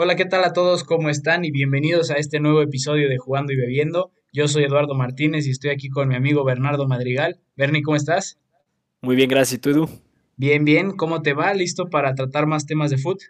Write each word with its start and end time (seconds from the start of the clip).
Hola, 0.00 0.14
¿qué 0.14 0.26
tal 0.26 0.44
a 0.44 0.52
todos? 0.52 0.84
¿Cómo 0.84 1.10
están? 1.10 1.44
Y 1.44 1.50
bienvenidos 1.50 2.12
a 2.12 2.18
este 2.18 2.38
nuevo 2.38 2.62
episodio 2.62 3.08
de 3.08 3.18
Jugando 3.18 3.52
y 3.52 3.56
Bebiendo. 3.56 4.12
Yo 4.32 4.46
soy 4.46 4.62
Eduardo 4.62 4.94
Martínez 4.94 5.44
y 5.48 5.50
estoy 5.50 5.70
aquí 5.70 5.88
con 5.88 6.06
mi 6.06 6.14
amigo 6.14 6.44
Bernardo 6.44 6.86
Madrigal. 6.86 7.40
Bernie, 7.56 7.82
¿cómo 7.82 7.96
estás? 7.96 8.38
Muy 9.00 9.16
bien, 9.16 9.28
gracias. 9.28 9.58
¿Y 9.58 9.60
tú, 9.60 9.70
Edu? 9.70 9.88
Bien, 10.36 10.64
bien. 10.64 10.92
¿Cómo 10.92 11.20
te 11.22 11.32
va? 11.32 11.52
¿Listo 11.52 11.90
para 11.90 12.14
tratar 12.14 12.46
más 12.46 12.64
temas 12.64 12.92
de 12.92 12.98
fútbol? 12.98 13.26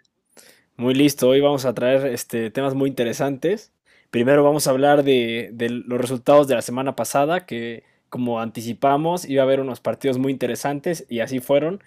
Muy 0.77 0.93
listo. 0.93 1.29
Hoy 1.29 1.41
vamos 1.41 1.65
a 1.65 1.73
traer 1.73 2.05
este, 2.05 2.51
temas 2.51 2.75
muy 2.75 2.87
interesantes. 2.87 3.71
Primero 4.11 4.43
vamos 4.43 4.67
a 4.67 4.69
hablar 4.69 5.03
de, 5.03 5.49
de 5.51 5.69
los 5.69 5.99
resultados 5.99 6.47
de 6.47 6.53
la 6.53 6.61
semana 6.61 6.95
pasada, 6.95 7.47
que 7.47 7.81
como 8.09 8.41
anticipamos 8.41 9.27
iba 9.27 9.41
a 9.41 9.45
haber 9.45 9.59
unos 9.59 9.79
partidos 9.79 10.19
muy 10.19 10.31
interesantes 10.31 11.03
y 11.09 11.21
así 11.21 11.39
fueron. 11.39 11.81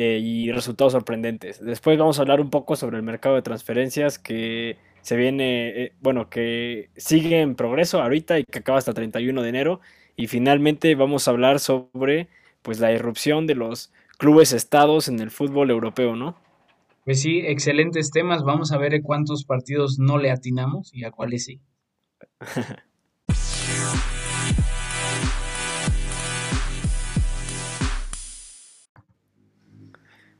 Eh, 0.00 0.20
y 0.22 0.52
resultados 0.52 0.92
sorprendentes. 0.92 1.60
Después 1.60 1.98
vamos 1.98 2.20
a 2.20 2.22
hablar 2.22 2.40
un 2.40 2.50
poco 2.50 2.76
sobre 2.76 2.98
el 2.98 3.02
mercado 3.02 3.34
de 3.34 3.42
transferencias 3.42 4.16
que 4.16 4.76
se 5.00 5.16
viene, 5.16 5.70
eh, 5.70 5.92
bueno, 6.00 6.30
que 6.30 6.90
sigue 6.96 7.40
en 7.40 7.56
progreso 7.56 8.00
ahorita 8.00 8.38
y 8.38 8.44
que 8.44 8.60
acaba 8.60 8.78
hasta 8.78 8.92
el 8.92 8.94
31 8.94 9.42
de 9.42 9.48
enero. 9.48 9.80
Y 10.14 10.28
finalmente 10.28 10.94
vamos 10.94 11.26
a 11.26 11.32
hablar 11.32 11.58
sobre 11.58 12.28
pues 12.62 12.78
la 12.78 12.92
irrupción 12.92 13.48
de 13.48 13.56
los 13.56 13.92
clubes 14.18 14.52
estados 14.52 15.08
en 15.08 15.18
el 15.18 15.32
fútbol 15.32 15.68
europeo, 15.68 16.14
¿no? 16.14 16.36
Pues 17.04 17.20
sí, 17.20 17.40
excelentes 17.40 18.12
temas. 18.12 18.44
Vamos 18.44 18.70
a 18.70 18.78
ver 18.78 19.02
cuántos 19.02 19.42
partidos 19.42 19.98
no 19.98 20.16
le 20.16 20.30
atinamos 20.30 20.94
y 20.94 21.02
a 21.02 21.10
cuáles 21.10 21.44
sí. 21.46 21.60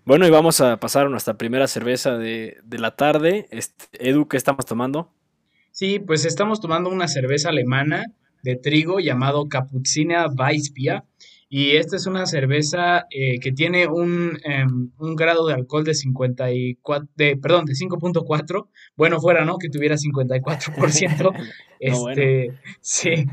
Bueno, 0.09 0.27
y 0.27 0.31
vamos 0.31 0.63
a 0.63 0.81
pasar 0.81 1.05
a 1.05 1.11
nuestra 1.11 1.37
primera 1.37 1.69
cerveza 1.69 2.17
de, 2.17 2.57
la 2.71 2.97
tarde. 2.97 3.47
Este, 3.51 4.09
Edu, 4.09 4.27
¿qué 4.27 4.39
estamos 4.39 4.65
tomando? 4.65 5.13
Sí, 5.71 5.99
pues 5.99 6.25
estamos 6.25 6.63
tomando 6.63 6.89
una 6.89 7.09
cerveza 7.09 7.51
alemana 7.51 8.07
de 8.43 8.57
trigo 8.57 9.01
llamado 9.01 9.51
Cappuccina 9.51 10.27
Weissbier. 10.29 11.03
Y 11.51 11.77
esta 11.77 11.97
es 11.97 12.07
una 12.07 12.25
cerveza 12.25 13.05
eh, 13.11 13.39
que 13.39 13.53
tiene 13.53 13.87
un, 13.87 14.39
em, 14.45 14.93
un, 14.97 15.15
grado 15.15 15.47
de 15.47 15.53
alcohol 15.53 15.85
de 15.85 15.93
54, 15.93 17.07
de, 17.15 17.37
perdón, 17.37 17.67
de 17.67 17.75
5.4. 17.75 18.67
Bueno, 18.97 19.21
fuera, 19.21 19.45
¿no? 19.45 19.59
Que 19.59 19.69
tuviera 19.69 19.97
54%. 19.97 21.35
este, 21.81 22.55
sí. 22.81 23.27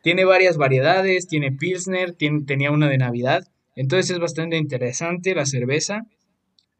Tiene 0.00 0.24
varias 0.24 0.58
variedades, 0.58 1.26
tiene 1.26 1.50
Pilsner, 1.50 2.12
tiene, 2.12 2.44
tenía 2.44 2.70
una 2.70 2.88
de 2.88 2.98
Navidad. 2.98 3.48
Entonces 3.74 4.12
es 4.12 4.20
bastante 4.20 4.56
interesante 4.56 5.34
la 5.34 5.44
cerveza 5.44 6.06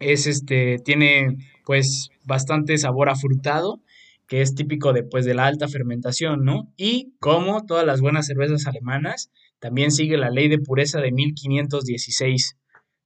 es 0.01 0.27
este, 0.27 0.79
tiene 0.79 1.37
pues 1.65 2.11
bastante 2.25 2.77
sabor 2.79 3.11
afrutado, 3.11 3.81
que 4.27 4.43
es 4.43 4.55
típico 4.55 4.93
de, 4.93 5.03
pues, 5.03 5.25
de 5.25 5.35
la 5.35 5.47
alta 5.47 5.69
fermentación, 5.69 6.45
¿no? 6.45 6.73
Y 6.77 7.13
como 7.21 7.65
todas 7.67 7.87
las 7.87 8.01
buenas 8.01 8.27
cervezas 8.27 8.67
alemanas, 8.67 9.31
también 9.59 9.91
sigue 9.91 10.17
la 10.17 10.31
ley 10.31 10.49
de 10.49 10.59
pureza 10.59 11.01
de 11.01 11.13
1516, 11.13 12.57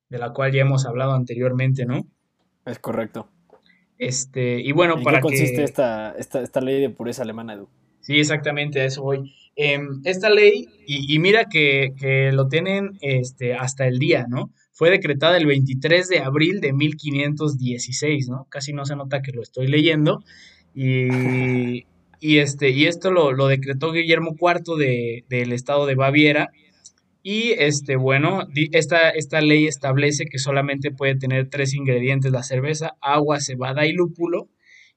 de 0.09 0.19
la 0.19 0.33
cual 0.33 0.53
ya 0.53 0.63
hemos 0.63 0.87
hablado 0.87 1.13
anteriormente, 1.13 1.85
¿no? 1.85 2.07
Es 2.65 2.79
correcto. 2.79 3.29
Este, 3.99 4.61
y 4.61 4.73
bueno, 4.73 4.99
¿En 4.99 5.03
para 5.03 5.19
qué 5.19 5.23
consiste 5.23 5.65
esta, 5.65 6.15
esta, 6.19 6.61
ley 6.61 6.81
de 6.81 6.91
pureza 6.91 7.23
alemana, 7.23 7.55
Edu? 7.55 7.69
Sí, 8.01 8.19
exactamente, 8.19 8.81
a 8.81 8.85
eso 8.85 9.03
voy. 9.03 9.35
Em, 9.57 10.01
esta 10.05 10.31
ley, 10.31 10.69
y, 10.87 11.19
mira 11.19 11.47
que, 11.47 11.95
que, 11.99 12.33
lo 12.33 12.49
tienen 12.49 12.99
este, 13.01 13.55
hasta 13.55 13.87
el 13.87 13.99
día, 13.99 14.27
¿no? 14.29 14.51
Fue 14.75 14.91
decretada 14.91 15.37
el 15.37 15.47
23 15.47 16.09
de 16.09 16.19
abril 16.19 16.61
de 16.61 16.73
1516, 16.73 18.29
¿no? 18.29 18.47
Casi 18.51 18.73
no 18.73 18.85
se 18.85 18.97
nota 18.97 19.23
que 19.23 19.31
lo 19.31 19.41
estoy 19.41 19.69
leyendo. 19.69 20.25
Y, 20.75 21.85
este, 22.21 22.71
y 22.71 22.87
esto 22.87 23.13
lo, 23.13 23.47
decretó 23.47 23.93
Guillermo 23.93 24.35
IV 24.37 24.77
de, 24.77 25.25
del 25.29 25.53
estado 25.53 25.87
de 25.87 25.95
Baviera. 25.95 26.51
Y 27.23 27.53
este, 27.53 27.95
bueno, 27.95 28.49
esta, 28.73 29.11
esta 29.11 29.41
ley 29.41 29.69
establece 29.69 30.27
que 30.27 30.39
solamente 30.39 30.91
puede 30.91 31.15
tener 31.15 31.49
tres 31.49 31.73
ingredientes 31.73 32.33
la 32.33 32.43
cerveza, 32.43 32.97
agua, 33.01 33.39
cebada 33.39 33.87
y 33.87 33.93
lúpulo. 33.93 34.49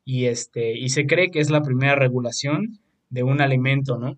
Y, 0.03 0.25
este, 0.25 0.75
y 0.75 0.89
se 0.89 1.05
cree 1.05 1.29
que 1.29 1.39
es 1.39 1.51
la 1.51 1.61
primera 1.61 1.95
regulación 1.95 2.79
de 3.11 3.21
un 3.21 3.41
alimento, 3.41 3.99
¿no? 3.99 4.17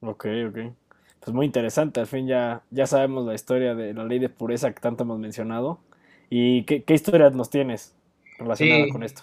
Ok, 0.00 0.26
ok 0.48 0.74
pues 1.20 1.34
muy 1.34 1.46
interesante. 1.46 2.00
Al 2.00 2.06
fin 2.06 2.26
ya, 2.26 2.62
ya 2.70 2.86
sabemos 2.86 3.26
la 3.26 3.34
historia 3.34 3.74
de 3.74 3.94
la 3.94 4.04
ley 4.04 4.18
de 4.18 4.28
pureza 4.28 4.72
que 4.72 4.80
tanto 4.80 5.04
hemos 5.04 5.18
mencionado. 5.18 5.80
¿Y 6.30 6.64
qué, 6.64 6.82
qué 6.82 6.94
historias 6.94 7.34
nos 7.34 7.50
tienes 7.50 7.94
relacionada 8.38 8.88
con 8.88 9.02
esto? 9.02 9.22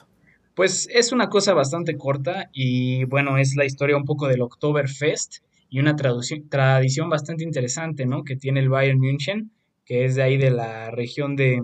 Pues 0.55 0.89
es 0.91 1.11
una 1.11 1.29
cosa 1.29 1.53
bastante 1.53 1.97
corta 1.97 2.49
y 2.51 3.03
bueno, 3.05 3.37
es 3.37 3.55
la 3.55 3.65
historia 3.65 3.95
un 3.95 4.05
poco 4.05 4.27
del 4.27 4.41
Oktoberfest 4.41 5.37
y 5.69 5.79
una 5.79 5.95
tradición 5.95 7.09
bastante 7.09 7.43
interesante, 7.43 8.05
¿no? 8.05 8.23
Que 8.23 8.35
tiene 8.35 8.61
el 8.61 8.69
Bayern 8.69 8.99
München, 8.99 9.51
que 9.85 10.05
es 10.05 10.15
de 10.15 10.23
ahí 10.23 10.37
de 10.37 10.51
la 10.51 10.91
región 10.91 11.35
de, 11.35 11.61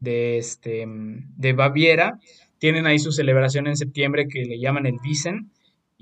de, 0.00 0.38
este, 0.38 0.84
de 0.86 1.52
Baviera. 1.52 2.18
Tienen 2.58 2.86
ahí 2.86 2.98
su 2.98 3.12
celebración 3.12 3.66
en 3.66 3.76
septiembre 3.76 4.28
que 4.28 4.44
le 4.44 4.58
llaman 4.58 4.86
el 4.86 4.98
Wiesen 5.04 5.50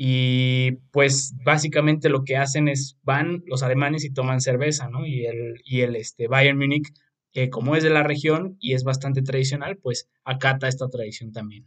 y 0.03 0.79
pues 0.93 1.35
básicamente 1.45 2.09
lo 2.09 2.25
que 2.25 2.39
hacen 2.39 2.69
es 2.69 2.97
van 3.03 3.43
los 3.45 3.63
alemanes 3.63 4.03
y 4.03 4.11
toman 4.11 4.41
cerveza, 4.41 4.89
¿no? 4.89 5.05
Y 5.05 5.27
el, 5.27 5.61
y 5.63 5.83
el 5.83 5.95
este, 5.95 6.27
Bayern 6.27 6.57
Múnich, 6.57 6.89
que 7.33 7.51
como 7.51 7.77
es 7.77 7.83
de 7.83 7.91
la 7.91 8.03
región 8.03 8.57
y 8.61 8.73
es 8.73 8.83
bastante 8.83 9.21
tradicional, 9.21 9.77
pues 9.77 10.09
acata 10.25 10.69
esta 10.69 10.89
tradición 10.89 11.33
también. 11.33 11.67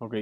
Ok. 0.00 0.16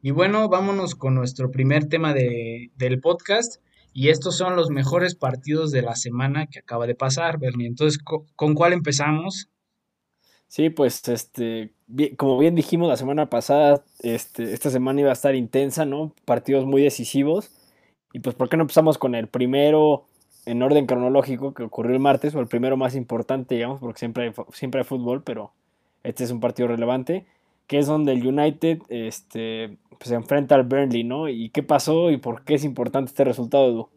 Y 0.00 0.10
bueno, 0.12 0.48
vámonos 0.48 0.94
con 0.94 1.14
nuestro 1.14 1.50
primer 1.50 1.90
tema 1.90 2.14
de, 2.14 2.70
del 2.76 3.00
podcast. 3.00 3.62
Y 3.92 4.08
estos 4.08 4.34
son 4.34 4.56
los 4.56 4.70
mejores 4.70 5.14
partidos 5.14 5.72
de 5.72 5.82
la 5.82 5.94
semana 5.94 6.46
que 6.46 6.60
acaba 6.60 6.86
de 6.86 6.94
pasar, 6.94 7.38
Bernie. 7.38 7.66
Entonces, 7.66 8.02
¿con 8.02 8.54
cuál 8.54 8.72
empezamos? 8.72 9.50
Sí, 10.46 10.70
pues 10.70 11.06
este, 11.08 11.74
como 12.16 12.38
bien 12.38 12.54
dijimos 12.54 12.88
la 12.88 12.96
semana 12.96 13.30
pasada, 13.30 13.82
este, 14.00 14.52
esta 14.52 14.70
semana 14.70 15.00
iba 15.00 15.10
a 15.10 15.14
estar 15.14 15.34
intensa, 15.34 15.84
¿no? 15.84 16.12
Partidos 16.24 16.66
muy 16.66 16.82
decisivos. 16.82 17.50
Y 18.12 18.20
pues, 18.20 18.34
¿por 18.34 18.48
qué 18.48 18.56
no 18.56 18.62
empezamos 18.62 18.98
con 18.98 19.14
el 19.14 19.28
primero 19.28 20.04
en 20.48 20.62
orden 20.62 20.86
cronológico 20.86 21.52
que 21.52 21.62
ocurrió 21.62 21.92
el 21.92 22.00
martes, 22.00 22.34
o 22.34 22.40
el 22.40 22.46
primero 22.46 22.76
más 22.78 22.94
importante, 22.94 23.56
digamos, 23.56 23.80
porque 23.80 23.98
siempre 23.98 24.24
hay, 24.24 24.32
siempre 24.52 24.80
hay 24.80 24.86
fútbol, 24.86 25.22
pero 25.22 25.52
este 26.04 26.24
es 26.24 26.30
un 26.30 26.40
partido 26.40 26.68
relevante, 26.68 27.26
que 27.66 27.78
es 27.78 27.86
donde 27.86 28.12
el 28.12 28.26
United 28.26 28.78
este, 28.88 29.76
pues, 29.90 30.08
se 30.08 30.14
enfrenta 30.14 30.54
al 30.54 30.62
Burnley, 30.62 31.04
¿no? 31.04 31.28
¿Y 31.28 31.50
qué 31.50 31.62
pasó 31.62 32.10
y 32.10 32.16
por 32.16 32.44
qué 32.44 32.54
es 32.54 32.64
importante 32.64 33.10
este 33.10 33.24
resultado, 33.24 33.68
Edu? 33.68 33.88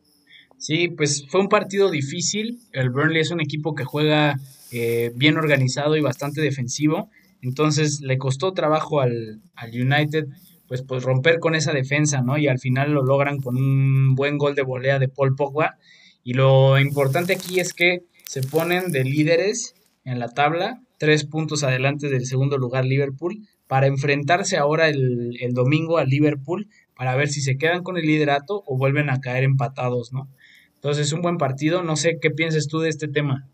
Sí, 0.58 0.90
pues 0.90 1.26
fue 1.30 1.40
un 1.40 1.48
partido 1.48 1.90
difícil. 1.90 2.60
El 2.74 2.90
Burnley 2.90 3.22
es 3.22 3.32
un 3.32 3.40
equipo 3.40 3.74
que 3.74 3.86
juega 3.86 4.38
eh, 4.72 5.14
bien 5.16 5.38
organizado 5.38 5.96
y 5.96 6.02
bastante 6.02 6.42
defensivo. 6.42 7.10
Entonces 7.42 8.02
le 8.02 8.18
costó 8.18 8.54
trabajo 8.54 9.02
al, 9.02 9.42
United 9.74 10.28
pues, 10.68 10.84
pues 10.84 11.04
romper 11.04 11.40
con 11.40 11.56
esa 11.56 11.74
defensa, 11.74 12.22
¿no? 12.22 12.38
Y 12.38 12.48
al 12.48 12.60
final 12.60 12.94
lo 12.94 13.04
logran 13.04 13.40
con 13.40 13.58
un 13.58 14.16
buen 14.16 14.38
gol 14.38 14.56
de 14.56 14.62
volea 14.62 15.00
de 15.00 15.10
Paul 15.10 15.36
Pogba. 15.36 15.78
Y 16.24 16.34
lo 16.34 16.80
importante 16.80 17.34
aquí 17.34 17.60
es 17.60 17.74
que 17.74 18.04
se 18.26 18.42
ponen 18.42 18.92
de 18.92 19.04
líderes 19.04 19.74
en 20.06 20.20
la 20.20 20.30
tabla, 20.30 20.82
tres 20.98 21.26
puntos 21.26 21.64
adelante 21.64 22.10
del 22.10 22.26
segundo 22.26 22.58
lugar 22.58 22.86
Liverpool, 22.86 23.48
para 23.68 23.88
enfrentarse 23.88 24.58
ahora 24.58 24.90
el, 24.90 25.38
el 25.40 25.54
domingo 25.54 25.98
al 25.98 26.10
Liverpool 26.10 26.68
para 26.96 27.16
ver 27.16 27.30
si 27.30 27.42
se 27.42 27.58
quedan 27.58 27.82
con 27.82 27.98
el 27.98 28.06
liderato 28.06 28.64
o 28.68 28.78
vuelven 28.78 29.10
a 29.10 29.20
caer 29.20 29.44
empatados, 29.44 30.14
¿no? 30.14 30.30
Entonces, 30.76 31.14
un 31.14 31.22
buen 31.22 31.38
partido. 31.38 31.84
No 31.84 31.96
sé 31.96 32.18
qué 32.20 32.32
piensas 32.32 32.68
tú 32.68 32.80
de 32.80 32.90
este 32.90 33.08
tema. 33.08 33.48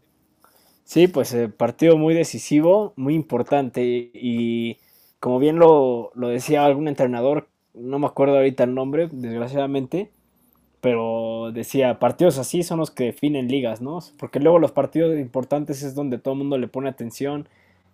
Sí, 0.88 1.10
pues 1.10 1.34
eh, 1.34 1.50
partido 1.50 1.98
muy 1.98 2.14
decisivo, 2.14 2.94
muy 2.96 3.14
importante 3.14 4.10
y 4.14 4.78
como 5.20 5.38
bien 5.38 5.60
lo, 5.60 6.12
decía 6.16 6.64
algún 6.66 6.88
entrenador, 6.88 7.50
no 7.74 8.00
me 8.00 8.08
acuerdo 8.08 8.38
ahorita 8.38 8.64
el 8.64 8.74
nombre, 8.74 9.10
desgraciadamente, 9.12 10.12
pero 10.80 11.52
decía, 11.54 12.00
partidos 12.00 12.38
así 12.38 12.64
son 12.64 12.80
los 12.80 12.90
que 12.90 13.06
definen 13.06 13.50
ligas, 13.50 13.82
¿no? 13.82 14.00
Porque 14.18 14.40
luego 14.40 14.60
los 14.60 14.72
partidos 14.72 15.20
importantes 15.20 15.84
es 15.84 15.94
donde 15.94 16.20
todo 16.20 16.36
el 16.36 16.40
mundo 16.40 16.58
le 16.58 16.70
pone 16.70 16.88
atención, 16.88 17.50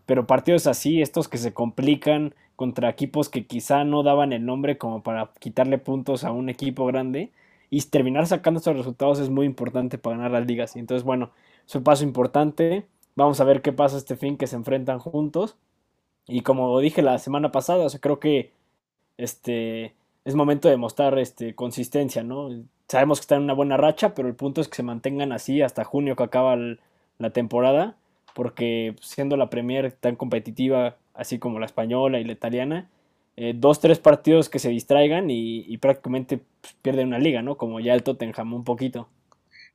pero 0.05 0.27
partidos 0.27 0.67
así, 0.67 1.01
estos 1.01 1.27
que 1.27 1.39
se 1.39 1.51
complican 1.51 2.35
contra 2.55 2.89
equipos 2.89 3.27
que 3.27 3.47
quizá 3.47 3.85
no 3.85 4.03
daban 4.03 4.33
el 4.33 4.45
nombre 4.45 4.77
como 4.77 5.01
para 5.01 5.31
quitarle 5.39 5.79
puntos 5.79 6.23
a 6.23 6.31
un 6.31 6.47
equipo 6.47 6.85
grande 6.85 7.31
y 7.71 7.81
terminar 7.81 8.27
sacando 8.27 8.59
estos 8.59 8.77
resultados 8.77 9.19
es 9.19 9.29
muy 9.31 9.47
importante 9.47 9.97
para 9.97 10.17
ganar 10.17 10.31
las 10.31 10.45
ligas. 10.45 10.75
Entonces, 10.75 11.03
bueno, 11.03 11.31
es 11.67 11.75
un 11.75 11.83
paso 11.83 12.03
importante. 12.03 12.85
Vamos 13.15 13.39
a 13.39 13.43
ver 13.43 13.61
qué 13.61 13.71
pasa 13.71 13.97
este 13.97 14.15
fin 14.15 14.37
que 14.37 14.47
se 14.47 14.55
enfrentan 14.55 14.99
juntos. 14.99 15.55
Y 16.27 16.41
como 16.41 16.79
dije 16.79 17.01
la 17.01 17.17
semana 17.19 17.51
pasada, 17.51 17.85
o 17.85 17.89
sea, 17.89 17.99
creo 17.99 18.19
que 18.19 18.51
este 19.17 19.93
es 20.25 20.35
momento 20.35 20.69
de 20.69 20.77
mostrar 20.77 21.17
este, 21.19 21.53
consistencia, 21.55 22.23
¿no? 22.23 22.49
Sabemos 22.87 23.19
que 23.19 23.23
están 23.23 23.39
en 23.39 23.43
una 23.45 23.53
buena 23.53 23.77
racha, 23.77 24.13
pero 24.15 24.27
el 24.27 24.35
punto 24.35 24.61
es 24.61 24.67
que 24.67 24.75
se 24.75 24.83
mantengan 24.83 25.31
así 25.31 25.61
hasta 25.61 25.83
junio 25.83 26.15
que 26.15 26.23
acaba 26.23 26.55
la 27.17 27.29
temporada, 27.31 27.97
porque 28.33 28.95
siendo 29.01 29.37
la 29.37 29.49
Premier 29.49 29.91
tan 29.91 30.15
competitiva 30.15 30.97
así 31.13 31.39
como 31.39 31.59
la 31.59 31.65
española 31.65 32.19
y 32.19 32.23
la 32.23 32.33
italiana, 32.33 32.89
eh, 33.35 33.53
dos, 33.55 33.79
tres 33.79 33.99
partidos 33.99 34.49
que 34.49 34.59
se 34.59 34.69
distraigan 34.69 35.29
y, 35.29 35.77
prácticamente 35.77 36.39
pues, 36.61 36.73
pierden 36.81 37.07
una 37.07 37.19
liga, 37.19 37.41
¿no? 37.41 37.57
Como 37.57 37.79
ya 37.79 37.93
el 37.93 38.03
Tottenham 38.03 38.53
un 38.53 38.63
poquito. 38.63 39.07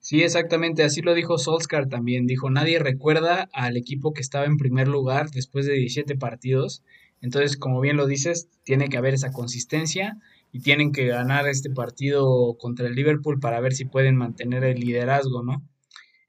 Sí, 0.01 0.23
exactamente, 0.23 0.85
así 0.85 1.03
lo 1.03 1.15
dijo 1.15 1.39
Solskjaer 1.39 1.89
también. 1.89 2.27
Dijo, 2.27 2.51
nadie 2.51 2.79
recuerda 2.79 3.49
al 3.53 3.77
equipo 3.77 4.13
que 4.13 4.23
estaba 4.23 4.47
en 4.47 4.57
primer 4.57 4.89
lugar 4.89 5.31
después 5.31 5.67
de 5.67 5.75
17 5.75 6.17
partidos. 6.17 6.83
Entonces, 7.21 7.57
como 7.57 7.81
bien 7.81 7.97
lo 7.97 8.07
dices, 8.07 8.49
tiene 8.65 8.89
que 8.89 8.97
haber 8.97 9.15
esa 9.15 9.33
consistencia 9.33 10.17
y 10.53 10.61
tienen 10.61 10.93
que 10.93 11.07
ganar 11.07 11.49
este 11.49 11.71
partido 11.71 12.57
contra 12.59 12.87
el 12.87 12.95
Liverpool 12.95 13.41
para 13.41 13.61
ver 13.61 13.75
si 13.75 13.85
pueden 13.85 14.17
mantener 14.17 14.65
el 14.65 14.81
liderazgo, 14.81 15.43
¿no? 15.43 15.63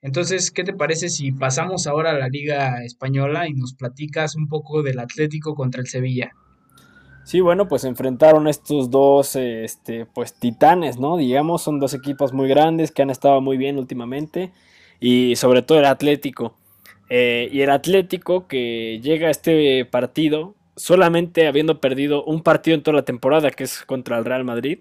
Entonces, 0.02 0.52
¿qué 0.52 0.64
te 0.64 0.74
parece 0.74 1.10
si 1.10 1.32
pasamos 1.32 1.86
ahora 1.86 2.12
a 2.12 2.20
la 2.20 2.30
Liga 2.30 2.84
Española 2.84 3.48
y 3.48 3.54
nos 3.54 3.74
platicas 3.74 4.36
un 4.36 4.48
poco 4.48 4.82
del 4.82 5.00
Atlético 5.00 5.56
contra 5.56 5.82
el 5.82 5.88
Sevilla? 5.88 6.32
Sí, 7.30 7.42
bueno, 7.42 7.68
pues 7.68 7.84
enfrentaron 7.84 8.48
estos 8.48 8.90
dos, 8.90 9.36
este, 9.36 10.08
pues 10.08 10.34
titanes, 10.34 10.98
¿no? 10.98 11.16
Digamos, 11.16 11.62
son 11.62 11.80
dos 11.80 11.94
equipos 11.94 12.34
muy 12.34 12.48
grandes 12.48 12.92
que 12.92 13.04
han 13.04 13.12
estado 13.12 13.40
muy 13.40 13.56
bien 13.56 13.78
últimamente 13.78 14.52
y 15.00 15.36
sobre 15.36 15.62
todo 15.62 15.78
el 15.78 15.86
Atlético. 15.86 16.56
Eh, 17.08 17.48
y 17.52 17.62
el 17.62 17.70
Atlético 17.70 18.48
que 18.48 19.00
llega 19.04 19.28
a 19.28 19.30
este 19.30 19.86
partido 19.86 20.56
solamente 20.76 21.46
habiendo 21.46 21.80
perdido 21.80 22.24
un 22.24 22.42
partido 22.42 22.74
en 22.74 22.82
toda 22.82 22.96
la 22.96 23.06
temporada, 23.06 23.52
que 23.52 23.66
es 23.66 23.84
contra 23.86 24.18
el 24.18 24.26
Real 24.26 24.44
Madrid, 24.44 24.80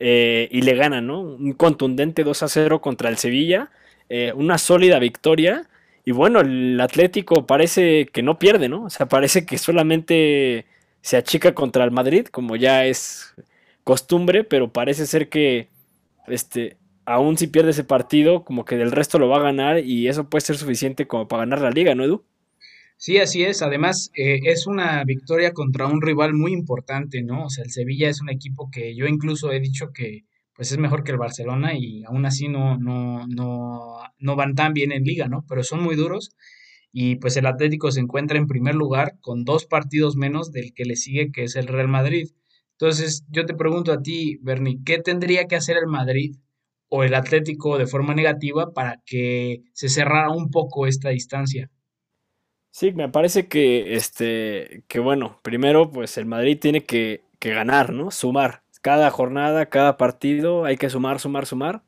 eh, 0.00 0.48
y 0.50 0.62
le 0.62 0.76
gana, 0.76 1.02
¿no? 1.02 1.20
Un 1.20 1.52
contundente 1.52 2.24
2 2.24 2.44
a 2.44 2.48
0 2.48 2.80
contra 2.80 3.10
el 3.10 3.18
Sevilla, 3.18 3.70
eh, 4.08 4.32
una 4.34 4.56
sólida 4.56 4.98
victoria. 5.00 5.68
Y 6.06 6.12
bueno, 6.12 6.40
el 6.40 6.80
Atlético 6.80 7.44
parece 7.46 8.06
que 8.06 8.22
no 8.22 8.38
pierde, 8.38 8.70
¿no? 8.70 8.84
O 8.84 8.90
sea, 8.90 9.04
parece 9.04 9.44
que 9.44 9.58
solamente 9.58 10.64
se 11.04 11.18
achica 11.18 11.54
contra 11.54 11.84
el 11.84 11.90
Madrid, 11.90 12.28
como 12.28 12.56
ya 12.56 12.86
es 12.86 13.34
costumbre, 13.84 14.42
pero 14.42 14.72
parece 14.72 15.04
ser 15.04 15.28
que 15.28 15.68
este, 16.26 16.78
aún 17.04 17.36
si 17.36 17.46
pierde 17.46 17.72
ese 17.72 17.84
partido, 17.84 18.42
como 18.42 18.64
que 18.64 18.78
del 18.78 18.90
resto 18.90 19.18
lo 19.18 19.28
va 19.28 19.36
a 19.36 19.42
ganar 19.42 19.80
y 19.80 20.08
eso 20.08 20.30
puede 20.30 20.40
ser 20.46 20.56
suficiente 20.56 21.06
como 21.06 21.28
para 21.28 21.42
ganar 21.42 21.60
la 21.60 21.70
liga, 21.70 21.94
¿no, 21.94 22.04
Edu? 22.04 22.24
Sí, 22.96 23.18
así 23.18 23.44
es. 23.44 23.60
Además, 23.60 24.12
eh, 24.16 24.40
es 24.44 24.66
una 24.66 25.04
victoria 25.04 25.52
contra 25.52 25.86
un 25.86 26.00
rival 26.00 26.32
muy 26.32 26.54
importante, 26.54 27.22
¿no? 27.22 27.44
O 27.44 27.50
sea, 27.50 27.64
el 27.64 27.70
Sevilla 27.70 28.08
es 28.08 28.22
un 28.22 28.30
equipo 28.30 28.70
que 28.70 28.96
yo 28.96 29.04
incluso 29.04 29.52
he 29.52 29.60
dicho 29.60 29.92
que 29.92 30.24
pues 30.56 30.72
es 30.72 30.78
mejor 30.78 31.04
que 31.04 31.12
el 31.12 31.18
Barcelona 31.18 31.74
y 31.76 32.02
aún 32.04 32.24
así 32.24 32.48
no, 32.48 32.78
no, 32.78 33.26
no, 33.26 33.98
no 34.18 34.36
van 34.36 34.54
tan 34.54 34.72
bien 34.72 34.90
en 34.90 35.04
liga, 35.04 35.28
¿no? 35.28 35.44
Pero 35.46 35.64
son 35.64 35.82
muy 35.82 35.96
duros 35.96 36.34
y 36.96 37.16
pues 37.16 37.36
el 37.36 37.46
Atlético 37.46 37.90
se 37.90 37.98
encuentra 37.98 38.38
en 38.38 38.46
primer 38.46 38.76
lugar 38.76 39.18
con 39.20 39.44
dos 39.44 39.66
partidos 39.66 40.14
menos 40.14 40.52
del 40.52 40.72
que 40.72 40.84
le 40.84 40.94
sigue, 40.94 41.32
que 41.32 41.42
es 41.42 41.56
el 41.56 41.66
Real 41.66 41.88
Madrid. 41.88 42.28
Entonces, 42.78 43.24
yo 43.30 43.44
te 43.46 43.54
pregunto 43.54 43.92
a 43.92 44.00
ti, 44.00 44.38
Bernie, 44.42 44.78
¿qué 44.86 45.00
tendría 45.00 45.48
que 45.48 45.56
hacer 45.56 45.76
el 45.76 45.88
Madrid 45.88 46.36
o 46.88 47.02
el 47.02 47.14
Atlético 47.14 47.78
de 47.78 47.88
forma 47.88 48.14
negativa 48.14 48.72
para 48.72 49.02
que 49.04 49.64
se 49.72 49.88
cerrara 49.88 50.30
un 50.30 50.52
poco 50.52 50.86
esta 50.86 51.08
distancia? 51.08 51.68
Sí, 52.70 52.92
me 52.92 53.08
parece 53.08 53.48
que, 53.48 53.96
este, 53.96 54.84
que 54.86 55.00
bueno, 55.00 55.40
primero 55.42 55.90
pues 55.90 56.16
el 56.16 56.26
Madrid 56.26 56.58
tiene 56.60 56.84
que, 56.84 57.24
que 57.40 57.50
ganar, 57.50 57.92
¿no? 57.92 58.12
Sumar. 58.12 58.62
Cada 58.82 59.10
jornada, 59.10 59.66
cada 59.66 59.96
partido, 59.96 60.64
hay 60.64 60.76
que 60.76 60.90
sumar, 60.90 61.18
sumar, 61.18 61.46
sumar 61.46 61.82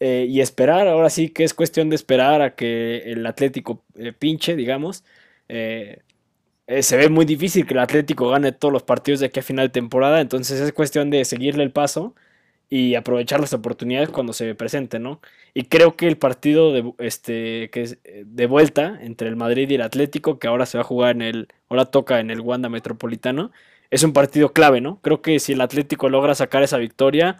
eh, 0.00 0.26
y 0.28 0.40
esperar, 0.40 0.88
ahora 0.88 1.08
sí 1.10 1.30
que 1.30 1.44
es 1.44 1.54
cuestión 1.54 1.88
de 1.88 1.96
esperar 1.96 2.42
a 2.42 2.54
que 2.54 2.98
el 3.12 3.26
Atlético 3.26 3.82
eh, 3.96 4.12
pinche, 4.12 4.56
digamos. 4.56 5.04
Eh, 5.48 6.02
se 6.82 6.96
ve 6.96 7.08
muy 7.08 7.24
difícil 7.24 7.66
que 7.66 7.74
el 7.74 7.80
Atlético 7.80 8.28
gane 8.28 8.52
todos 8.52 8.72
los 8.72 8.82
partidos 8.82 9.20
de 9.20 9.26
aquí 9.26 9.40
a 9.40 9.42
final 9.42 9.68
de 9.68 9.72
temporada, 9.72 10.20
entonces 10.20 10.60
es 10.60 10.72
cuestión 10.72 11.10
de 11.10 11.24
seguirle 11.24 11.62
el 11.62 11.70
paso 11.72 12.14
y 12.68 12.96
aprovechar 12.96 13.40
las 13.40 13.52
oportunidades 13.54 14.10
cuando 14.10 14.32
se 14.32 14.54
presenten, 14.56 15.02
¿no? 15.04 15.20
Y 15.54 15.64
creo 15.64 15.96
que 15.96 16.08
el 16.08 16.18
partido 16.18 16.72
de, 16.72 16.92
este, 16.98 17.70
que 17.70 17.98
de 18.26 18.46
vuelta 18.46 18.98
entre 19.02 19.28
el 19.28 19.36
Madrid 19.36 19.70
y 19.70 19.76
el 19.76 19.82
Atlético, 19.82 20.38
que 20.38 20.48
ahora 20.48 20.66
se 20.66 20.78
va 20.78 20.82
a 20.82 20.84
jugar 20.84 21.16
en 21.16 21.22
el, 21.22 21.48
ahora 21.68 21.86
toca 21.86 22.20
en 22.20 22.30
el 22.30 22.40
Wanda 22.40 22.68
Metropolitano, 22.68 23.52
es 23.90 24.02
un 24.02 24.12
partido 24.12 24.52
clave, 24.52 24.80
¿no? 24.80 25.00
Creo 25.02 25.22
que 25.22 25.38
si 25.38 25.52
el 25.52 25.60
Atlético 25.60 26.08
logra 26.08 26.34
sacar 26.34 26.62
esa 26.62 26.78
victoria, 26.78 27.38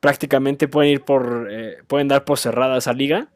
prácticamente 0.00 0.68
pueden 0.68 0.92
ir 0.92 1.02
por, 1.02 1.48
eh, 1.50 1.78
pueden 1.86 2.08
dar 2.08 2.24
por 2.24 2.38
cerrada 2.38 2.78
esa 2.78 2.92
liga. 2.92 3.28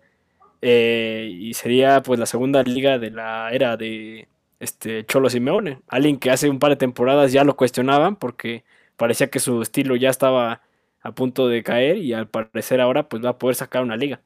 Eh, 0.62 1.29
y 1.32 1.55
sería 1.55 2.03
pues 2.03 2.20
la 2.20 2.26
segunda 2.26 2.62
liga 2.62 2.99
de 2.99 3.11
la 3.11 3.50
era 3.53 3.76
de 3.76 4.29
este 4.61 5.05
Cholo 5.06 5.29
Simeone. 5.29 5.81
Alguien 5.88 6.19
que 6.19 6.31
hace 6.31 6.49
un 6.49 6.59
par 6.59 6.70
de 6.70 6.76
temporadas 6.76 7.32
ya 7.32 7.44
lo 7.44 7.56
cuestionaban 7.56 8.17
porque 8.17 8.64
parecía 8.97 9.29
que 9.29 9.41
su 9.41 9.61
estilo 9.62 9.97
ya 9.97 10.11
estaba 10.11 10.62
a 11.00 11.12
punto 11.12 11.49
de 11.49 11.62
caer 11.64 11.99
y 11.99 12.12
al 12.12 12.29
parecer 12.29 12.81
ahora 12.81 13.09
pues 13.09 13.25
va 13.25 13.31
a 13.31 13.38
poder 13.38 13.56
sacar 13.56 13.82
una 13.82 13.97
liga. 13.97 14.20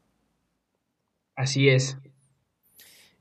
Así 1.35 1.69
es. 1.69 1.99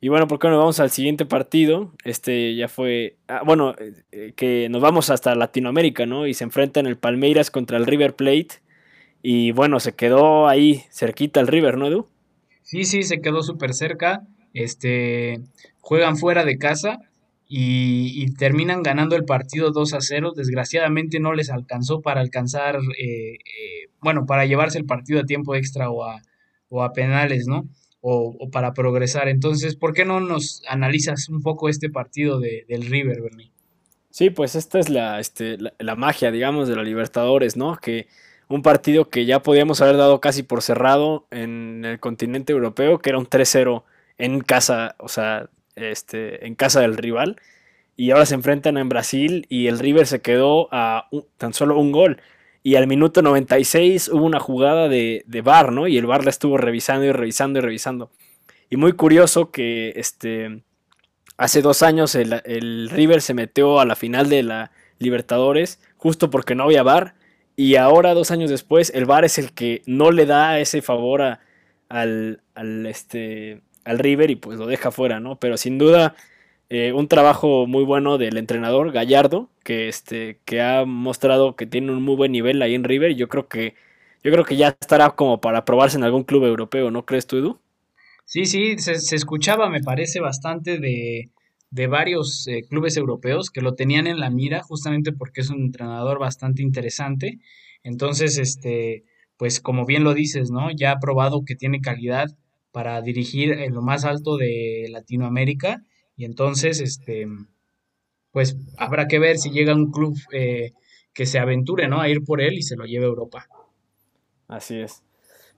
Y 0.02 0.10
bueno, 0.10 0.28
¿por 0.28 0.40
qué 0.40 0.50
no 0.50 0.58
vamos 0.58 0.80
al 0.80 0.92
siguiente 0.92 1.26
partido? 1.26 1.94
Este 2.04 2.56
ya 2.56 2.68
fue, 2.68 3.18
ah, 3.28 3.42
bueno, 3.46 3.76
eh, 4.12 4.34
que 4.36 4.68
nos 4.70 4.82
vamos 4.82 5.10
hasta 5.10 5.36
Latinoamérica, 5.36 6.06
¿no? 6.06 6.28
Y 6.28 6.34
se 6.34 6.44
enfrentan 6.44 6.86
el 6.86 6.98
Palmeiras 6.98 7.50
contra 7.50 7.78
el 7.78 7.86
River 7.86 8.16
Plate. 8.16 8.62
Y 9.28 9.54
bueno, 9.54 9.80
se 9.80 9.96
quedó 9.96 10.48
ahí 10.48 10.84
cerquita 10.92 11.40
el 11.40 11.48
River, 11.48 11.80
¿no, 11.80 11.88
Edu? 11.88 12.06
Sí, 12.62 12.86
sí, 12.86 13.02
se 13.02 13.22
quedó 13.22 13.42
súper 13.42 13.74
cerca. 13.74 14.22
Este, 14.54 15.42
juegan 15.82 16.16
fuera 16.16 16.46
de 16.46 16.60
casa 16.60 17.00
y, 17.48 18.32
terminan 18.36 18.84
ganando 18.84 19.16
el 19.16 19.26
partido 19.26 19.72
2 19.72 19.96
a 19.96 20.02
0. 20.02 20.34
Desgraciadamente 20.36 21.20
no 21.20 21.34
les 21.34 21.50
alcanzó 21.50 22.04
para 22.04 22.22
alcanzar, 22.22 22.76
eh, 22.76 23.34
eh, 23.34 23.90
bueno, 24.00 24.28
para 24.28 24.46
llevarse 24.46 24.78
el 24.78 24.86
partido 24.86 25.22
a 25.22 25.26
tiempo 25.26 25.56
extra 25.56 25.90
o 25.90 26.04
a, 26.04 26.22
o 26.70 26.84
a 26.84 26.94
penales, 26.94 27.48
¿no? 27.48 27.68
O, 28.02 28.52
para 28.52 28.74
progresar. 28.76 29.28
Entonces, 29.28 29.76
¿por 29.76 29.94
qué 29.94 30.06
no 30.06 30.20
nos 30.20 30.62
analizas 30.70 31.30
un 31.30 31.42
poco 31.42 31.68
este 31.68 31.90
partido 31.90 32.40
de, 32.40 32.64
del 32.70 32.86
River, 32.86 33.24
Bernie? 33.24 33.52
Sí, 34.12 34.30
pues 34.30 34.54
esta 34.54 34.78
es 34.78 34.90
la, 34.90 35.20
este, 35.20 35.58
la 35.80 35.96
magia, 35.96 36.30
digamos, 36.30 36.68
de 36.68 36.76
la 36.76 36.84
Libertadores, 36.84 37.58
¿no? 37.58 37.76
Que 37.78 38.06
un 38.48 38.62
partido 38.62 39.10
que 39.10 39.26
ya 39.26 39.42
podíamos 39.42 39.82
haber 39.82 39.98
dado 39.98 40.22
casi 40.22 40.44
por 40.44 40.62
cerrado 40.62 41.26
en 41.32 41.84
el 41.86 42.00
continente 42.00 42.54
europeo, 42.54 43.00
que 43.00 43.10
era 43.10 43.20
un 43.20 43.28
3-0 43.28 43.84
en 44.18 44.42
casa, 44.42 44.96
o 45.00 45.08
sea, 45.08 45.50
este, 45.76 46.46
en 46.46 46.56
casa 46.56 46.82
del 46.82 46.98
rival. 46.98 47.42
Y 47.98 48.12
ahora 48.12 48.26
se 48.26 48.36
enfrentan 48.36 48.78
en 48.78 48.90
Brasil 48.90 49.46
y 49.50 49.68
el 49.68 49.80
River 49.80 50.06
se 50.06 50.22
quedó 50.22 50.68
a 50.72 51.10
tan 51.38 51.54
solo 51.54 51.80
un 51.80 51.92
gol. 51.92 52.22
Y 52.62 52.76
al 52.76 52.88
minuto 52.88 53.22
96 53.22 54.10
hubo 54.10 54.26
una 54.26 54.40
jugada 54.40 54.90
de, 54.90 55.24
de 55.28 55.42
VAR, 55.42 55.72
¿no? 55.72 55.88
Y 55.88 55.98
el 55.98 56.06
VAR 56.06 56.24
la 56.24 56.30
estuvo 56.30 56.58
revisando 56.58 57.06
y 57.06 57.12
revisando 57.12 57.60
y 57.60 57.62
revisando. 57.62 58.12
Y 58.70 58.78
muy 58.78 58.94
curioso 58.94 59.52
que 59.52 59.94
este, 59.96 60.64
hace 61.38 61.62
dos 61.62 61.84
años 61.84 62.16
el, 62.16 62.42
el 62.44 62.90
River 62.90 63.22
se 63.22 63.34
metió 63.34 63.80
a 63.80 63.86
la 63.86 63.96
final 63.96 64.30
de 64.30 64.44
la 64.44 64.72
Libertadores 64.98 65.80
justo 65.98 66.30
porque 66.30 66.56
no 66.56 66.64
había 66.64 66.84
VAR 66.84 67.16
y 67.56 67.76
ahora, 67.76 68.14
dos 68.14 68.32
años 68.32 68.50
después, 68.50 68.92
el 68.94 69.06
VAR 69.06 69.26
es 69.26 69.38
el 69.38 69.54
que 69.54 69.82
no 69.86 70.12
le 70.12 70.26
da 70.26 70.60
ese 70.60 70.82
favor 70.82 71.22
al, 71.90 72.42
al, 72.54 72.86
este, 72.86 73.62
al 73.86 74.00
River 74.00 74.32
y 74.32 74.36
pues 74.36 74.60
lo 74.60 74.68
deja 74.68 74.92
fuera, 74.92 75.20
¿no? 75.20 75.40
Pero 75.40 75.58
sin 75.58 75.78
duda, 75.78 76.16
eh, 76.70 76.92
un 76.94 77.08
trabajo 77.08 77.68
muy 77.68 77.84
bueno 77.84 78.18
del 78.18 78.38
entrenador 78.38 78.92
Gallardo, 78.92 79.50
que, 79.64 79.88
este, 79.88 80.40
que 80.46 80.62
ha 80.62 80.86
mostrado 80.86 81.56
que 81.56 81.66
tiene 81.66 81.92
un 81.92 82.04
muy 82.04 82.16
buen 82.16 82.32
nivel 82.32 82.62
ahí 82.62 82.76
en 82.76 82.84
River. 82.84 83.16
Yo 83.16 83.30
creo 83.30 83.48
que, 83.48 83.76
yo 84.24 84.32
creo 84.32 84.44
que 84.44 84.58
ya 84.58 84.70
estará 84.70 85.12
como 85.12 85.40
para 85.42 85.66
probarse 85.66 85.98
en 85.98 86.04
algún 86.04 86.24
club 86.24 86.46
europeo, 86.46 86.92
¿no 86.92 87.06
crees 87.06 87.28
tú, 87.28 87.38
Edu? 87.38 87.60
Sí, 88.26 88.46
sí, 88.46 88.78
se, 88.80 88.96
se 88.96 89.16
escuchaba, 89.16 89.70
me 89.70 89.82
parece, 89.82 90.20
bastante 90.20 90.80
de, 90.80 91.30
de 91.70 91.88
varios 91.88 92.48
eh, 92.48 92.64
clubes 92.70 92.98
europeos 92.98 93.50
que 93.50 93.62
lo 93.62 93.76
tenían 93.76 94.08
en 94.08 94.20
la 94.20 94.30
mira 94.30 94.64
justamente 94.64 95.12
porque 95.12 95.42
es 95.42 95.50
un 95.50 95.62
entrenador 95.62 96.20
bastante 96.20 96.62
interesante. 96.62 97.40
Entonces, 97.84 98.38
este, 98.38 99.04
pues 99.38 99.60
como 99.60 99.86
bien 99.86 100.04
lo 100.04 100.14
dices, 100.14 100.52
¿no? 100.52 100.72
Ya 100.72 100.92
ha 100.92 101.00
probado 101.00 101.44
que 101.46 101.56
tiene 101.56 101.82
calidad 101.82 102.28
para 102.72 103.02
dirigir 103.02 103.52
en 103.54 103.74
lo 103.74 103.82
más 103.82 104.06
alto 104.06 104.38
de 104.38 104.88
Latinoamérica 104.90 105.82
y 106.18 106.26
entonces, 106.26 106.80
este, 106.80 107.28
pues 108.32 108.58
habrá 108.78 109.08
que 109.08 109.20
ver 109.20 109.38
si 109.38 109.52
llega 109.52 109.76
un 109.76 109.92
club 109.92 110.18
eh, 110.32 110.74
que 111.14 111.26
se 111.26 111.40
aventure, 111.40 111.88
¿no? 111.88 112.02
A 112.02 112.10
ir 112.10 112.24
por 112.24 112.42
él 112.42 112.56
y 112.56 112.64
se 112.64 112.76
lo 112.76 112.86
lleve 112.86 113.06
a 113.06 113.10
Europa. 113.10 113.48
Así 114.48 114.80
es. 114.80 115.04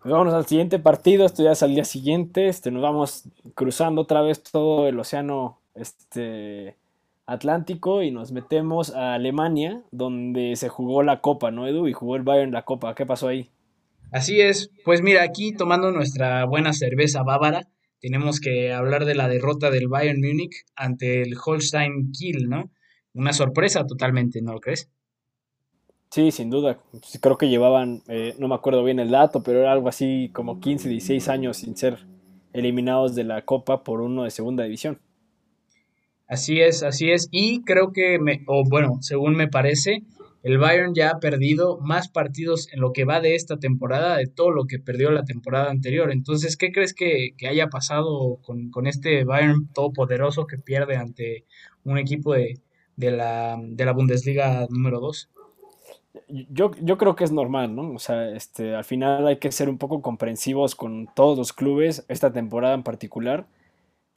Pues 0.02 0.12
vámonos 0.12 0.34
al 0.34 0.46
siguiente 0.46 0.80
partido, 0.80 1.26
esto 1.26 1.44
ya 1.44 1.52
es 1.52 1.64
al 1.64 1.74
día 1.74 1.84
siguiente, 1.84 2.48
este, 2.48 2.70
nos 2.70 2.84
vamos 2.84 3.24
cruzando 3.56 4.02
otra 4.02 4.22
vez 4.22 4.44
todo 4.44 4.88
el 4.88 5.00
océano 5.00 5.60
este, 5.78 6.76
Atlántico 7.28 8.04
y 8.04 8.12
nos 8.12 8.32
metemos 8.32 8.96
a 8.96 9.14
Alemania, 9.14 9.84
donde 9.92 10.56
se 10.56 10.70
jugó 10.70 11.04
la 11.04 11.22
Copa, 11.22 11.52
¿no, 11.52 11.68
Edu? 11.68 11.88
Y 11.88 11.94
jugó 11.94 12.16
el 12.16 12.24
Bayern 12.24 12.52
la 12.52 12.64
Copa. 12.64 12.96
¿Qué 12.96 13.06
pasó 13.06 13.28
ahí? 13.28 13.50
Así 14.12 14.40
es. 14.40 14.72
Pues 14.86 15.02
mira, 15.02 15.24
aquí 15.24 15.54
tomando 15.54 15.92
nuestra 15.92 16.46
buena 16.46 16.72
cerveza 16.72 17.24
bávara, 17.24 17.68
tenemos 18.00 18.40
que 18.40 18.72
hablar 18.72 19.04
de 19.04 19.16
la 19.16 19.28
derrota 19.28 19.70
del 19.70 19.90
Bayern 19.90 20.22
Múnich 20.22 20.66
ante 20.76 21.22
el 21.22 21.36
Holstein 21.44 22.12
Kiel, 22.12 22.48
¿no? 22.48 22.72
Una 23.14 23.34
sorpresa 23.34 23.86
totalmente, 23.86 24.42
¿no 24.42 24.54
lo 24.54 24.62
crees? 24.62 24.90
Sí, 26.10 26.32
sin 26.32 26.50
duda. 26.50 26.80
Creo 27.20 27.38
que 27.38 27.50
llevaban, 27.50 28.04
eh, 28.08 28.36
no 28.40 28.48
me 28.48 28.56
acuerdo 28.56 28.84
bien 28.86 29.00
el 29.00 29.12
dato, 29.12 29.44
pero 29.44 29.60
era 29.60 29.74
algo 29.74 29.90
así 29.90 30.30
como 30.34 30.62
15, 30.62 30.88
16 30.88 31.28
años 31.28 31.58
sin 31.58 31.76
ser 31.76 31.98
eliminados 32.54 33.16
de 33.16 33.26
la 33.26 33.42
Copa 33.44 33.84
por 33.84 34.00
uno 34.00 34.24
de 34.24 34.32
segunda 34.32 34.64
división. 34.64 35.00
Así 36.28 36.60
es, 36.62 36.84
así 36.84 37.12
es. 37.12 37.30
Y 37.32 37.64
creo 37.64 37.94
que, 37.94 38.20
me, 38.20 38.44
o 38.48 38.64
bueno, 38.68 38.98
según 39.02 39.36
me 39.36 39.48
parece, 39.48 40.04
el 40.44 40.58
Bayern 40.58 40.94
ya 40.94 41.10
ha 41.10 41.20
perdido 41.20 41.80
más 41.80 42.10
partidos 42.10 42.72
en 42.72 42.80
lo 42.80 42.94
que 42.94 43.06
va 43.06 43.20
de 43.20 43.36
esta 43.36 43.58
temporada 43.58 44.18
de 44.18 44.28
todo 44.28 44.52
lo 44.52 44.66
que 44.66 44.80
perdió 44.80 45.12
la 45.12 45.24
temporada 45.24 45.70
anterior. 45.70 46.12
Entonces, 46.12 46.58
¿qué 46.58 46.72
crees 46.72 46.94
que, 46.94 47.34
haya 47.50 47.68
pasado 47.68 48.40
con, 48.44 48.88
este 48.88 49.24
Bayern 49.24 49.68
todopoderoso 49.74 50.48
que 50.48 50.58
pierde 50.58 50.98
ante 50.98 51.46
un 51.84 51.98
equipo 51.98 52.34
de, 52.34 52.62
la, 52.96 53.58
de 53.62 53.86
la 53.86 53.94
Bundesliga 53.94 54.68
número 54.70 55.00
2? 55.00 55.30
Yo, 56.28 56.72
yo, 56.82 56.98
creo 56.98 57.16
que 57.16 57.24
es 57.24 57.32
normal, 57.32 57.76
¿no? 57.76 57.92
O 57.94 58.00
sea, 58.00 58.32
este, 58.32 58.76
al 58.76 58.84
final 58.84 59.28
hay 59.28 59.38
que 59.38 59.52
ser 59.52 59.70
un 59.70 59.78
poco 59.78 60.02
comprensivos 60.02 60.76
con 60.76 61.08
todos 61.16 61.38
los 61.38 61.54
clubes, 61.54 62.06
esta 62.10 62.34
temporada 62.34 62.74
en 62.74 62.84
particular, 62.84 63.48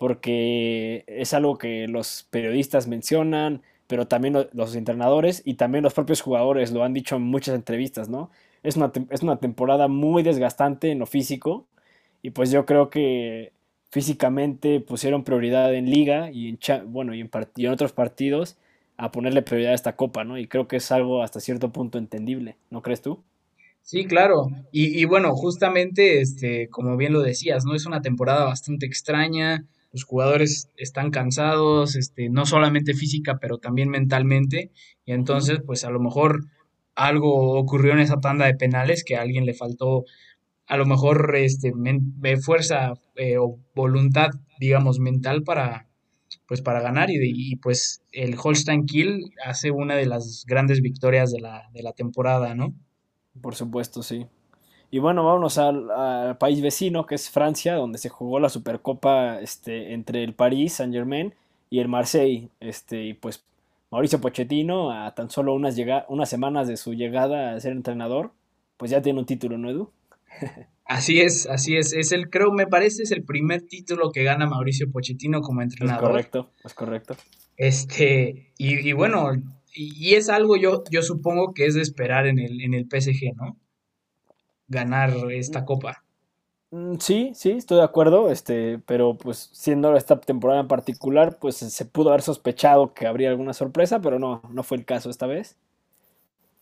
porque 0.00 1.04
es 1.06 1.34
algo 1.34 1.58
que 1.58 1.86
los 1.86 2.26
periodistas 2.30 2.88
mencionan, 2.88 3.60
pero 3.86 4.08
también 4.08 4.48
los 4.54 4.74
entrenadores 4.74 5.42
y 5.44 5.54
también 5.54 5.84
los 5.84 5.92
propios 5.92 6.22
jugadores 6.22 6.72
lo 6.72 6.84
han 6.84 6.94
dicho 6.94 7.16
en 7.16 7.22
muchas 7.22 7.54
entrevistas, 7.54 8.08
¿no? 8.08 8.30
Es 8.62 8.78
una, 8.78 8.90
es 9.10 9.22
una 9.22 9.36
temporada 9.40 9.88
muy 9.88 10.22
desgastante 10.22 10.90
en 10.90 11.00
lo 11.00 11.04
físico 11.04 11.66
y 12.22 12.30
pues 12.30 12.50
yo 12.50 12.64
creo 12.64 12.88
que 12.88 13.52
físicamente 13.90 14.80
pusieron 14.80 15.22
prioridad 15.22 15.74
en 15.74 15.90
liga 15.90 16.30
y 16.30 16.48
en, 16.48 16.58
bueno, 16.90 17.14
y 17.14 17.20
en, 17.20 17.70
otros 17.70 17.92
partidos 17.92 18.56
a 18.96 19.12
ponerle 19.12 19.42
prioridad 19.42 19.72
a 19.72 19.74
esta 19.74 19.96
copa, 19.96 20.24
¿no? 20.24 20.38
Y 20.38 20.46
creo 20.46 20.66
que 20.66 20.76
es 20.76 20.90
algo 20.92 21.22
hasta 21.22 21.40
cierto 21.40 21.74
punto 21.74 21.98
entendible, 21.98 22.56
¿no 22.70 22.80
crees 22.80 23.02
tú? 23.02 23.22
Sí, 23.82 24.06
claro. 24.06 24.48
Y, 24.72 24.98
y, 24.98 25.04
bueno, 25.04 25.34
justamente, 25.34 26.22
este, 26.22 26.70
como 26.70 26.96
bien 26.96 27.12
lo 27.12 27.20
decías, 27.20 27.66
¿no? 27.66 27.74
Es 27.74 27.84
una 27.84 28.00
temporada 28.00 28.46
bastante 28.46 28.86
extraña 28.86 29.66
los 29.92 30.04
jugadores 30.04 30.70
están 30.76 31.10
cansados, 31.10 31.96
este, 31.96 32.28
no 32.28 32.46
solamente 32.46 32.94
física, 32.94 33.38
pero 33.40 33.58
también 33.58 33.88
mentalmente, 33.88 34.70
y 35.04 35.12
entonces, 35.12 35.60
pues 35.64 35.84
a 35.84 35.90
lo 35.90 36.00
mejor 36.00 36.46
algo 36.94 37.58
ocurrió 37.58 37.92
en 37.92 38.00
esa 38.00 38.20
tanda 38.20 38.46
de 38.46 38.54
penales 38.54 39.04
que 39.04 39.16
a 39.16 39.22
alguien 39.22 39.46
le 39.46 39.54
faltó 39.54 40.04
a 40.66 40.76
lo 40.76 40.86
mejor 40.86 41.34
este, 41.34 41.72
fuerza 42.40 42.92
eh, 43.16 43.38
o 43.38 43.58
voluntad, 43.74 44.30
digamos, 44.60 45.00
mental 45.00 45.42
para, 45.42 45.88
pues, 46.46 46.62
para 46.62 46.80
ganar 46.80 47.10
y, 47.10 47.18
y, 47.20 47.56
pues 47.56 48.02
el 48.12 48.36
Holstein 48.40 48.86
Kill 48.86 49.32
hace 49.44 49.72
una 49.72 49.96
de 49.96 50.06
las 50.06 50.44
grandes 50.46 50.80
victorias 50.80 51.32
de 51.32 51.40
la, 51.40 51.68
de 51.72 51.82
la 51.82 51.92
temporada, 51.92 52.54
¿no? 52.54 52.72
Por 53.40 53.56
supuesto, 53.56 54.02
sí. 54.04 54.26
Y 54.90 54.98
bueno, 54.98 55.24
vámonos 55.24 55.56
al, 55.58 56.36
país 56.38 56.60
vecino, 56.60 57.06
que 57.06 57.14
es 57.14 57.30
Francia, 57.30 57.74
donde 57.74 57.98
se 57.98 58.08
jugó 58.08 58.40
la 58.40 58.48
Supercopa 58.48 59.40
este, 59.40 59.92
entre 59.92 60.24
el 60.24 60.34
París 60.34 60.74
Saint 60.74 60.92
Germain 60.92 61.34
y 61.70 61.78
el 61.78 61.88
Marseille. 61.88 62.48
Este, 62.58 63.04
y 63.04 63.14
pues 63.14 63.44
Mauricio 63.90 64.20
Pochettino, 64.20 64.90
a 64.90 65.14
tan 65.14 65.30
solo 65.30 65.54
unas, 65.54 65.76
unas 66.08 66.28
semanas 66.28 66.66
de 66.66 66.76
su 66.76 66.94
llegada 66.94 67.54
a 67.54 67.60
ser 67.60 67.72
entrenador, 67.72 68.32
pues 68.76 68.90
ya 68.90 69.00
tiene 69.00 69.20
un 69.20 69.26
título, 69.26 69.58
¿no, 69.58 69.70
Edu? 69.70 69.90
Así 70.90 71.20
es, 71.20 71.46
así 71.46 71.76
es. 71.76 71.92
Es 71.92 72.10
el, 72.10 72.30
creo, 72.30 72.50
me 72.50 72.66
parece, 72.66 73.04
es 73.04 73.12
el 73.12 73.22
primer 73.22 73.62
título 73.62 74.10
que 74.10 74.24
gana 74.24 74.48
Mauricio 74.48 74.90
Pochettino 74.90 75.40
como 75.40 75.62
entrenador. 75.62 76.02
Es 76.02 76.08
correcto, 76.10 76.50
es 76.64 76.74
correcto. 76.74 77.16
Este, 77.56 78.52
y, 78.58 78.90
bueno, 78.90 79.30
y, 79.72 80.14
es 80.14 80.28
algo 80.28 80.56
yo, 80.56 80.82
yo 80.90 81.02
supongo 81.02 81.54
que 81.54 81.66
es 81.66 81.74
de 81.74 81.82
esperar 81.82 82.26
en 82.26 82.40
el, 82.40 82.60
en 82.60 82.74
el 82.74 82.88
PSG, 82.90 83.36
¿no? 83.36 83.56
Ganar 84.70 85.10
esta 85.32 85.66
copa. 85.66 86.04
Mm, 86.72 86.98
sí, 87.00 87.32
sí, 87.34 87.50
estoy 87.52 87.78
de 87.78 87.84
acuerdo, 87.84 88.30
este, 88.30 88.78
pero 88.86 89.16
pues 89.18 89.50
siendo 89.52 89.96
esta 89.96 90.20
temporada 90.20 90.60
en 90.60 90.68
particular, 90.68 91.38
pues 91.38 91.56
se 91.56 91.84
pudo 91.84 92.10
haber 92.10 92.22
sospechado 92.22 92.94
que 92.94 93.06
habría 93.08 93.30
alguna 93.30 93.52
sorpresa, 93.54 94.00
pero 94.00 94.18
no, 94.20 94.42
no 94.50 94.62
fue 94.62 94.76
el 94.78 94.84
caso 94.84 95.10
esta 95.10 95.26
vez. 95.26 95.56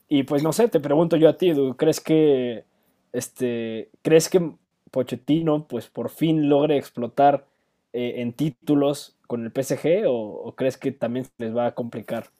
Y 0.09 0.23
pues 0.23 0.43
no 0.43 0.53
sé, 0.53 0.69
te 0.69 0.81
pregunto 0.81 1.17
yo 1.17 1.29
a 1.29 1.37
ti, 1.37 1.53
¿crees 1.77 2.01
que 2.01 2.65
este, 3.13 3.91
crees 4.03 4.29
que 4.29 4.53
Pochettino 4.91 5.67
pues 5.67 5.89
por 5.89 6.09
fin 6.11 6.49
logre 6.49 6.79
explotar 6.79 7.47
eh, 7.93 8.15
en 8.19 8.33
títulos 8.33 9.17
con 9.27 9.45
el 9.45 9.53
PSG 9.53 10.07
o, 10.09 10.13
o 10.15 10.55
crees 10.55 10.79
que 10.79 10.93
también 10.93 11.27
se 11.27 11.33
les 11.39 11.55
va 11.57 11.67
a 11.67 11.75
complicar? 11.75 12.31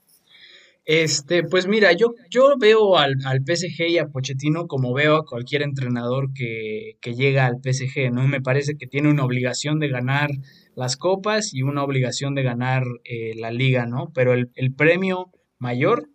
Este, 0.89 1.43
pues 1.43 1.67
mira, 1.67 1.93
yo, 1.93 2.15
yo 2.31 2.55
veo 2.59 2.97
al, 2.97 3.17
al, 3.27 3.41
PSG 3.41 3.89
y 3.91 3.99
a 3.99 4.07
Pochettino 4.07 4.67
como 4.67 4.95
veo 4.95 5.17
a 5.17 5.27
cualquier 5.27 5.61
entrenador 5.61 6.33
que, 6.33 6.97
que, 7.03 7.13
llega 7.13 7.45
al 7.45 7.59
PSG, 7.63 8.11
¿no? 8.11 8.27
Me 8.27 8.41
parece 8.41 8.79
que 8.79 8.87
tiene 8.87 9.11
una 9.11 9.23
obligación 9.23 9.81
de 9.81 9.89
ganar 9.89 10.31
las 10.75 10.97
copas 10.97 11.53
y 11.53 11.61
una 11.61 11.85
obligación 11.85 12.35
de 12.35 12.43
ganar 12.43 12.85
eh, 13.05 13.35
la 13.37 13.51
liga, 13.51 13.85
¿no? 13.85 14.13
Pero 14.15 14.33
el, 14.33 14.75
premio 14.75 15.31
mayor 15.59 16.09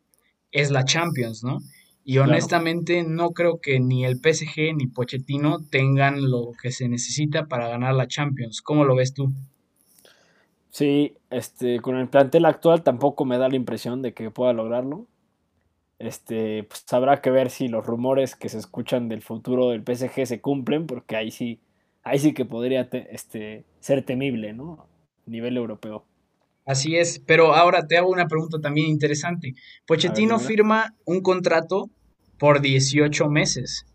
es 0.52 0.72
la 0.72 0.86
Champions, 0.86 1.44
¿no? 1.44 1.60
Y 2.04 2.18
honestamente 2.18 3.04
no 3.04 3.30
creo 3.30 3.60
que 3.62 3.80
ni 3.80 4.06
el 4.06 4.16
PSG 4.16 4.76
ni 4.76 4.88
Pochettino 4.88 5.60
tengan 5.70 6.32
lo 6.32 6.52
que 6.60 6.72
se 6.72 6.90
necesita 6.90 7.46
para 7.46 7.68
ganar 7.68 7.94
la 7.94 8.08
Champions. 8.08 8.64
¿Cómo 8.64 8.86
lo 8.86 8.96
ves 8.96 9.14
tú? 9.14 9.32
Sí, 10.74 11.18
este, 11.30 11.82
con 11.82 11.98
el 11.98 12.10
plantel 12.10 12.46
actual 12.46 12.82
tampoco 12.82 13.26
me 13.26 13.38
da 13.38 13.48
la 13.48 13.56
impresión 13.56 14.02
de 14.02 14.16
que 14.16 14.32
pueda 14.32 14.54
lograrlo. 14.54 15.06
Este, 16.00 16.64
pues 16.64 16.84
habrá 16.92 17.22
que 17.22 17.30
ver 17.30 17.52
si 17.52 17.68
los 17.68 17.86
rumores 17.86 18.36
que 18.36 18.50
se 18.50 18.58
escuchan 18.58 19.08
del 19.08 19.22
futuro 19.22 19.70
del 19.70 19.84
PSG 19.84 20.26
se 20.26 20.42
cumplen, 20.42 20.88
porque 20.88 21.16
ahí 21.16 21.30
sí, 21.30 21.60
ahí 22.02 22.18
sí 22.18 22.34
que 22.34 22.46
podría 22.46 22.90
este, 22.92 23.66
ser 23.82 24.04
temible, 24.04 24.54
¿no? 24.54 24.88
A 25.28 25.30
nivel 25.30 25.58
europeo. 25.58 26.06
Así 26.66 26.98
es, 26.98 27.20
pero 27.20 27.54
ahora 27.54 27.86
te 27.86 27.96
hago 28.00 28.10
una 28.10 28.28
pregunta 28.28 28.60
también 28.60 28.88
interesante. 28.88 29.54
Pochettino 29.86 30.40
firma 30.40 30.96
un 31.06 31.22
contrato 31.22 31.92
por 32.40 32.62
18 32.62 33.30
meses 33.30 33.86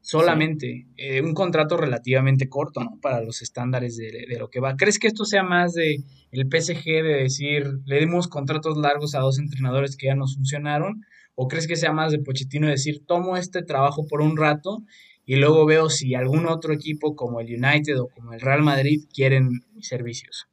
solamente 0.00 0.86
eh, 0.96 1.20
un 1.20 1.34
contrato 1.34 1.76
relativamente 1.76 2.48
corto, 2.48 2.82
¿no? 2.82 2.98
Para 3.00 3.20
los 3.22 3.42
estándares 3.42 3.96
de, 3.96 4.26
lo 4.38 4.48
que 4.48 4.60
va. 4.60 4.76
¿Crees 4.76 4.98
que 4.98 5.06
esto 5.06 5.24
sea 5.24 5.42
más 5.42 5.74
de 5.74 6.02
el 6.32 6.48
PSG 6.48 6.84
de 6.84 7.22
decir, 7.22 7.66
le 7.84 8.00
dimos 8.00 8.28
contratos 8.28 8.76
largos 8.76 9.14
a 9.14 9.20
dos 9.20 9.38
entrenadores 9.38 9.96
que 9.96 10.06
ya 10.06 10.14
nos 10.14 10.36
funcionaron? 10.36 11.04
¿O 11.34 11.48
crees 11.48 11.66
que 11.66 11.76
sea 11.76 11.92
más 11.92 12.12
de 12.12 12.18
Pochettino 12.18 12.68
decir, 12.68 13.04
tomo 13.06 13.36
este 13.36 13.62
trabajo 13.62 14.06
por 14.06 14.20
un 14.20 14.36
rato 14.36 14.82
y 15.24 15.36
luego 15.36 15.64
veo 15.66 15.90
si 15.90 16.14
algún 16.14 16.46
otro 16.46 16.72
equipo 16.72 17.14
como 17.14 17.40
el 17.40 17.46
United 17.46 18.00
o 18.00 18.08
como 18.08 18.32
el 18.32 18.40
Real 18.40 18.62
Madrid 18.62 19.04
quieren 19.14 19.62
mis 19.74 19.86
servicios? 19.86 20.48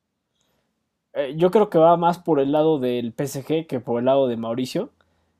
Eh, 1.14 1.34
yo 1.36 1.52
creo 1.52 1.70
que 1.70 1.80
va 1.80 1.98
más 1.98 2.20
por 2.20 2.40
el 2.40 2.52
lado 2.52 2.80
del 2.80 3.12
PSG 3.12 3.66
que 3.66 3.80
por 3.80 4.00
el 4.00 4.06
lado 4.06 4.28
de 4.28 4.38
Mauricio. 4.38 4.92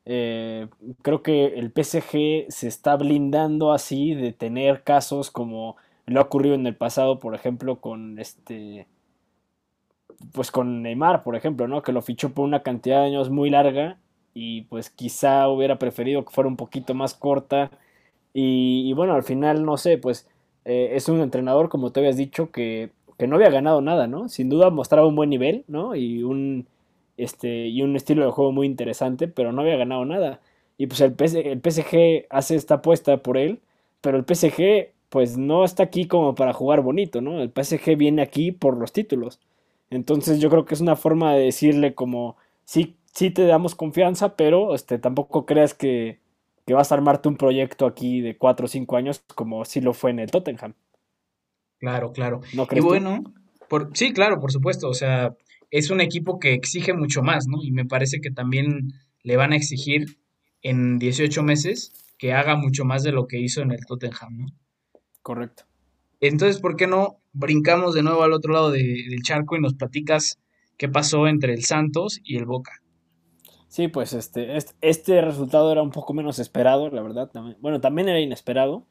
Eh, 0.10 0.70
creo 1.02 1.22
que 1.22 1.48
el 1.60 1.70
PSG 1.74 2.46
se 2.50 2.68
está 2.70 2.96
blindando 2.96 3.74
así 3.74 4.16
de 4.16 4.32
tener 4.32 4.84
casos 4.84 5.32
como 5.32 5.76
lo 6.06 6.22
ha 6.22 6.24
ocurrido 6.24 6.56
en 6.56 6.66
el 6.66 6.78
pasado, 6.78 7.20
por 7.20 7.36
ejemplo, 7.36 7.82
con 7.82 8.18
este. 8.18 8.88
Pues 10.32 10.50
con 10.50 10.82
Neymar, 10.82 11.24
por 11.24 11.36
ejemplo, 11.36 11.68
¿no? 11.68 11.84
Que 11.84 11.92
lo 11.92 12.02
fichó 12.02 12.32
por 12.34 12.46
una 12.46 12.64
cantidad 12.64 13.02
de 13.02 13.08
años 13.08 13.30
muy 13.30 13.50
larga 13.50 14.00
y 14.34 14.62
pues 14.64 14.90
quizá 14.90 15.50
hubiera 15.50 15.78
preferido 15.78 16.24
que 16.26 16.34
fuera 16.34 16.48
un 16.48 16.56
poquito 16.58 16.94
más 16.94 17.14
corta. 17.14 17.70
Y, 18.34 18.94
bueno, 18.94 19.14
al 19.14 19.24
final, 19.24 19.66
no 19.66 19.78
sé, 19.78 19.98
pues 19.98 20.28
eh, 20.66 20.92
es 20.94 21.10
un 21.10 21.22
entrenador, 21.22 21.70
como 21.70 21.92
te 21.92 22.00
habías 22.00 22.18
dicho, 22.18 22.52
que, 22.52 22.92
que 23.18 23.28
no 23.28 23.36
había 23.36 23.50
ganado 23.50 23.82
nada, 23.82 24.08
¿no? 24.08 24.30
Sin 24.30 24.50
duda 24.50 24.70
mostraba 24.70 25.08
un 25.08 25.16
buen 25.16 25.30
nivel, 25.30 25.66
¿no? 25.68 25.96
Y 25.96 26.24
un 26.24 26.68
este, 27.18 27.68
y 27.68 27.82
un 27.82 27.96
estilo 27.96 28.26
de 28.26 28.32
juego 28.32 28.52
muy 28.52 28.68
interesante, 28.68 29.28
pero 29.28 29.52
no 29.52 29.62
había 29.62 29.78
ganado 29.78 30.06
nada. 30.06 30.40
Y 30.78 30.88
pues 30.88 31.02
el, 31.02 31.16
el 31.20 31.62
PSG 31.62 32.28
hace 32.30 32.56
esta 32.56 32.76
apuesta 32.76 33.18
por 33.18 33.38
él, 33.38 33.60
pero 34.02 34.18
el 34.18 34.26
PSG 34.26 34.92
pues 35.10 35.38
no 35.38 35.64
está 35.64 35.84
aquí 35.84 36.06
como 36.08 36.36
para 36.36 36.54
jugar 36.54 36.82
bonito, 36.82 37.22
¿no? 37.22 37.42
El 37.42 37.52
PSG 37.52 37.96
viene 37.98 38.22
aquí 38.22 38.52
por 38.52 38.78
los 38.78 38.92
títulos. 38.92 39.40
Entonces 39.90 40.40
yo 40.40 40.50
creo 40.50 40.66
que 40.66 40.74
es 40.74 40.82
una 40.82 40.96
forma 40.96 41.34
de 41.34 41.46
decirle 41.46 41.96
como, 41.96 42.36
sí, 42.66 42.98
sí 43.14 43.32
te 43.32 43.46
damos 43.46 43.74
confianza, 43.76 44.36
pero 44.36 44.76
este, 44.76 45.00
tampoco 45.00 45.46
creas 45.46 45.74
que, 45.74 46.20
que 46.66 46.74
vas 46.74 46.92
a 46.92 46.96
armarte 46.96 47.30
un 47.30 47.38
proyecto 47.38 47.86
aquí 47.86 48.22
de 48.22 48.38
4 48.38 48.66
o 48.66 48.68
5 48.68 48.98
años 48.98 49.24
como 49.34 49.64
si 49.66 49.80
lo 49.80 49.94
fue 49.94 50.12
en 50.12 50.20
el 50.20 50.30
Tottenham. 50.30 50.74
Claro, 51.80 52.12
claro. 52.12 52.42
¿No 52.54 52.68
y 52.72 52.80
bueno, 52.80 53.24
por, 53.70 53.92
sí, 53.94 54.12
claro, 54.12 54.40
por 54.40 54.52
supuesto. 54.52 54.90
O 54.90 54.94
sea, 54.94 55.36
es 55.72 55.90
un 55.90 56.02
equipo 56.02 56.40
que 56.40 56.54
exige 56.54 56.94
mucho 56.94 57.22
más, 57.22 57.48
¿no? 57.48 57.64
Y 57.64 57.72
me 57.72 57.86
parece 57.86 58.22
que 58.22 58.32
también 58.32 58.94
le 59.24 59.38
van 59.38 59.54
a 59.54 59.56
exigir 59.56 60.20
en 60.62 61.00
18 61.00 61.44
meses 61.44 61.92
que 62.18 62.34
haga 62.34 62.56
mucho 62.56 62.86
más 62.86 63.04
de 63.04 63.12
lo 63.12 63.28
que 63.28 63.40
hizo 63.40 63.62
en 63.62 63.72
el 63.72 63.86
Tottenham, 63.86 64.38
¿no? 64.38 64.46
Correcto. 65.22 65.64
Entonces, 66.20 66.60
¿por 66.60 66.76
qué 66.78 66.88
no 66.88 67.20
brincamos 67.38 67.94
de 67.94 68.02
nuevo 68.02 68.24
al 68.24 68.34
otro 68.34 68.54
lado 68.54 68.72
del 68.72 69.22
charco 69.22 69.56
y 69.56 69.62
nos 69.62 69.76
platicas 69.76 70.40
qué 70.78 70.90
pasó 70.90 71.28
entre 71.28 71.54
el 71.54 71.64
Santos 71.64 72.20
y 72.24 72.38
el 72.38 72.46
Boca. 72.46 72.82
Sí, 73.68 73.90
pues 73.90 74.14
este, 74.14 74.58
este, 74.82 75.22
resultado 75.22 75.72
era 75.72 75.84
un 75.84 75.92
poco 75.92 76.14
menos 76.14 76.40
esperado, 76.40 76.90
la 76.90 77.02
verdad. 77.02 77.30
bueno, 77.60 77.82
también 77.82 78.08
era 78.08 78.20
inesperado. 78.20 78.88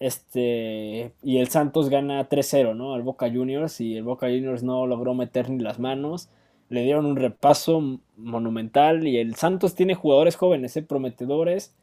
Este, 0.00 1.12
y 1.22 1.38
el 1.38 1.48
Santos 1.48 1.88
gana 1.88 2.28
3-0, 2.28 2.76
¿no? 2.76 2.94
Al 2.94 3.02
Boca 3.02 3.28
Juniors 3.30 3.80
y 3.80 3.96
el 3.96 4.04
Boca 4.04 4.26
Juniors 4.28 4.62
no 4.62 4.86
logró 4.86 5.14
meter 5.14 5.50
ni 5.50 5.62
las 5.62 5.78
manos. 5.78 6.28
Le 6.68 6.82
dieron 6.82 7.06
un 7.06 7.16
repaso 7.16 7.98
monumental 8.16 9.06
y 9.06 9.18
el 9.18 9.34
Santos 9.34 9.74
tiene 9.74 9.94
jugadores 9.94 10.36
jóvenes, 10.36 10.76
¿eh? 10.76 10.82
prometedores. 10.82 11.74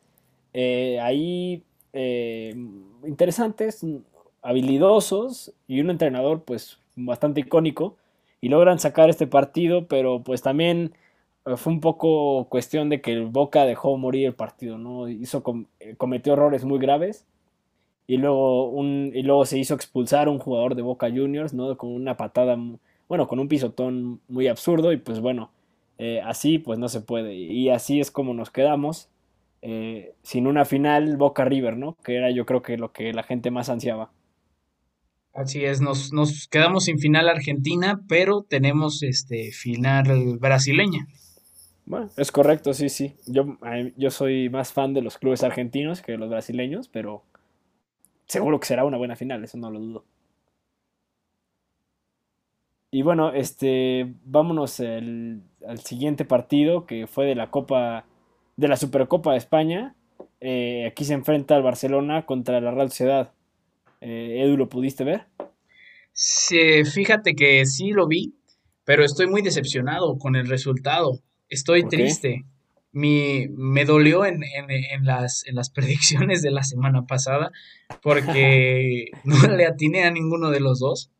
Eh, 0.53 0.99
ahí 1.01 1.63
eh, 1.93 2.55
interesantes, 3.05 3.85
habilidosos 4.41 5.53
y 5.67 5.81
un 5.81 5.89
entrenador 5.89 6.43
pues 6.43 6.79
bastante 6.95 7.41
icónico 7.41 7.97
y 8.41 8.49
logran 8.49 8.79
sacar 8.79 9.09
este 9.09 9.27
partido, 9.27 9.87
pero 9.87 10.23
pues 10.23 10.41
también 10.41 10.93
fue 11.57 11.73
un 11.73 11.81
poco 11.81 12.47
cuestión 12.49 12.89
de 12.89 13.01
que 13.01 13.13
el 13.13 13.25
Boca 13.25 13.65
dejó 13.65 13.97
morir 13.97 14.27
el 14.27 14.35
partido, 14.35 14.77
¿no? 14.77 15.09
Hizo, 15.09 15.43
cometió 15.97 16.33
errores 16.33 16.63
muy 16.65 16.79
graves 16.79 17.25
y 18.07 18.17
luego, 18.17 18.69
un, 18.69 19.11
y 19.13 19.23
luego 19.23 19.45
se 19.45 19.57
hizo 19.57 19.73
expulsar 19.73 20.29
un 20.29 20.39
jugador 20.39 20.75
de 20.75 20.81
Boca 20.81 21.09
Juniors, 21.09 21.53
¿no? 21.53 21.75
Con 21.77 21.91
una 21.91 22.17
patada, 22.17 22.57
bueno, 23.07 23.27
con 23.27 23.39
un 23.39 23.47
pisotón 23.47 24.21
muy 24.27 24.47
absurdo 24.47 24.91
y 24.91 24.97
pues 24.97 25.19
bueno, 25.19 25.51
eh, 25.97 26.21
así 26.23 26.59
pues 26.59 26.77
no 26.77 26.89
se 26.89 27.01
puede. 27.01 27.35
Y 27.35 27.69
así 27.69 27.99
es 27.99 28.11
como 28.11 28.33
nos 28.33 28.51
quedamos, 28.51 29.09
eh, 29.61 30.13
sin 30.21 30.45
una 30.45 30.65
final 30.65 31.17
Boca 31.17 31.45
River, 31.45 31.77
¿no? 31.77 31.97
Que 32.03 32.15
era 32.15 32.29
yo 32.29 32.45
creo 32.45 32.61
que 32.61 32.77
lo 32.77 32.91
que 32.91 33.13
la 33.13 33.23
gente 33.23 33.49
más 33.49 33.69
ansiaba. 33.69 34.11
Así 35.33 35.65
es, 35.65 35.81
nos, 35.81 36.13
nos 36.13 36.47
quedamos 36.47 36.85
sin 36.85 36.97
final 36.99 37.27
argentina, 37.27 38.01
pero 38.07 38.43
tenemos 38.43 39.03
este 39.03 39.51
final 39.51 40.37
brasileña. 40.39 41.07
Bueno, 41.85 42.09
es 42.17 42.31
correcto, 42.31 42.73
sí, 42.73 42.89
sí. 42.89 43.15
Yo, 43.27 43.57
yo 43.97 44.11
soy 44.11 44.49
más 44.49 44.71
fan 44.71 44.93
de 44.93 45.01
los 45.01 45.17
clubes 45.17 45.43
argentinos 45.43 46.01
que 46.01 46.13
de 46.13 46.17
los 46.17 46.29
brasileños, 46.29 46.87
pero 46.87 47.23
seguro 48.27 48.59
que 48.59 48.67
será 48.67 48.85
una 48.85 48.97
buena 48.97 49.15
final, 49.15 49.43
eso 49.43 49.57
no 49.57 49.71
lo 49.71 49.79
dudo. 49.79 50.05
Y 52.91 53.01
bueno, 53.01 53.33
este, 53.33 54.13
vámonos 54.23 54.79
al 54.79 55.79
siguiente 55.83 56.23
partido 56.23 56.85
que 56.85 57.07
fue 57.07 57.25
de 57.25 57.35
la 57.35 57.51
Copa, 57.51 58.05
de 58.55 58.67
la 58.67 58.77
Supercopa 58.77 59.33
de 59.33 59.37
España. 59.37 59.95
Eh, 60.39 60.85
aquí 60.87 61.03
se 61.03 61.13
enfrenta 61.13 61.57
el 61.57 61.63
Barcelona 61.63 62.25
contra 62.25 62.61
la 62.61 62.71
Real 62.71 62.89
Sociedad. 62.89 63.33
Eh, 63.99 64.43
Edu, 64.43 64.55
¿lo 64.55 64.69
pudiste 64.69 65.03
ver? 65.03 65.25
Sí, 66.13 66.85
fíjate 66.85 67.35
que 67.35 67.65
sí 67.65 67.89
lo 67.89 68.07
vi, 68.07 68.35
pero 68.85 69.03
estoy 69.03 69.27
muy 69.27 69.41
decepcionado 69.41 70.17
con 70.17 70.37
el 70.37 70.47
resultado. 70.47 71.19
Estoy 71.49 71.85
triste 71.87 72.45
mi, 72.95 73.49
me 73.49 73.83
dolió 73.83 74.25
en, 74.25 74.39
las, 75.03 75.45
en 75.45 75.55
las 75.55 75.69
predicciones 75.75 76.41
de 76.41 76.49
la 76.49 76.63
semana 76.63 77.05
pasada 77.05 77.51
porque 78.01 79.11
no 79.25 79.47
le 79.55 79.65
atiné 79.65 80.05
a 80.05 80.11
ninguno 80.11 80.49
de 80.49 80.61
los 80.61 80.79
dos. 80.79 81.11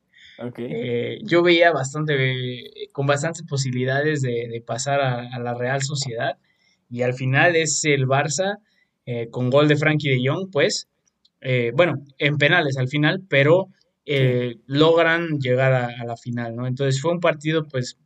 Eh, 0.57 1.19
yo 1.23 1.43
veía 1.43 1.71
bastante, 1.71 2.63
con 2.91 3.05
bastantes 3.05 3.43
posibilidades 3.43 4.21
de, 4.21 4.61
pasar 4.65 4.99
a, 5.01 5.39
la 5.39 5.53
Real 5.53 5.81
Sociedad 5.81 6.37
y 6.89 7.03
al 7.03 7.13
final 7.13 7.55
es 7.55 7.83
el 7.85 8.05
Barça 8.05 8.57
eh, 9.05 9.29
con 9.29 9.49
gol 9.49 9.67
de 9.67 9.77
Frankie 9.77 10.09
de 10.09 10.27
Jong, 10.27 10.49
pues, 10.51 10.89
eh, 11.39 11.71
bueno, 11.73 12.03
en 12.17 12.37
penales 12.37 12.77
al 12.77 12.89
final, 12.89 13.21
pero 13.29 13.67
logran 14.67 15.39
llegar 15.39 15.73
a, 15.73 15.87
a, 15.87 16.05
la 16.05 16.15
final, 16.15 16.55
¿no? 16.55 16.67
Entonces 16.67 17.01
fue 17.01 17.11
un 17.11 17.19
partido 17.19 17.63
pues 17.63 17.97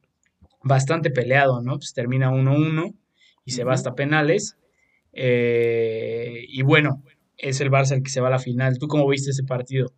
bastante 0.64 1.10
peleado, 1.10 1.62
¿no? 1.62 1.78
Pues 1.78 1.94
termina 1.94 2.32
1-1 2.32 2.94
y 3.50 3.52
se 3.52 3.64
va 3.64 3.74
hasta 3.74 3.96
penales. 3.96 4.58
Eh, 5.12 6.46
y 6.48 6.62
bueno, 6.62 7.04
es 7.36 7.62
el 7.62 7.72
Barça 7.72 7.96
el 7.96 8.04
que 8.04 8.12
se 8.12 8.22
va 8.22 8.28
a 8.28 8.32
la 8.32 8.40
final. 8.40 8.78
¿Tú 8.78 8.88
cómo 8.88 9.08
viste 9.08 9.32
ese 9.32 9.44
partido? 9.44 9.92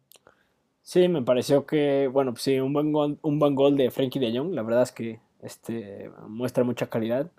Sí, 0.82 1.10
me 1.10 1.22
pareció 1.22 1.66
que, 1.66 2.08
bueno, 2.08 2.32
pues 2.32 2.44
sí, 2.44 2.60
un 2.60 2.72
buen 2.72 2.94
gol, 2.94 3.20
un 3.22 3.40
buen 3.40 3.56
gol 3.56 3.76
de 3.76 3.92
Frankie 3.92 4.20
de 4.20 4.36
Jong, 4.36 4.54
la 4.54 4.64
verdad 4.64 4.84
es 4.84 4.92
que 4.94 5.20
este, 5.42 6.10
muestra 6.28 6.64
mucha 6.64 6.88
calidad. 6.88 7.30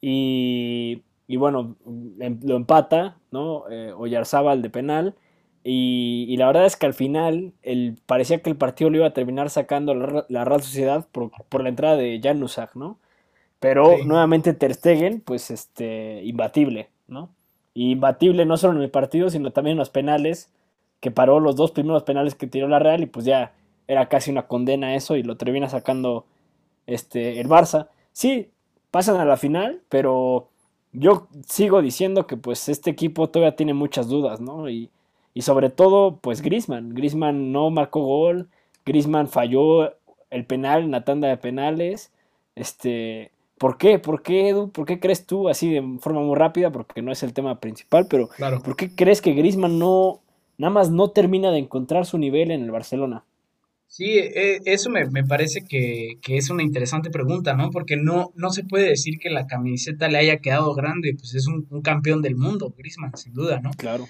Y, 0.00 1.04
y 1.28 1.36
bueno, 1.36 1.76
em, 2.18 2.40
lo 2.42 2.56
empata, 2.56 3.18
¿no? 3.30 3.70
Eh, 3.70 3.92
Oyarzábal 3.96 4.60
de 4.60 4.70
penal. 4.70 5.14
Y, 5.62 6.36
la 6.36 6.48
verdad 6.48 6.66
es 6.66 6.76
que 6.76 6.86
al 6.86 6.94
final 6.94 7.54
el, 7.62 7.96
parecía 8.06 8.42
que 8.42 8.50
el 8.50 8.56
partido 8.56 8.90
lo 8.90 8.98
iba 8.98 9.06
a 9.06 9.14
terminar 9.14 9.48
sacando 9.50 9.94
la, 9.94 10.26
la 10.28 10.44
Real 10.44 10.62
Sociedad 10.62 11.06
por, 11.10 11.30
por, 11.48 11.62
la 11.62 11.70
entrada 11.70 11.96
de 11.96 12.20
Jan 12.22 12.44
¿no? 12.74 12.98
Pero 13.64 14.04
nuevamente 14.04 14.52
Ter 14.52 14.74
Stegen, 14.74 15.20
pues 15.20 15.50
este, 15.50 16.22
imbatible, 16.24 16.90
¿no? 17.08 17.30
imbatible 17.74 18.46
no 18.46 18.56
solo 18.56 18.78
en 18.78 18.84
el 18.84 18.90
partido, 18.90 19.30
sino 19.30 19.50
también 19.50 19.72
en 19.72 19.78
los 19.78 19.90
penales, 19.90 20.50
que 21.00 21.10
paró 21.10 21.40
los 21.40 21.56
dos 21.56 21.72
primeros 21.72 22.04
penales 22.04 22.34
que 22.34 22.46
tiró 22.46 22.68
la 22.68 22.78
Real 22.78 23.02
y 23.02 23.06
pues 23.06 23.26
ya 23.26 23.52
era 23.88 24.08
casi 24.08 24.30
una 24.30 24.46
condena 24.46 24.94
eso 24.94 25.16
y 25.16 25.22
lo 25.22 25.36
termina 25.36 25.68
sacando 25.68 26.24
este, 26.86 27.40
el 27.40 27.48
Barça. 27.48 27.88
Sí, 28.12 28.50
pasan 28.90 29.16
a 29.16 29.24
la 29.24 29.36
final, 29.36 29.82
pero 29.88 30.48
yo 30.92 31.28
sigo 31.46 31.82
diciendo 31.82 32.26
que 32.26 32.36
pues 32.36 32.68
este 32.68 32.90
equipo 32.90 33.28
todavía 33.28 33.56
tiene 33.56 33.74
muchas 33.74 34.08
dudas, 34.08 34.40
¿no? 34.40 34.70
Y, 34.70 34.90
y 35.34 35.42
sobre 35.42 35.68
todo, 35.68 36.16
pues 36.16 36.40
Grisman. 36.40 36.94
Grisman 36.94 37.52
no 37.52 37.70
marcó 37.70 38.00
gol, 38.02 38.48
Grisman 38.86 39.28
falló 39.28 39.92
el 40.30 40.46
penal 40.46 40.84
en 40.84 40.92
la 40.92 41.04
tanda 41.04 41.28
de 41.28 41.36
penales. 41.36 42.12
Este, 42.54 43.32
¿Por 43.58 43.78
qué? 43.78 43.98
¿Por 43.98 44.22
qué, 44.22 44.48
Edu? 44.48 44.70
¿Por 44.70 44.84
qué 44.84 44.98
crees 44.98 45.26
tú, 45.26 45.48
así 45.48 45.70
de 45.70 45.98
forma 46.00 46.20
muy 46.20 46.36
rápida, 46.36 46.72
porque 46.72 47.02
no 47.02 47.12
es 47.12 47.22
el 47.22 47.32
tema 47.32 47.60
principal, 47.60 48.06
pero 48.08 48.28
¿por 48.64 48.76
qué 48.76 48.94
crees 48.94 49.20
que 49.20 49.32
Griezmann 49.32 49.78
no, 49.78 50.22
nada 50.58 50.72
más 50.72 50.90
no 50.90 51.10
termina 51.10 51.50
de 51.52 51.58
encontrar 51.58 52.04
su 52.04 52.18
nivel 52.18 52.50
en 52.50 52.62
el 52.62 52.70
Barcelona? 52.70 53.24
Sí, 53.86 54.18
e, 54.18 54.60
eso 54.64 54.90
me, 54.90 55.06
parece 55.24 55.64
que, 55.68 56.18
es 56.26 56.50
una 56.50 56.64
interesante 56.64 57.10
pregunta, 57.10 57.54
¿no? 57.54 57.70
Porque 57.70 57.96
no, 57.96 58.32
no 58.34 58.50
se 58.50 58.64
puede 58.64 58.88
decir 58.88 59.20
que 59.20 59.30
la 59.30 59.46
camiseta 59.46 60.08
le 60.08 60.18
haya 60.18 60.38
quedado 60.38 60.74
grande, 60.74 61.14
pues 61.16 61.36
es 61.36 61.46
un, 61.46 61.80
campeón 61.82 62.20
del 62.20 62.34
mundo, 62.34 62.74
Griezmann, 62.76 63.16
sin 63.16 63.34
duda, 63.34 63.60
¿no? 63.60 63.70
Claro. 63.70 64.08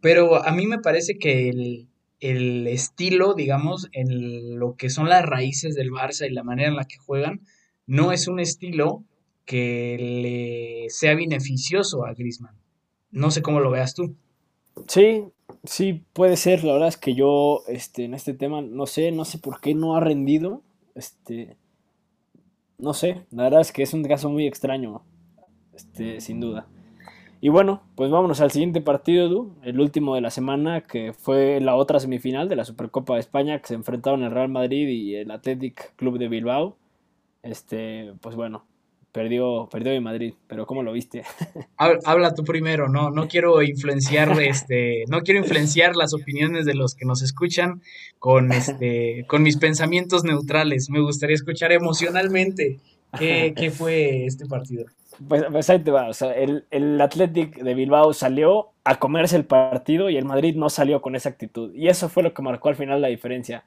Pero 0.00 0.46
a 0.46 0.52
mí 0.52 0.68
me 0.68 0.78
parece 0.78 1.18
que 1.18 1.48
el, 1.48 1.88
el 2.20 2.68
estilo, 2.68 3.34
digamos, 3.34 3.88
en 3.90 4.60
lo 4.60 4.76
que 4.76 4.90
son 4.90 5.08
las 5.08 5.26
raíces 5.26 5.74
del 5.74 5.90
Barça 5.90 6.30
y 6.30 6.32
la 6.32 6.44
manera 6.44 6.68
en 6.68 6.76
la 6.76 6.84
que 6.84 6.98
juegan, 6.98 7.40
no 7.86 8.12
es 8.12 8.28
un 8.28 8.40
estilo 8.40 9.04
que 9.44 9.96
le 9.98 10.90
sea 10.90 11.14
beneficioso 11.14 12.04
a 12.04 12.12
Griezmann. 12.14 12.56
No 13.12 13.30
sé 13.30 13.42
cómo 13.42 13.60
lo 13.60 13.70
veas 13.70 13.94
tú. 13.94 14.14
Sí, 14.88 15.24
sí, 15.64 16.04
puede 16.12 16.36
ser. 16.36 16.64
La 16.64 16.74
verdad 16.74 16.88
es 16.88 16.96
que 16.96 17.14
yo 17.14 17.62
este, 17.68 18.04
en 18.04 18.14
este 18.14 18.34
tema 18.34 18.60
no 18.60 18.86
sé, 18.86 19.12
no 19.12 19.24
sé 19.24 19.38
por 19.38 19.60
qué 19.60 19.74
no 19.74 19.96
ha 19.96 20.00
rendido. 20.00 20.62
Este, 20.94 21.56
no 22.78 22.92
sé, 22.92 23.22
la 23.30 23.44
verdad 23.44 23.60
es 23.60 23.72
que 23.72 23.82
es 23.82 23.94
un 23.94 24.02
caso 24.04 24.28
muy 24.28 24.46
extraño, 24.46 25.02
este, 25.74 26.20
sin 26.20 26.40
duda. 26.40 26.66
Y 27.40 27.50
bueno, 27.50 27.82
pues 27.94 28.10
vámonos 28.10 28.40
al 28.40 28.50
siguiente 28.50 28.80
partido, 28.80 29.26
Edu, 29.26 29.54
el 29.62 29.78
último 29.78 30.14
de 30.14 30.22
la 30.22 30.30
semana, 30.30 30.80
que 30.80 31.12
fue 31.12 31.60
la 31.60 31.76
otra 31.76 32.00
semifinal 32.00 32.48
de 32.48 32.56
la 32.56 32.64
Supercopa 32.64 33.14
de 33.14 33.20
España, 33.20 33.60
que 33.60 33.68
se 33.68 33.74
enfrentaron 33.74 34.22
el 34.24 34.30
Real 34.30 34.48
Madrid 34.48 34.88
y 34.88 35.14
el 35.14 35.30
Athletic 35.30 35.94
Club 35.96 36.18
de 36.18 36.28
Bilbao 36.28 36.76
este, 37.46 38.12
pues 38.20 38.36
bueno, 38.36 38.66
perdió, 39.16 39.68
perdió 39.70 39.92
en 39.92 40.02
Madrid, 40.02 40.34
pero 40.46 40.66
¿cómo 40.66 40.82
lo 40.82 40.92
viste? 40.92 41.22
Habla 41.78 42.34
tú 42.34 42.44
primero, 42.44 42.88
no, 42.88 43.10
no 43.10 43.28
quiero 43.28 43.62
influenciar, 43.62 44.38
este, 44.42 45.04
no 45.08 45.22
quiero 45.22 45.40
influenciar 45.40 45.96
las 45.96 46.12
opiniones 46.12 46.66
de 46.66 46.74
los 46.74 46.94
que 46.94 47.06
nos 47.06 47.22
escuchan 47.22 47.80
con 48.18 48.52
este, 48.52 49.24
con 49.26 49.42
mis 49.42 49.56
pensamientos 49.56 50.24
neutrales. 50.24 50.90
Me 50.90 51.00
gustaría 51.00 51.34
escuchar 51.34 51.72
emocionalmente 51.72 52.78
qué, 53.18 53.54
qué 53.56 53.70
fue 53.70 54.26
este 54.26 54.44
partido. 54.44 54.84
Pues, 55.26 55.44
pues, 55.50 55.70
ahí 55.70 55.78
te 55.78 55.90
va, 55.90 56.10
o 56.10 56.12
sea, 56.12 56.32
el, 56.32 56.66
el 56.70 57.00
Athletic 57.00 57.56
de 57.56 57.74
Bilbao 57.74 58.12
salió 58.12 58.68
a 58.84 58.98
comerse 58.98 59.36
el 59.36 59.46
partido 59.46 60.10
y 60.10 60.18
el 60.18 60.26
Madrid 60.26 60.56
no 60.56 60.68
salió 60.68 61.00
con 61.00 61.16
esa 61.16 61.30
actitud. 61.30 61.74
Y 61.74 61.88
eso 61.88 62.10
fue 62.10 62.22
lo 62.22 62.34
que 62.34 62.42
marcó 62.42 62.68
al 62.68 62.76
final 62.76 63.00
la 63.00 63.08
diferencia. 63.08 63.64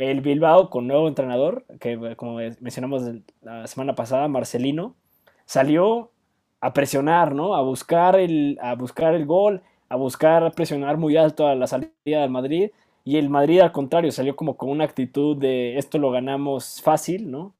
El 0.00 0.22
Bilbao 0.22 0.70
con 0.70 0.86
nuevo 0.86 1.08
entrenador, 1.08 1.66
que 1.78 2.16
como 2.16 2.38
mencionamos 2.60 3.02
la 3.42 3.66
semana 3.66 3.94
pasada, 3.94 4.28
Marcelino, 4.28 4.94
salió 5.44 6.10
a 6.62 6.72
presionar, 6.72 7.34
¿no? 7.34 7.54
A 7.54 7.60
buscar 7.60 8.16
el, 8.16 8.58
a 8.62 8.74
buscar 8.76 9.14
el 9.14 9.26
gol, 9.26 9.60
a 9.90 9.96
buscar 9.96 10.52
presionar 10.52 10.96
muy 10.96 11.18
alto 11.18 11.46
a 11.46 11.54
la 11.54 11.66
salida 11.66 11.90
del 12.04 12.30
Madrid. 12.30 12.70
Y 13.04 13.18
el 13.18 13.28
Madrid, 13.28 13.60
al 13.60 13.72
contrario, 13.72 14.10
salió 14.10 14.36
como 14.36 14.56
con 14.56 14.70
una 14.70 14.84
actitud 14.84 15.36
de 15.36 15.76
esto 15.76 15.98
lo 15.98 16.10
ganamos 16.10 16.80
fácil, 16.80 17.30
¿no? 17.30 17.52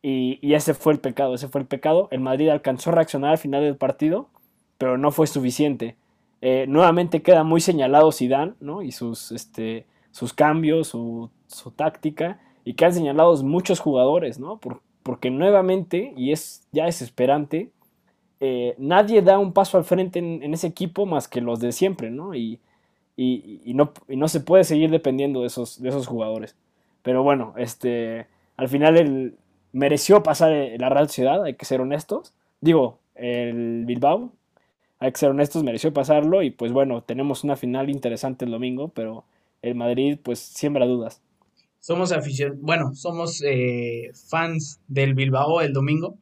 Y, 0.00 0.54
ese 0.54 0.72
fue 0.72 0.94
el 0.94 1.00
pecado, 1.00 1.34
ese 1.34 1.48
fue 1.48 1.60
el 1.60 1.66
pecado. 1.66 2.08
El 2.10 2.20
Madrid 2.20 2.48
alcanzó 2.48 2.90
a 2.90 2.94
reaccionar 2.94 3.32
al 3.32 3.38
final 3.38 3.62
del 3.62 3.76
partido, 3.76 4.30
pero 4.78 4.96
no 4.96 5.10
fue 5.10 5.26
suficiente. 5.26 5.96
Eh, 6.40 6.64
nuevamente 6.66 7.20
queda 7.20 7.44
muy 7.44 7.60
señalado 7.60 8.10
Zidane, 8.10 8.54
¿no? 8.60 8.80
Y 8.80 8.92
sus, 8.92 9.32
este, 9.32 9.84
sus 10.12 10.32
cambios, 10.32 10.88
su 10.88 11.30
su 11.48 11.70
táctica 11.72 12.40
y 12.64 12.74
que 12.74 12.84
han 12.84 12.94
señalado 12.94 13.36
muchos 13.42 13.80
jugadores, 13.80 14.38
¿no? 14.38 14.60
porque 15.02 15.30
nuevamente, 15.30 16.12
y 16.16 16.32
es 16.32 16.68
ya 16.70 16.84
desesperante, 16.84 17.70
eh, 18.40 18.74
nadie 18.76 19.22
da 19.22 19.38
un 19.38 19.54
paso 19.54 19.78
al 19.78 19.84
frente 19.84 20.18
en, 20.18 20.52
ese 20.52 20.66
equipo 20.66 21.06
más 21.06 21.28
que 21.28 21.40
los 21.40 21.60
de 21.60 21.72
siempre, 21.72 22.10
¿no? 22.10 22.34
Y, 22.34 22.60
no, 23.64 23.94
no, 24.06 24.28
se 24.28 24.40
puede 24.40 24.64
seguir 24.64 24.90
dependiendo 24.90 25.40
de 25.40 25.46
esos, 25.46 25.80
de 25.80 25.88
esos 25.88 26.06
jugadores. 26.06 26.56
Pero 27.02 27.22
bueno, 27.22 27.54
este, 27.56 28.26
al 28.58 28.68
final 28.68 28.96
él 28.98 29.38
mereció 29.72 30.22
pasar 30.22 30.52
la 30.78 30.88
Real 30.90 31.08
Ciudad, 31.08 31.42
hay 31.42 31.54
que 31.54 31.64
ser 31.64 31.80
honestos. 31.80 32.34
Digo, 32.60 32.98
el 33.14 33.86
Bilbao, 33.86 34.30
hay 34.98 35.10
que 35.12 35.18
ser 35.18 35.30
honestos, 35.30 35.64
mereció 35.64 35.92
pasarlo 35.92 36.42
y 36.42 36.50
pues 36.50 36.72
bueno, 36.72 37.02
tenemos 37.02 37.44
una 37.44 37.56
final 37.56 37.88
interesante 37.88 38.44
el 38.44 38.50
domingo, 38.50 38.88
pero 38.88 39.24
el 39.62 39.74
Madrid 39.74 40.18
pues 40.22 40.38
siembra 40.38 40.86
dudas. 40.86 41.22
Somos 41.80 42.12
bueno, 42.58 42.94
somos 42.94 43.42
eh, 43.46 44.10
fans 44.28 44.80
del 44.88 45.14
Bilbao 45.14 45.60
el 45.60 45.72
domingo. 45.72 46.18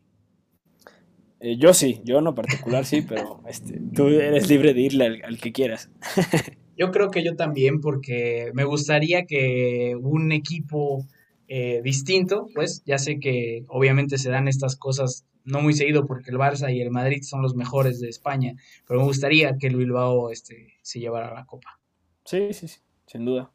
Eh, 1.41 1.57
yo 1.59 1.75
sí, 1.75 2.01
yo 2.05 2.21
no 2.21 2.35
particular 2.35 2.85
sí, 2.85 3.03
pero 3.03 3.41
este, 3.49 3.81
tú 3.95 4.09
eres 4.09 4.49
libre 4.49 4.75
de 4.75 4.81
irle 4.81 5.23
al, 5.23 5.39
que 5.39 5.53
quieras. 5.53 5.91
yo 6.77 6.91
creo 6.91 7.11
que 7.11 7.25
yo 7.25 7.37
también, 7.37 7.81
porque 7.81 8.51
me 8.55 8.65
gustaría 8.65 9.27
que 9.27 9.97
un 10.01 10.33
equipo 10.33 11.07
eh, 11.49 11.81
distinto, 11.83 12.49
pues 12.55 12.83
ya 12.85 12.99
sé 12.99 13.21
que 13.21 13.65
obviamente 13.69 14.19
se 14.19 14.31
dan 14.31 14.49
estas 14.49 14.77
cosas 14.77 15.27
no 15.45 15.61
muy 15.61 15.73
seguido 15.73 16.07
porque 16.07 16.31
el 16.31 16.39
Barça 16.39 16.75
y 16.75 16.81
el 16.81 16.91
Madrid 16.91 17.23
son 17.23 17.41
los 17.41 17.55
mejores 17.55 18.01
de 18.01 18.09
España, 18.09 18.55
pero 18.87 19.01
me 19.01 19.07
gustaría 19.07 19.57
que 19.59 19.69
el 19.69 19.77
Bilbao 19.77 20.31
este, 20.31 20.75
se 20.83 20.99
llevara 21.01 21.33
la 21.33 21.47
copa. 21.47 21.79
Sí, 22.25 22.53
sí, 22.53 22.67
sí, 22.67 22.81
sin 23.07 23.25
duda. 23.25 23.53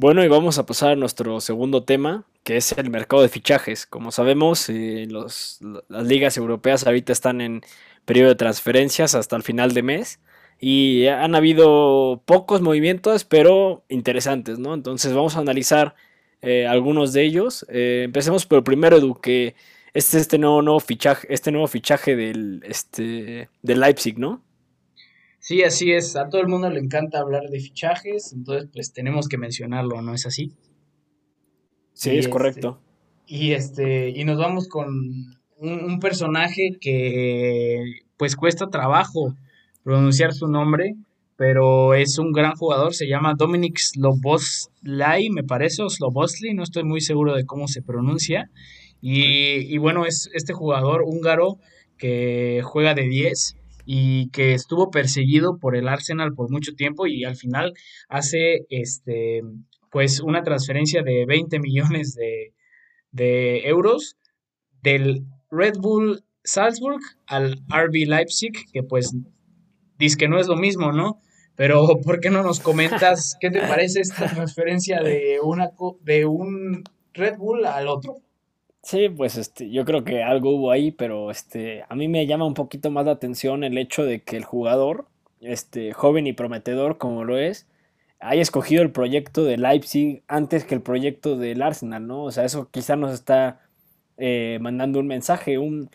Bueno, 0.00 0.22
y 0.22 0.28
vamos 0.28 0.58
a 0.58 0.64
pasar 0.64 0.92
a 0.92 0.96
nuestro 0.96 1.40
segundo 1.40 1.82
tema, 1.82 2.24
que 2.44 2.56
es 2.56 2.70
el 2.70 2.88
mercado 2.88 3.20
de 3.20 3.28
fichajes. 3.28 3.84
Como 3.84 4.12
sabemos, 4.12 4.68
eh, 4.68 5.08
las 5.10 5.60
ligas 5.90 6.36
europeas 6.36 6.86
ahorita 6.86 7.12
están 7.12 7.40
en 7.40 7.62
periodo 8.04 8.28
de 8.28 8.36
transferencias 8.36 9.16
hasta 9.16 9.34
el 9.34 9.42
final 9.42 9.74
de 9.74 9.82
mes 9.82 10.20
y 10.60 11.06
han 11.06 11.34
habido 11.34 12.22
pocos 12.26 12.60
movimientos, 12.62 13.24
pero 13.24 13.84
interesantes, 13.88 14.60
¿no? 14.60 14.72
Entonces 14.74 15.12
vamos 15.14 15.34
a 15.34 15.40
analizar 15.40 15.96
eh, 16.42 16.68
algunos 16.68 17.12
de 17.12 17.24
ellos. 17.24 17.66
Eh, 17.68 18.02
empecemos 18.04 18.46
por 18.46 18.58
el 18.58 18.64
primero, 18.64 18.98
Edu, 18.98 19.20
que 19.20 19.56
este 19.94 20.18
es 20.18 20.22
este 20.22 20.38
nuevo, 20.38 20.78
fichaje, 20.78 21.26
este 21.34 21.50
nuevo 21.50 21.66
fichaje 21.66 22.14
del, 22.14 22.62
este, 22.64 23.50
del 23.62 23.80
Leipzig, 23.80 24.16
¿no? 24.16 24.44
Sí, 25.48 25.62
así 25.62 25.92
es. 25.92 26.14
A 26.14 26.28
todo 26.28 26.42
el 26.42 26.48
mundo 26.48 26.68
le 26.68 26.78
encanta 26.78 27.20
hablar 27.20 27.44
de 27.48 27.58
fichajes, 27.58 28.34
entonces 28.34 28.68
pues 28.70 28.92
tenemos 28.92 29.28
que 29.28 29.38
mencionarlo, 29.38 30.02
¿no 30.02 30.12
es 30.12 30.26
así? 30.26 30.52
Sí, 31.94 32.18
es 32.18 32.28
correcto. 32.28 32.82
Este, 33.26 33.34
y 33.34 33.52
este, 33.52 34.08
y 34.10 34.24
nos 34.26 34.36
vamos 34.36 34.68
con 34.68 34.90
un 35.56 36.00
personaje 36.00 36.76
que 36.78 37.82
pues 38.18 38.36
cuesta 38.36 38.68
trabajo 38.68 39.36
pronunciar 39.84 40.34
su 40.34 40.48
nombre, 40.48 40.96
pero 41.36 41.94
es 41.94 42.18
un 42.18 42.32
gran 42.32 42.54
jugador, 42.54 42.92
se 42.92 43.08
llama 43.08 43.32
Dominic 43.34 43.78
Sloboslai, 43.78 45.30
me 45.30 45.44
parece, 45.44 45.82
o 45.82 45.88
Slobosly, 45.88 46.52
no 46.52 46.62
estoy 46.62 46.84
muy 46.84 47.00
seguro 47.00 47.34
de 47.34 47.46
cómo 47.46 47.68
se 47.68 47.80
pronuncia. 47.80 48.50
Y, 49.00 49.78
bueno, 49.78 50.04
es 50.04 50.28
este 50.34 50.52
jugador 50.52 51.04
húngaro 51.06 51.56
que 51.96 52.60
juega 52.64 52.92
de 52.92 53.08
10 53.08 53.56
y 53.90 54.28
que 54.32 54.52
estuvo 54.52 54.90
perseguido 54.90 55.56
por 55.58 55.74
el 55.74 55.88
Arsenal 55.88 56.34
por 56.34 56.50
mucho 56.50 56.74
tiempo 56.74 57.06
y 57.06 57.24
al 57.24 57.36
final 57.36 57.72
hace 58.10 58.66
este 58.68 59.40
pues 59.90 60.20
una 60.20 60.42
transferencia 60.42 61.02
de 61.02 61.24
20 61.24 61.58
millones 61.60 62.14
de, 62.14 62.52
de 63.12 63.66
euros 63.66 64.18
del 64.82 65.24
Red 65.50 65.78
Bull 65.78 66.22
Salzburg 66.44 67.00
al 67.26 67.62
RB 67.66 68.06
Leipzig, 68.06 68.52
que 68.74 68.82
pues 68.82 69.16
dice 69.98 70.18
que 70.18 70.28
no 70.28 70.38
es 70.38 70.48
lo 70.48 70.56
mismo, 70.56 70.92
¿no? 70.92 71.22
Pero 71.56 71.86
¿por 72.04 72.20
qué 72.20 72.28
no 72.28 72.42
nos 72.42 72.60
comentas 72.60 73.38
qué 73.40 73.50
te 73.50 73.60
parece 73.60 74.00
esta 74.00 74.26
transferencia 74.34 75.00
de, 75.00 75.38
una, 75.42 75.70
de 76.02 76.26
un 76.26 76.84
Red 77.14 77.38
Bull 77.38 77.64
al 77.64 77.88
otro? 77.88 78.16
Sí, 78.88 79.10
pues 79.10 79.36
este, 79.36 79.70
yo 79.70 79.84
creo 79.84 80.02
que 80.02 80.22
algo 80.22 80.52
hubo 80.56 80.70
ahí, 80.70 80.90
pero 80.92 81.30
este, 81.30 81.84
a 81.90 81.94
mí 81.94 82.08
me 82.08 82.26
llama 82.26 82.46
un 82.46 82.54
poquito 82.54 82.90
más 82.90 83.04
la 83.04 83.12
atención 83.12 83.62
el 83.62 83.76
hecho 83.76 84.06
de 84.06 84.22
que 84.22 84.38
el 84.38 84.44
jugador, 84.46 85.06
este, 85.42 85.92
joven 85.92 86.26
y 86.26 86.32
prometedor 86.32 86.96
como 86.96 87.22
lo 87.24 87.36
es, 87.36 87.66
haya 88.18 88.40
escogido 88.40 88.82
el 88.82 88.90
proyecto 88.90 89.44
de 89.44 89.58
Leipzig 89.58 90.22
antes 90.26 90.64
que 90.64 90.74
el 90.74 90.80
proyecto 90.80 91.36
del 91.36 91.60
Arsenal, 91.60 92.06
¿no? 92.06 92.24
O 92.24 92.32
sea, 92.32 92.46
eso 92.46 92.70
quizá 92.70 92.96
nos 92.96 93.12
está 93.12 93.60
eh, 94.16 94.58
mandando 94.62 95.00
un 95.00 95.06
mensaje. 95.06 95.58
Un, 95.58 95.90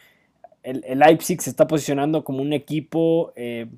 el, 0.64 0.84
Leipzig 1.00 1.42
se 1.42 1.50
está 1.50 1.68
posicionando 1.68 2.24
como 2.24 2.44
un 2.44 2.54
equipo 2.54 3.34
eh, 3.36 3.70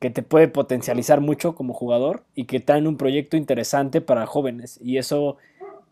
que 0.00 0.10
te 0.10 0.22
puede 0.22 0.48
potencializar 0.48 1.20
mucho 1.20 1.54
como 1.54 1.74
jugador 1.74 2.24
y 2.34 2.46
que 2.46 2.56
está 2.56 2.76
en 2.78 2.88
un 2.88 2.96
proyecto 2.96 3.36
interesante 3.36 4.00
para 4.00 4.26
jóvenes. 4.26 4.80
Y 4.82 4.98
eso 4.98 5.36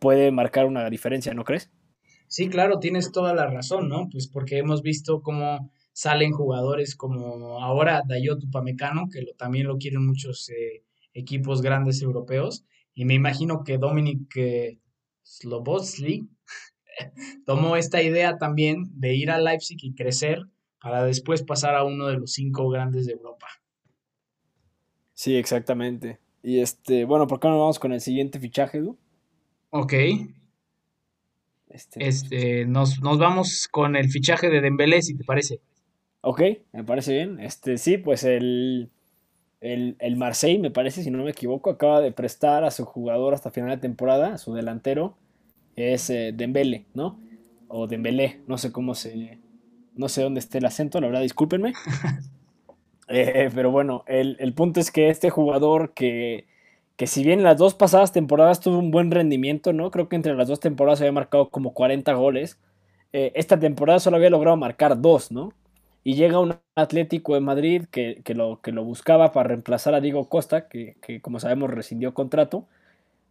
puede 0.00 0.32
marcar 0.32 0.66
una 0.66 0.90
diferencia, 0.90 1.32
¿no 1.34 1.44
crees? 1.44 1.70
Sí, 2.32 2.48
claro, 2.48 2.78
tienes 2.78 3.12
toda 3.12 3.34
la 3.34 3.46
razón, 3.46 3.90
¿no? 3.90 4.08
Pues 4.10 4.26
porque 4.26 4.56
hemos 4.56 4.80
visto 4.80 5.20
cómo 5.20 5.70
salen 5.92 6.32
jugadores 6.32 6.96
como 6.96 7.62
ahora 7.62 8.04
Dayot 8.08 8.42
Upamecano, 8.44 9.10
que 9.12 9.20
lo, 9.20 9.34
también 9.34 9.66
lo 9.66 9.76
quieren 9.76 10.06
muchos 10.06 10.48
eh, 10.48 10.82
equipos 11.12 11.60
grandes 11.60 12.00
europeos, 12.00 12.64
y 12.94 13.04
me 13.04 13.12
imagino 13.12 13.64
que 13.64 13.76
Dominic 13.76 14.34
eh, 14.36 14.78
tomó 17.44 17.76
esta 17.76 18.02
idea 18.02 18.38
también 18.38 18.98
de 18.98 19.14
ir 19.14 19.30
a 19.30 19.38
Leipzig 19.38 19.76
y 19.82 19.94
crecer 19.94 20.46
para 20.80 21.04
después 21.04 21.42
pasar 21.42 21.74
a 21.74 21.84
uno 21.84 22.06
de 22.06 22.16
los 22.16 22.32
cinco 22.32 22.70
grandes 22.70 23.04
de 23.04 23.12
Europa. 23.12 23.48
Sí, 25.12 25.36
exactamente. 25.36 26.18
Y 26.42 26.60
este, 26.60 27.04
bueno, 27.04 27.26
¿por 27.26 27.40
qué 27.40 27.48
no 27.48 27.58
vamos 27.58 27.78
con 27.78 27.92
el 27.92 28.00
siguiente 28.00 28.40
fichaje, 28.40 28.78
Edu? 28.78 28.96
Ok. 29.68 29.92
Este, 31.72 32.06
este 32.06 32.66
nos, 32.66 33.00
vamos 33.00 33.68
con 33.70 33.96
el 33.96 34.10
fichaje 34.10 34.50
de 34.50 34.60
Dembélé, 34.60 35.02
si 35.02 35.16
te 35.16 35.24
parece. 35.24 35.60
Ok, 36.20 36.42
me 36.72 36.84
parece 36.84 37.14
bien. 37.14 37.40
Este, 37.40 37.78
sí, 37.78 37.98
pues 37.98 38.24
el, 38.24 38.90
el, 39.60 39.96
el 39.98 40.16
Marseille, 40.16 40.60
me 40.60 40.70
parece, 40.70 41.02
si 41.02 41.10
no 41.10 41.24
me 41.24 41.30
equivoco, 41.30 41.70
acaba 41.70 42.00
de 42.00 42.12
prestar 42.12 42.64
a 42.64 42.70
su 42.70 42.84
jugador 42.84 43.34
hasta 43.34 43.50
final 43.50 43.70
de 43.70 43.78
temporada, 43.78 44.34
a 44.34 44.38
su 44.38 44.54
delantero, 44.54 45.16
es 45.76 46.10
eh, 46.10 46.32
Dembélé, 46.34 46.84
¿no? 46.94 47.18
O 47.68 47.86
Dembélé, 47.86 48.40
no 48.46 48.58
sé 48.58 48.72
cómo 48.72 48.94
se... 48.94 49.38
No 49.94 50.08
sé 50.08 50.22
dónde 50.22 50.40
esté 50.40 50.58
el 50.58 50.64
acento, 50.64 51.00
la 51.00 51.08
verdad, 51.08 51.22
discúlpenme. 51.22 51.72
Eh, 53.08 53.50
pero 53.54 53.70
bueno, 53.70 54.04
el, 54.06 54.54
punto 54.54 54.80
es 54.80 54.90
que 54.90 55.10
este 55.10 55.28
jugador 55.28 55.92
que, 55.92 56.46
que 57.02 57.08
si 57.08 57.24
bien 57.24 57.40
en 57.40 57.44
las 57.44 57.56
dos 57.56 57.74
pasadas 57.74 58.12
temporadas 58.12 58.60
tuvo 58.60 58.78
un 58.78 58.92
buen 58.92 59.10
rendimiento, 59.10 59.72
¿no? 59.72 59.90
Creo 59.90 60.08
que 60.08 60.14
entre 60.14 60.36
las 60.36 60.46
dos 60.46 60.60
temporadas 60.60 61.00
había 61.00 61.10
marcado 61.10 61.50
como 61.50 61.74
40 61.74 62.12
goles. 62.12 62.60
Eh, 63.12 63.32
esta 63.34 63.58
temporada 63.58 63.98
solo 63.98 64.18
había 64.18 64.30
logrado 64.30 64.56
marcar 64.56 65.00
dos, 65.00 65.32
¿no? 65.32 65.52
Y 66.04 66.14
llega 66.14 66.38
un 66.38 66.54
Atlético 66.76 67.34
de 67.34 67.40
Madrid 67.40 67.86
que, 67.90 68.22
lo, 68.36 68.60
que 68.60 68.70
lo 68.70 68.84
buscaba 68.84 69.32
para 69.32 69.48
reemplazar 69.48 69.96
a 69.96 70.00
Diego 70.00 70.28
Costa, 70.28 70.68
que, 70.68 70.94
como 71.22 71.40
sabemos 71.40 71.70
rescindió 71.70 72.14
contrato. 72.14 72.68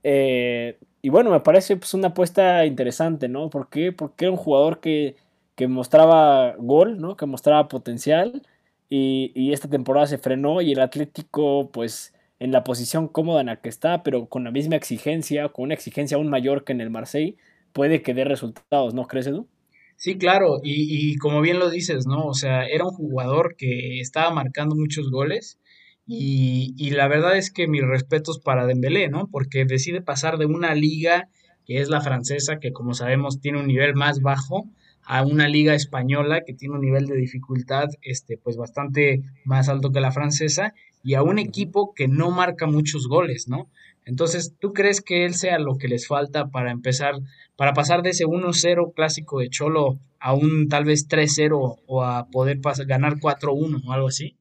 Eh, 0.04 0.78
y 1.02 1.08
bueno, 1.08 1.32
me 1.32 1.40
parece 1.40 1.78
pues, 1.78 1.94
una 1.94 2.10
apuesta 2.10 2.66
interesante, 2.66 3.30
¿no? 3.30 3.50
Porque 3.50 3.96
era 4.18 4.32
un 4.32 4.36
jugador 4.38 4.82
que, 4.82 5.16
que 5.56 5.70
mostraba 5.70 6.56
gol, 6.58 7.00
¿no? 7.00 7.16
Que 7.16 7.26
mostraba 7.26 7.70
potencial 7.70 8.42
y, 8.90 9.54
esta 9.54 9.70
temporada 9.70 10.08
se 10.08 10.18
frenó 10.18 10.60
y 10.62 10.74
el 10.74 10.82
Atlético 10.82 11.70
pues 11.72 12.14
en 12.42 12.52
la 12.52 12.64
posición 12.64 13.08
cómoda 13.08 13.42
en 13.42 13.48
la 13.48 13.62
que 13.62 13.70
está, 13.70 14.02
pero 14.02 14.26
con 14.26 14.44
la 14.44 14.50
misma 14.50 14.76
exigencia, 14.76 15.50
con 15.50 15.66
una 15.66 15.76
exigencia 15.76 16.18
aún 16.18 16.28
mayor 16.28 16.64
que 16.64 16.72
en 16.72 16.82
el 16.82 16.90
Marseille, 16.90 17.38
puede 17.72 18.02
que 18.02 18.16
dé 18.16 18.24
resultados, 18.24 18.96
¿no 18.96 19.06
crees, 19.06 19.28
Edu? 19.28 19.48
Sí, 19.96 20.18
claro, 20.18 20.60
y, 20.64 21.16
como 21.18 21.42
bien 21.42 21.60
lo 21.60 21.70
dices, 21.70 22.08
¿no? 22.08 22.26
O 22.26 22.34
sea, 22.34 22.66
era 22.66 22.86
un 22.86 22.96
jugador 22.96 23.56
que 23.56 24.00
estaba 24.00 24.32
marcando 24.32 24.76
muchos 24.76 25.12
goles 25.12 25.60
y, 26.08 26.74
y, 26.78 26.90
la 26.90 27.08
verdad 27.08 27.38
es 27.38 27.52
que 27.52 27.68
mis 27.68 27.84
respetos 27.84 28.40
para 28.40 28.66
Dembélé, 28.66 29.08
¿no? 29.08 29.30
Porque 29.32 29.64
decide 29.66 30.02
pasar 30.02 30.40
de 30.40 30.48
una 30.48 30.74
liga 30.74 31.30
que 31.68 31.80
es 31.80 31.90
la 31.90 32.02
francesa, 32.02 32.58
que 32.58 32.74
como 32.74 32.96
sabemos 32.96 33.40
tiene 33.40 33.60
un 33.60 33.68
nivel 33.68 33.94
más 33.94 34.20
bajo, 34.20 34.68
a 35.04 35.24
una 35.24 35.48
liga 35.48 35.76
española 35.76 36.42
que 36.46 36.54
tiene 36.54 36.76
un 36.76 36.82
nivel 36.82 37.06
de 37.06 37.16
dificultad 37.16 37.90
este, 38.02 38.38
pues 38.38 38.58
bastante 38.58 39.24
más 39.46 39.70
alto 39.70 39.92
que 39.92 40.00
la 40.00 40.12
francesa 40.12 40.74
y 41.04 41.16
a 41.16 41.24
un 41.24 41.40
equipo 41.40 41.94
que 41.94 42.08
no 42.08 42.32
marca 42.32 42.68
muchos 42.68 43.08
goles, 43.08 43.48
¿no? 43.48 43.70
Entonces, 44.06 44.56
¿tú 44.60 44.74
crees 44.74 45.02
que 45.02 45.26
él 45.26 45.36
sea 45.36 45.60
lo 45.60 45.78
que 45.78 45.88
les 45.88 46.08
falta 46.08 46.50
para 46.50 46.72
empezar, 46.72 47.16
para 47.56 47.74
pasar 47.74 48.02
de 48.02 48.12
ese 48.12 48.26
1-0 48.26 48.94
clásico 48.94 49.40
de 49.40 49.50
Cholo 49.50 50.00
a 50.20 50.34
un 50.34 50.70
tal 50.70 50.86
vez 50.86 51.08
3-0 51.08 51.80
o 51.86 52.04
a 52.04 52.28
poder 52.28 52.60
ganar 52.88 53.20
4-1 53.20 53.84
o 53.86 53.92
algo 53.92 54.08
así? 54.08 54.36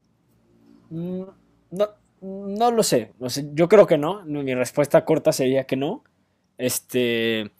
Mm, 0.90 1.22
no, 1.70 1.88
no 2.20 2.70
lo 2.70 2.82
sé. 2.82 3.12
Yo 3.52 3.68
creo 3.68 3.86
que 3.86 3.98
no. 3.98 4.24
Mi 4.24 4.54
respuesta 4.54 5.04
corta 5.04 5.32
sería 5.32 5.64
que 5.64 5.76
no. 5.76 6.04
Este. 6.58 7.50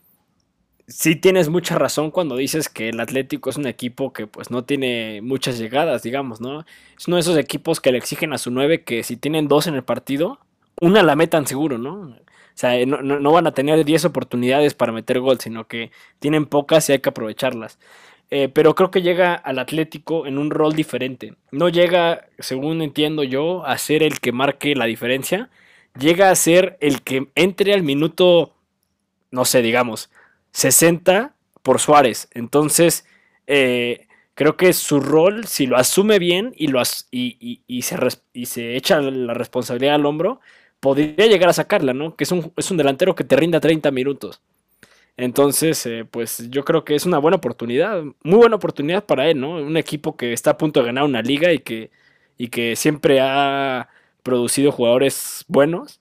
Sí 0.90 1.14
tienes 1.14 1.48
mucha 1.48 1.79
razón 1.79 2.11
cuando 2.11 2.37
dices 2.37 2.68
que 2.68 2.88
el 2.88 2.98
Atlético 2.98 3.48
es 3.48 3.57
un 3.57 3.66
equipo 3.66 4.12
que 4.12 4.26
pues 4.26 4.50
no 4.50 4.64
tiene 4.64 5.20
muchas 5.22 5.57
llegadas, 5.57 6.03
digamos, 6.03 6.40
¿no? 6.40 6.64
Es 6.98 7.07
uno 7.07 7.16
de 7.16 7.20
esos 7.20 7.38
equipos 7.38 7.81
que 7.81 7.92
le 7.92 7.98
exigen 7.98 8.33
a 8.33 8.38
su 8.38 8.50
9 8.50 8.83
que 8.83 9.05
si 9.05 9.16
tienen 9.16 9.46
dos 9.46 9.68
en 9.68 9.76
el 9.76 9.85
partido, 9.85 10.40
una 10.81 11.05
la 11.05 11.14
metan 11.14 11.46
seguro, 11.46 11.79
¿no? 11.79 12.00
O 12.00 12.16
sea, 12.55 12.85
no, 12.87 13.03
no 13.03 13.33
van 13.33 13.46
a 13.46 13.55
tener 13.55 13.85
10 13.85 14.05
oportunidades 14.07 14.74
para 14.74 14.90
meter 14.92 15.20
gol, 15.20 15.38
sino 15.38 15.68
que 15.68 15.92
tienen 16.18 16.46
pocas 16.46 16.88
y 16.88 16.92
hay 16.92 16.98
que 16.98 17.11
aprovecharlas. 17.11 17.79
Eh, 18.31 18.48
pero 18.48 18.74
creo 18.74 18.90
que 18.90 19.03
llega 19.03 19.35
al 19.35 19.59
Atlético 19.61 20.26
en 20.26 20.38
un 20.38 20.50
rol 20.50 20.74
diferente. 20.74 21.35
No 21.53 21.68
llega, 21.68 22.26
según 22.38 22.83
entiendo 22.83 23.22
yo, 23.22 23.64
a 23.64 23.79
ser 23.79 24.03
el 24.03 24.20
que 24.20 24.33
marque 24.33 24.74
la 24.74 24.87
diferencia. 24.87 25.50
Llega 25.98 26.31
a 26.31 26.35
ser 26.35 26.76
el 26.81 27.03
que 27.03 27.29
entre 27.37 27.74
al 27.74 27.83
minuto, 27.83 28.55
no 29.31 29.44
sé, 29.44 29.62
digamos, 29.62 30.11
60 30.52 31.34
por 31.62 31.80
Suárez. 31.80 32.28
Entonces, 32.32 33.04
eh, 33.46 34.06
creo 34.34 34.56
que 34.56 34.72
su 34.72 35.00
rol, 35.00 35.46
si 35.46 35.66
lo 35.66 35.76
asume 35.76 36.18
bien 36.18 36.52
y, 36.56 36.68
lo 36.68 36.82
y, 37.10 37.82
se, 37.82 37.96
y 38.32 38.46
se 38.46 38.76
echa 38.76 39.00
la 39.00 39.34
responsabilidad 39.34 39.96
al 39.96 40.06
hombro, 40.06 40.40
podría 40.80 41.26
llegar 41.26 41.50
a 41.50 41.52
sacarla, 41.52 41.92
¿no? 41.92 42.16
Que 42.16 42.24
es 42.24 42.32
un, 42.32 42.52
es 42.56 42.70
un 42.70 42.76
delantero 42.76 43.14
que 43.14 43.24
te 43.24 43.36
rinda 43.36 43.60
30 43.60 43.90
minutos. 43.90 44.40
Entonces, 45.16 45.84
eh, 45.86 46.06
pues 46.10 46.50
yo 46.50 46.64
creo 46.64 46.84
que 46.84 46.94
es 46.94 47.04
una 47.06 47.18
buena 47.18 47.36
oportunidad, 47.36 48.02
muy 48.22 48.38
buena 48.38 48.56
oportunidad 48.56 49.04
para 49.04 49.28
él, 49.30 49.40
¿no? 49.40 49.56
Un 49.56 49.76
equipo 49.76 50.16
que 50.16 50.32
está 50.32 50.52
a 50.52 50.58
punto 50.58 50.80
de 50.80 50.86
ganar 50.86 51.04
una 51.04 51.22
liga 51.22 51.52
y 51.52 51.58
que, 51.60 51.90
y 52.38 52.48
que 52.48 52.76
siempre 52.76 53.20
ha 53.20 53.88
producido 54.22 54.72
jugadores 54.72 55.44
buenos, 55.48 56.00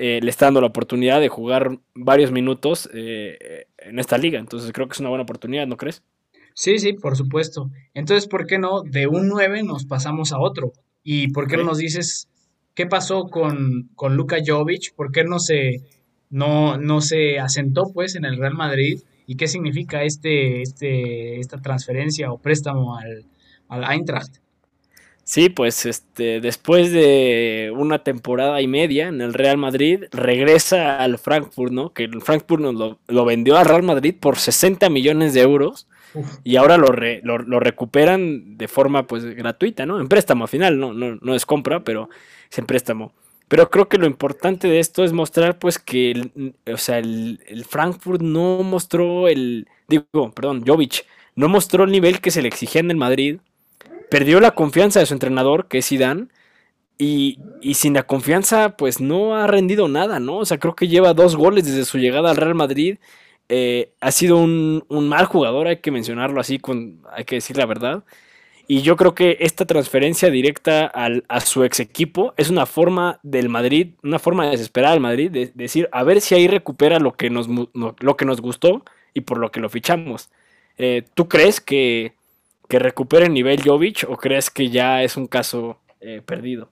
eh, 0.00 0.20
le 0.22 0.30
está 0.30 0.46
dando 0.46 0.62
la 0.62 0.68
oportunidad 0.68 1.20
de 1.20 1.28
jugar 1.28 1.78
varios 1.94 2.32
minutos 2.32 2.88
eh, 2.94 3.66
en 3.78 3.98
esta 3.98 4.16
liga. 4.16 4.38
Entonces 4.38 4.72
creo 4.72 4.88
que 4.88 4.94
es 4.94 5.00
una 5.00 5.10
buena 5.10 5.24
oportunidad, 5.24 5.66
¿no 5.66 5.76
crees? 5.76 6.02
Sí, 6.54 6.78
sí, 6.78 6.94
por 6.94 7.16
supuesto. 7.16 7.70
Entonces, 7.92 8.26
¿por 8.26 8.46
qué 8.46 8.58
no 8.58 8.82
de 8.82 9.06
un 9.06 9.28
9 9.28 9.62
nos 9.62 9.84
pasamos 9.84 10.32
a 10.32 10.40
otro? 10.40 10.72
¿Y 11.02 11.28
por 11.32 11.46
qué 11.46 11.56
no 11.56 11.64
nos 11.64 11.78
dices 11.78 12.28
qué 12.74 12.86
pasó 12.86 13.24
con, 13.24 13.90
con 13.94 14.16
Luka 14.16 14.38
Jovic? 14.44 14.94
¿Por 14.94 15.12
qué 15.12 15.24
no 15.24 15.38
se 15.38 15.82
no, 16.30 16.78
no 16.78 17.00
se 17.00 17.38
asentó 17.38 17.92
pues 17.92 18.14
en 18.14 18.24
el 18.24 18.38
Real 18.38 18.54
Madrid 18.54 19.00
y 19.26 19.36
qué 19.36 19.48
significa 19.48 20.02
este, 20.02 20.62
este, 20.62 21.38
esta 21.38 21.60
transferencia 21.60 22.32
o 22.32 22.38
préstamo 22.38 22.96
al, 22.96 23.26
al 23.68 23.84
Eintracht. 23.92 24.36
Sí, 25.30 25.48
pues 25.48 25.86
este, 25.86 26.40
después 26.40 26.90
de 26.90 27.72
una 27.72 28.02
temporada 28.02 28.60
y 28.60 28.66
media 28.66 29.06
en 29.06 29.20
el 29.20 29.32
Real 29.32 29.58
Madrid, 29.58 30.06
regresa 30.10 30.98
al 30.98 31.18
Frankfurt, 31.18 31.70
¿no? 31.70 31.92
Que 31.92 32.02
el 32.02 32.20
Frankfurt 32.20 32.60
lo, 32.60 32.98
lo 33.06 33.24
vendió 33.24 33.56
al 33.56 33.66
Real 33.66 33.84
Madrid 33.84 34.12
por 34.18 34.38
60 34.38 34.90
millones 34.90 35.32
de 35.32 35.42
euros 35.42 35.86
y 36.42 36.56
ahora 36.56 36.78
lo, 36.78 36.88
lo, 37.22 37.60
recuperan 37.60 38.58
de 38.58 38.66
forma 38.66 39.06
pues 39.06 39.24
gratuita, 39.24 39.86
¿no? 39.86 40.00
En 40.00 40.08
préstamo 40.08 40.42
al 40.42 40.48
final, 40.48 40.80
no, 40.80 40.92
no, 40.92 41.16
no 41.22 41.36
es 41.36 41.46
compra, 41.46 41.84
pero 41.84 42.08
es 42.50 42.58
en 42.58 42.66
préstamo. 42.66 43.12
Pero 43.46 43.70
creo 43.70 43.88
que 43.88 43.98
lo 43.98 44.06
importante 44.06 44.66
de 44.66 44.80
esto 44.80 45.04
es 45.04 45.12
mostrar 45.12 45.60
pues 45.60 45.78
que 45.78 46.10
el, 46.10 46.56
o 46.66 46.76
sea, 46.76 46.98
el, 46.98 47.64
Frankfurt 47.68 48.20
no 48.20 48.64
mostró 48.64 49.28
el, 49.28 49.68
digo, 49.86 50.32
perdón, 50.34 50.64
Jovic, 50.66 51.06
no 51.36 51.48
mostró 51.48 51.84
el 51.84 51.92
nivel 51.92 52.20
que 52.20 52.32
se 52.32 52.42
le 52.42 52.48
exigía 52.48 52.80
en 52.80 52.90
el 52.90 52.96
Madrid, 52.96 53.38
perdió 54.10 54.40
la 54.40 54.52
confianza 54.52 55.00
de 55.00 55.06
su 55.06 55.14
entrenador, 55.14 55.68
que 55.68 55.78
es 55.78 55.88
Zidane, 55.88 56.28
y, 56.98 57.38
y, 57.62 57.74
sin 57.74 57.94
la 57.94 58.02
confianza 58.02 58.76
pues 58.76 59.00
no 59.00 59.34
ha 59.36 59.46
rendido 59.46 59.88
nada, 59.88 60.20
¿no? 60.20 60.36
O 60.38 60.44
sea, 60.44 60.58
creo 60.58 60.76
que 60.76 60.88
lleva 60.88 61.14
dos 61.14 61.34
goles 61.36 61.64
desde 61.64 61.86
su 61.86 61.98
llegada 61.98 62.30
al 62.30 62.36
Real 62.36 62.54
Madrid, 62.54 62.98
eh, 63.48 63.94
ha 64.00 64.12
sido 64.12 64.36
un, 64.36 64.84
un, 64.88 65.08
mal 65.08 65.24
jugador, 65.26 65.66
hay 65.66 65.78
que 65.78 65.90
mencionarlo 65.90 66.40
así, 66.40 66.58
con, 66.58 67.02
hay 67.12 67.24
que 67.24 67.36
decir 67.36 67.56
la 67.56 67.66
verdad. 67.66 68.04
Y 68.68 68.82
yo 68.82 68.96
creo 68.96 69.14
que 69.16 69.38
esta 69.40 69.66
transferencia 69.66 70.30
directa 70.30 70.86
al, 70.86 71.24
a 71.28 71.40
su 71.40 71.64
ex 71.64 71.80
equipo 71.80 72.34
es 72.36 72.50
una 72.50 72.66
forma 72.66 73.18
del 73.24 73.48
Madrid, 73.48 73.94
una 74.04 74.20
forma 74.20 74.44
de 74.44 74.52
desesperar 74.52 74.92
al 74.92 75.00
Madrid, 75.00 75.30
de, 75.32 75.50
decir, 75.56 75.88
a 75.90 76.04
ver 76.04 76.20
si 76.20 76.36
ahí 76.36 76.46
recupera 76.46 77.00
lo 77.00 77.14
que 77.14 77.30
nos, 77.30 77.48
lo 77.48 78.16
que 78.16 78.24
nos 78.24 78.40
gustó 78.40 78.84
y 79.14 79.22
por 79.22 79.38
lo 79.38 79.50
que 79.50 79.58
lo 79.58 79.68
fichamos. 79.68 80.30
Eh, 80.78 81.02
¿Tú 81.14 81.28
crees 81.28 81.60
que, 81.60 82.14
que 82.70 82.78
recupere 82.78 83.26
el 83.26 83.34
nivel 83.34 83.60
Jovic 83.62 84.06
o 84.08 84.16
crees 84.16 84.48
que 84.48 84.70
ya 84.70 85.02
es 85.02 85.18
un 85.18 85.26
caso 85.26 85.78
eh, 86.00 86.22
perdido? 86.24 86.70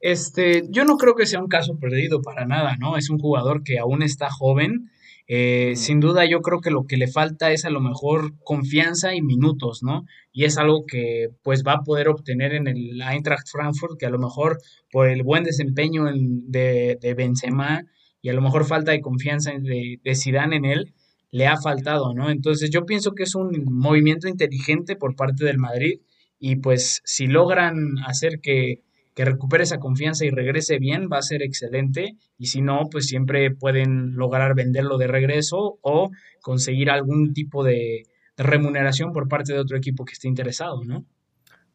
Este, 0.00 0.62
yo 0.70 0.84
no 0.84 0.96
creo 0.96 1.16
que 1.16 1.26
sea 1.26 1.40
un 1.40 1.48
caso 1.48 1.78
perdido 1.80 2.22
para 2.22 2.46
nada, 2.46 2.76
¿no? 2.78 2.96
Es 2.96 3.10
un 3.10 3.18
jugador 3.18 3.64
que 3.64 3.80
aún 3.80 4.02
está 4.02 4.30
joven 4.30 4.90
eh, 5.32 5.76
sin 5.76 6.00
duda 6.00 6.24
yo 6.24 6.40
creo 6.42 6.60
que 6.60 6.72
lo 6.72 6.88
que 6.88 6.96
le 6.96 7.06
falta 7.06 7.52
es 7.52 7.64
a 7.64 7.70
lo 7.70 7.80
mejor 7.80 8.34
confianza 8.42 9.14
y 9.14 9.22
minutos, 9.22 9.80
¿no? 9.80 10.04
Y 10.32 10.42
es 10.44 10.58
algo 10.58 10.86
que 10.88 11.28
pues 11.44 11.62
va 11.64 11.74
a 11.74 11.82
poder 11.84 12.08
obtener 12.08 12.52
en 12.52 12.66
el 12.66 13.00
Eintracht 13.00 13.46
Frankfurt, 13.48 13.96
que 13.96 14.06
a 14.06 14.10
lo 14.10 14.18
mejor 14.18 14.58
por 14.90 15.08
el 15.08 15.22
buen 15.22 15.44
desempeño 15.44 16.06
de, 16.06 16.98
de, 17.00 17.14
Benzema 17.14 17.84
y 18.20 18.30
a 18.30 18.32
lo 18.32 18.42
mejor 18.42 18.64
falta 18.64 18.90
de 18.90 19.00
confianza 19.00 19.52
de, 19.52 20.00
de 20.02 20.14
Zidane 20.16 20.56
en 20.56 20.64
él, 20.64 20.94
le 21.30 21.46
ha 21.46 21.56
faltado, 21.56 22.14
¿no? 22.14 22.30
Entonces 22.30 22.70
yo 22.70 22.86
pienso 22.86 23.12
que 23.12 23.24
es 23.24 23.34
un 23.34 23.64
movimiento 23.66 24.28
inteligente 24.28 24.96
por 24.96 25.16
parte 25.16 25.44
del 25.44 25.58
Madrid 25.58 26.00
y 26.38 26.56
pues 26.56 27.02
si 27.04 27.26
logran 27.26 27.98
hacer 28.06 28.40
que 28.40 28.82
que 29.14 29.24
recupere 29.24 29.64
esa 29.64 29.80
confianza 29.80 30.24
y 30.24 30.30
regrese 30.30 30.78
bien 30.78 31.08
va 31.12 31.18
a 31.18 31.22
ser 31.22 31.42
excelente 31.42 32.16
y 32.38 32.46
si 32.46 32.62
no, 32.62 32.88
pues 32.90 33.06
siempre 33.06 33.50
pueden 33.50 34.14
lograr 34.14 34.54
venderlo 34.54 34.98
de 34.98 35.08
regreso 35.08 35.78
o 35.82 36.10
conseguir 36.40 36.90
algún 36.90 37.34
tipo 37.34 37.64
de, 37.64 38.04
remuneración 38.36 39.12
por 39.12 39.28
parte 39.28 39.52
de 39.52 39.58
otro 39.58 39.76
equipo 39.76 40.06
que 40.06 40.14
esté 40.14 40.26
interesado, 40.26 40.82
¿no? 40.82 41.04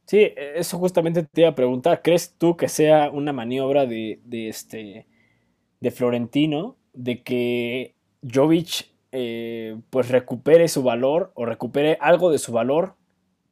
Sí, 0.08 0.32
eso 0.56 0.80
justamente 0.80 1.24
te 1.24 1.42
iba 1.42 1.52
a 1.52 1.56
preguntar, 1.56 2.02
¿crees 2.04 2.36
tú 2.38 2.58
que 2.58 2.70
sea 2.70 3.12
una 3.12 3.34
maniobra 3.34 3.86
de, 3.86 4.20
este 4.32 5.06
de 5.80 5.92
Florentino 5.92 6.78
de 6.94 7.22
que 7.22 7.96
Jovic 8.24 8.88
eh, 9.18 9.78
pues 9.92 10.10
recupere 10.10 10.68
su 10.68 10.84
valor 10.84 11.32
o 11.36 11.46
recupere 11.46 11.98
algo 12.02 12.32
de 12.32 12.38
su 12.38 12.52
valor 12.52 12.96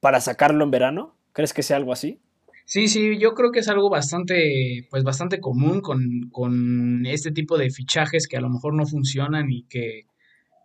para 0.02 0.20
sacarlo 0.20 0.66
en 0.66 0.72
verano? 0.72 1.16
¿Crees 1.32 1.54
que 1.54 1.64
sea 1.64 1.78
algo 1.78 1.94
así? 1.94 2.20
Sí, 2.66 2.90
sí, 2.90 3.18
yo 3.18 3.34
creo 3.34 3.52
que 3.52 3.60
es 3.60 3.70
algo 3.70 3.90
bastante, 3.90 4.86
pues 4.90 5.06
bastante 5.06 5.40
común 5.40 5.80
con, 5.80 6.30
con 6.34 7.06
este 7.06 7.32
tipo 7.32 7.58
de 7.58 7.70
fichajes 7.70 8.28
que 8.28 8.36
a 8.36 8.42
lo 8.42 8.50
mejor 8.50 8.74
no 8.74 8.86
funcionan 8.86 9.52
y 9.52 9.64
que, 9.64 10.06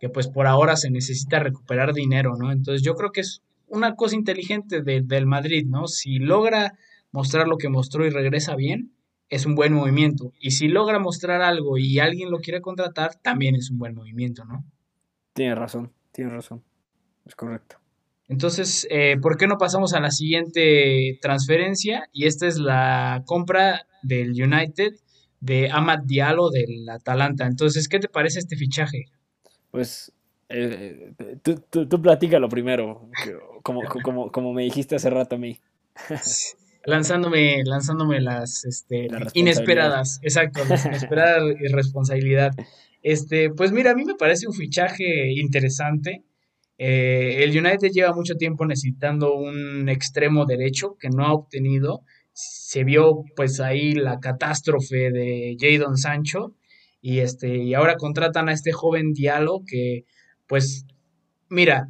que 0.01 0.09
pues 0.09 0.27
por 0.27 0.47
ahora 0.47 0.75
se 0.75 0.91
necesita 0.91 1.39
recuperar 1.39 1.93
dinero, 1.93 2.35
¿no? 2.37 2.51
Entonces 2.51 2.83
yo 2.83 2.95
creo 2.95 3.13
que 3.13 3.21
es 3.21 3.41
una 3.67 3.95
cosa 3.95 4.15
inteligente 4.15 4.81
del 4.81 5.25
Madrid, 5.27 5.65
¿no? 5.65 5.87
Si 5.87 6.19
logra 6.19 6.77
mostrar 7.13 7.47
lo 7.47 7.57
que 7.57 7.69
mostró 7.69 8.05
y 8.05 8.09
regresa 8.09 8.57
bien, 8.57 8.91
es 9.29 9.45
un 9.45 9.55
buen 9.55 9.71
movimiento. 9.71 10.33
Y 10.41 10.51
si 10.51 10.67
logra 10.67 10.99
mostrar 10.99 11.41
algo 11.41 11.77
y 11.77 11.99
alguien 11.99 12.31
lo 12.31 12.39
quiere 12.39 12.59
contratar, 12.59 13.15
también 13.21 13.55
es 13.55 13.71
un 13.71 13.77
buen 13.77 13.95
movimiento, 13.95 14.43
¿no? 14.43 14.65
Tiene 15.33 15.55
razón, 15.55 15.91
tiene 16.11 16.31
razón. 16.31 16.63
Es 17.25 17.35
correcto. 17.35 17.77
Entonces, 18.27 18.87
eh, 18.91 19.17
¿por 19.19 19.37
qué 19.37 19.47
no 19.47 19.57
pasamos 19.57 19.93
a 19.93 19.99
la 19.99 20.11
siguiente 20.11 21.17
transferencia? 21.21 22.07
Y 22.13 22.25
esta 22.27 22.47
es 22.47 22.59
la 22.59 23.23
compra 23.25 23.87
del 24.03 24.31
United 24.31 24.93
de 25.39 25.69
Amad 25.71 25.99
Diallo 26.05 26.49
del 26.49 26.87
Atalanta. 26.89 27.47
Entonces, 27.47 27.87
¿qué 27.87 27.99
te 27.99 28.07
parece 28.07 28.39
este 28.39 28.55
fichaje? 28.55 29.05
Pues 29.71 30.11
eh, 30.49 31.13
tú, 31.41 31.55
tú, 31.69 32.01
platícalo 32.01 32.49
primero, 32.49 33.09
como, 33.63 33.81
como, 34.03 34.31
como, 34.31 34.53
me 34.53 34.63
dijiste 34.63 34.95
hace 34.95 35.09
rato 35.09 35.35
a 35.35 35.39
mí. 35.39 35.59
lanzándome, 36.85 37.63
lanzándome 37.63 38.19
las, 38.19 38.65
este, 38.65 39.07
inesperadas, 39.33 40.19
exacto, 40.23 40.61
la 40.65 40.79
inesperada 40.85 41.39
responsabilidad. 41.71 42.51
Este, 43.01 43.49
pues 43.49 43.71
mira, 43.71 43.91
a 43.91 43.95
mí 43.95 44.03
me 44.05 44.15
parece 44.15 44.47
un 44.47 44.53
fichaje 44.53 45.31
interesante. 45.33 46.23
Eh, 46.77 47.43
el 47.43 47.51
United 47.51 47.89
lleva 47.91 48.13
mucho 48.13 48.35
tiempo 48.35 48.65
necesitando 48.65 49.35
un 49.35 49.89
extremo 49.89 50.45
derecho 50.45 50.95
que 50.99 51.09
no 51.09 51.25
ha 51.25 51.33
obtenido. 51.33 52.01
Se 52.33 52.83
vio 52.83 53.23
pues 53.35 53.59
ahí 53.59 53.93
la 53.93 54.19
catástrofe 54.19 55.11
de 55.11 55.57
Jadon 55.59 55.97
Sancho 55.97 56.55
y 57.01 57.19
este 57.19 57.57
y 57.57 57.73
ahora 57.73 57.97
contratan 57.97 58.49
a 58.49 58.53
este 58.53 58.71
joven 58.71 59.13
Diallo 59.13 59.61
que 59.65 60.05
pues 60.47 60.85
mira, 61.49 61.87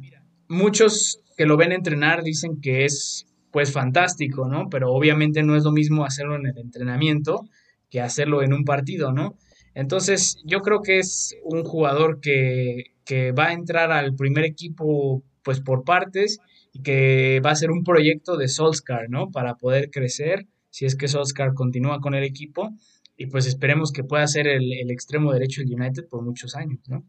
muchos 0.48 1.20
que 1.36 1.46
lo 1.46 1.56
ven 1.56 1.72
entrenar 1.72 2.22
dicen 2.22 2.60
que 2.60 2.84
es 2.84 3.26
pues 3.52 3.72
fantástico, 3.72 4.48
¿no? 4.48 4.68
Pero 4.70 4.92
obviamente 4.92 5.42
no 5.42 5.56
es 5.56 5.64
lo 5.64 5.72
mismo 5.72 6.04
hacerlo 6.04 6.36
en 6.36 6.46
el 6.46 6.58
entrenamiento 6.58 7.48
que 7.90 8.00
hacerlo 8.00 8.42
en 8.42 8.52
un 8.52 8.64
partido, 8.64 9.12
¿no? 9.12 9.36
Entonces, 9.74 10.40
yo 10.44 10.60
creo 10.60 10.82
que 10.82 10.98
es 10.98 11.36
un 11.44 11.64
jugador 11.64 12.20
que, 12.20 12.92
que 13.04 13.32
va 13.32 13.48
a 13.48 13.52
entrar 13.52 13.92
al 13.92 14.14
primer 14.14 14.44
equipo 14.44 15.22
pues 15.42 15.60
por 15.60 15.84
partes 15.84 16.38
y 16.72 16.82
que 16.82 17.40
va 17.44 17.50
a 17.50 17.56
ser 17.56 17.70
un 17.70 17.82
proyecto 17.82 18.36
de 18.36 18.48
Solskjaer, 18.48 19.08
¿no? 19.10 19.30
Para 19.30 19.56
poder 19.56 19.90
crecer, 19.90 20.46
si 20.70 20.86
es 20.86 20.96
que 20.96 21.08
Solskjaer 21.08 21.54
continúa 21.54 22.00
con 22.00 22.14
el 22.14 22.24
equipo 22.24 22.70
y 23.16 23.26
pues 23.26 23.46
esperemos 23.46 23.92
que 23.92 24.04
pueda 24.04 24.26
ser 24.26 24.46
el, 24.46 24.72
el 24.72 24.90
extremo 24.90 25.32
derecho 25.32 25.62
del 25.62 25.74
United 25.74 26.08
por 26.08 26.22
muchos 26.22 26.54
años, 26.56 26.80
¿no? 26.88 27.04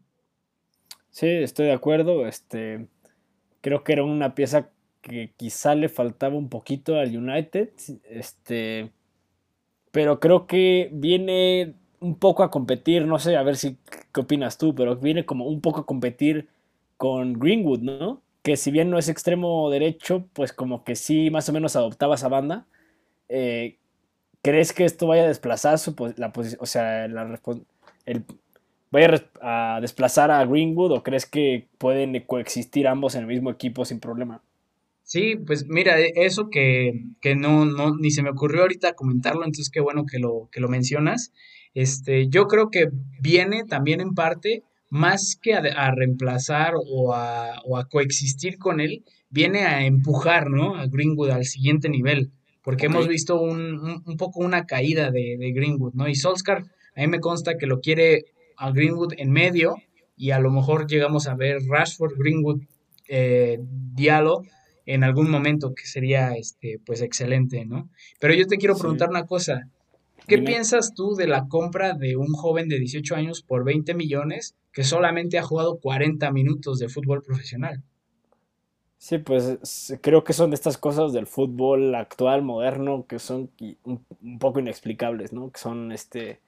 Sí, 1.10 1.26
estoy 1.28 1.66
de 1.66 1.72
acuerdo. 1.72 2.26
Este, 2.26 2.88
creo 3.60 3.84
que 3.84 3.92
era 3.92 4.02
una 4.02 4.34
pieza 4.34 4.70
que 5.02 5.32
quizá 5.36 5.74
le 5.74 5.88
faltaba 5.88 6.36
un 6.36 6.48
poquito 6.48 6.96
al 6.96 7.16
United. 7.16 7.70
Este, 8.04 8.90
pero 9.90 10.20
creo 10.20 10.46
que 10.46 10.90
viene 10.92 11.74
un 12.02 12.16
poco 12.18 12.42
a 12.42 12.50
competir, 12.50 13.06
no 13.06 13.18
sé, 13.18 13.36
a 13.36 13.42
ver 13.42 13.56
si 13.56 13.76
qué 14.12 14.20
opinas 14.20 14.58
tú, 14.58 14.74
pero 14.74 14.96
viene 14.96 15.24
como 15.24 15.46
un 15.46 15.60
poco 15.60 15.80
a 15.80 15.86
competir 15.86 16.48
con 16.96 17.34
Greenwood, 17.34 17.80
¿no? 17.80 18.22
Que 18.42 18.56
si 18.56 18.70
bien 18.70 18.90
no 18.90 18.98
es 18.98 19.08
extremo 19.08 19.70
derecho, 19.70 20.26
pues 20.32 20.52
como 20.52 20.84
que 20.84 20.96
sí 20.96 21.30
más 21.30 21.48
o 21.48 21.52
menos 21.52 21.76
adoptaba 21.76 22.16
esa 22.16 22.28
banda. 22.28 22.66
Eh, 23.28 23.78
¿Crees 24.42 24.72
que 24.72 24.84
esto 24.84 25.06
vaya 25.06 25.22
a 25.24 25.28
desplazar 25.28 25.78
su, 25.78 25.94
la 26.16 26.32
posición, 26.32 26.60
o 26.62 26.66
sea, 26.66 27.06
la, 27.08 27.40
el, 28.06 28.24
vaya 28.90 29.24
a 29.40 29.78
desplazar 29.80 30.30
a 30.30 30.44
Greenwood 30.44 30.92
o 30.92 31.02
crees 31.02 31.26
que 31.26 31.68
pueden 31.78 32.20
coexistir 32.26 32.88
ambos 32.88 33.14
en 33.14 33.22
el 33.22 33.28
mismo 33.28 33.50
equipo 33.50 33.84
sin 33.84 34.00
problema? 34.00 34.42
Sí, 35.04 35.36
pues 35.36 35.66
mira, 35.68 36.00
e, 36.00 36.12
eso 36.16 36.50
que, 36.50 37.04
que 37.20 37.34
no, 37.36 37.64
no, 37.64 37.96
ni 37.96 38.10
se 38.10 38.22
me 38.22 38.30
ocurrió 38.30 38.62
ahorita 38.62 38.94
comentarlo, 38.94 39.44
entonces 39.44 39.70
qué 39.70 39.80
bueno 39.80 40.06
que 40.06 40.18
lo, 40.18 40.48
que 40.50 40.60
lo 40.60 40.68
mencionas. 40.68 41.32
Este, 41.74 42.28
yo 42.28 42.46
creo 42.46 42.70
que 42.70 42.88
viene 43.20 43.64
también 43.64 44.00
en 44.00 44.14
parte, 44.14 44.62
más 44.90 45.38
que 45.40 45.54
a, 45.54 45.90
reemplazar 45.90 46.74
o 46.76 47.14
a, 47.14 47.62
o 47.64 47.78
a, 47.78 47.88
coexistir 47.88 48.58
con 48.58 48.80
él, 48.80 49.04
viene 49.30 49.60
a 49.60 49.86
empujar, 49.86 50.50
¿no? 50.50 50.76
A 50.76 50.86
Greenwood 50.86 51.30
al 51.30 51.44
siguiente 51.44 51.88
nivel, 51.88 52.30
porque 52.62 52.86
hemos 52.86 53.08
visto 53.08 53.40
un, 53.40 54.02
un, 54.04 54.16
poco 54.18 54.40
una 54.40 54.66
caída 54.66 55.10
de, 55.10 55.36
de 55.38 55.52
Greenwood, 55.52 55.94
¿no? 55.94 56.08
Y 56.08 56.14
Solskjaer, 56.14 56.64
a 56.94 57.00
mí 57.00 57.06
me 57.06 57.20
consta 57.20 57.56
que 57.56 57.66
lo 57.66 57.80
quiere 57.80 58.26
a 58.58 58.70
Greenwood 58.70 59.14
en 59.16 59.30
medio 59.30 59.76
y 60.16 60.30
a 60.30 60.38
lo 60.38 60.50
mejor 60.50 60.86
llegamos 60.86 61.26
a 61.26 61.34
ver 61.34 61.62
Rashford, 61.66 62.12
Greenwood, 62.18 62.60
eh, 63.08 63.58
Diallo 63.94 64.42
en 64.86 65.04
algún 65.04 65.30
momento 65.30 65.74
que 65.74 65.86
sería 65.86 66.34
este 66.34 66.80
pues 66.84 67.02
excelente, 67.02 67.64
¿no? 67.64 67.90
Pero 68.20 68.34
yo 68.34 68.46
te 68.46 68.56
quiero 68.56 68.76
preguntar 68.76 69.08
una 69.10 69.26
cosa. 69.26 69.68
¿Qué 70.26 70.38
piensas 70.38 70.94
tú 70.94 71.14
de 71.14 71.26
la 71.26 71.48
compra 71.48 71.94
de 71.94 72.16
un 72.16 72.32
joven 72.32 72.68
de 72.68 72.78
18 72.78 73.14
años 73.14 73.42
por 73.42 73.64
20 73.64 73.94
millones 73.94 74.56
que 74.72 74.84
solamente 74.84 75.38
ha 75.38 75.42
jugado 75.42 75.78
40 75.80 76.30
minutos 76.30 76.78
de 76.78 76.88
fútbol 76.88 77.22
profesional? 77.22 77.82
Sí, 79.02 79.18
pues 79.18 79.98
creo 80.00 80.22
que 80.22 80.32
son 80.32 80.50
de 80.50 80.54
estas 80.54 80.78
cosas 80.78 81.12
del 81.12 81.26
fútbol 81.26 81.92
actual, 81.96 82.42
moderno, 82.42 83.04
que 83.08 83.18
son 83.18 83.50
un, 83.82 84.38
poco 84.38 84.60
inexplicables, 84.60 85.32
¿no? 85.32 85.50
Que 85.50 85.58
son, 85.58 85.90
este, 85.90 86.40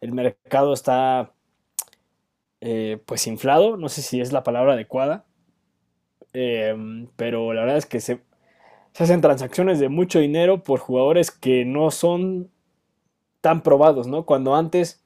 el 0.00 0.12
mercado 0.12 0.72
está 0.72 1.32
eh, 2.60 2.98
pues 3.04 3.26
inflado, 3.26 3.76
no 3.76 3.88
sé 3.88 4.02
si 4.02 4.20
es 4.20 4.32
la 4.32 4.44
palabra 4.44 4.74
adecuada, 4.74 5.24
em, 6.32 7.08
pero 7.16 7.52
la 7.52 7.62
verdad 7.62 7.78
es 7.78 7.86
que 7.86 7.98
se, 7.98 8.20
hacen 8.96 9.20
transacciones 9.20 9.80
de 9.80 9.88
mucho 9.88 10.20
dinero 10.20 10.62
por 10.62 10.78
jugadores 10.78 11.32
que 11.32 11.64
no 11.64 11.90
son 11.90 12.50
tan 13.40 13.62
probados, 13.62 14.06
¿no? 14.06 14.24
Cuando 14.24 14.54
antes 14.54 15.02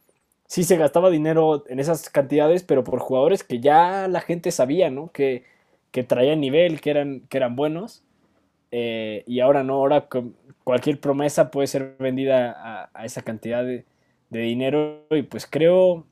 sí 0.46 0.64
se 0.64 0.76
gastaba 0.76 1.10
dinero 1.10 1.64
en 1.68 1.80
esas 1.80 2.10
cantidades, 2.10 2.62
pero 2.62 2.84
por 2.84 2.98
jugadores 2.98 3.42
que 3.44 3.60
ya 3.60 4.06
la 4.08 4.20
gente 4.20 4.50
sabía, 4.50 4.90
¿no? 4.90 5.10
Que, 5.12 5.44
que 5.90 6.02
traían 6.04 6.40
nivel, 6.40 6.80
que 6.80 6.90
eran, 6.90 7.22
que 7.28 7.38
eran 7.38 7.56
buenos. 7.56 8.02
Eh, 8.70 9.24
y 9.26 9.40
ahora 9.40 9.62
no, 9.64 9.74
ahora 9.74 10.08
cualquier 10.64 11.00
promesa 11.00 11.50
puede 11.50 11.66
ser 11.68 11.96
vendida 11.98 12.90
a, 12.94 13.04
esa 13.04 13.22
cantidad 13.22 13.64
de, 13.64 13.84
de, 14.30 14.40
dinero. 14.40 15.06
Y 15.10 15.22
pues 15.22 15.46
creo, 15.46 16.06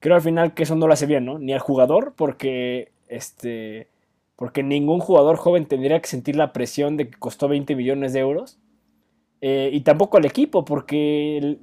creo 0.00 0.16
al 0.16 0.22
final 0.22 0.54
que 0.54 0.64
eso 0.64 0.76
no 0.76 0.86
lo 0.86 0.92
hace 0.92 1.06
bien, 1.06 1.24
¿no? 1.24 1.38
Ni 1.38 1.52
al 1.52 1.60
jugador, 1.60 2.14
porque 2.16 2.92
este. 3.08 3.88
Porque 4.36 4.62
ningún 4.62 5.00
jugador 5.00 5.36
joven 5.36 5.66
tendría 5.66 6.00
que 6.00 6.08
sentir 6.08 6.34
la 6.34 6.52
presión 6.52 6.96
de 6.96 7.10
que 7.10 7.18
costó 7.18 7.46
20 7.46 7.76
millones 7.76 8.12
de 8.14 8.20
euros. 8.20 8.58
Eh, 9.40 9.70
y 9.72 9.80
tampoco 9.80 10.18
al 10.18 10.26
equipo, 10.26 10.64
porque 10.64 11.58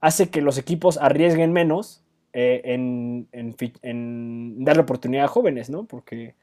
hace 0.00 0.28
que 0.28 0.42
los 0.42 0.58
equipos 0.58 0.98
arriesguen 0.98 1.52
menos 1.52 2.02
eh, 2.32 2.60
en, 2.64 3.28
en, 3.32 4.64
darle 4.64 4.82
oportunidad 4.82 5.24
a 5.24 5.28
jóvenes, 5.28 5.70
¿no? 5.70 5.84
Porque, 5.84 6.34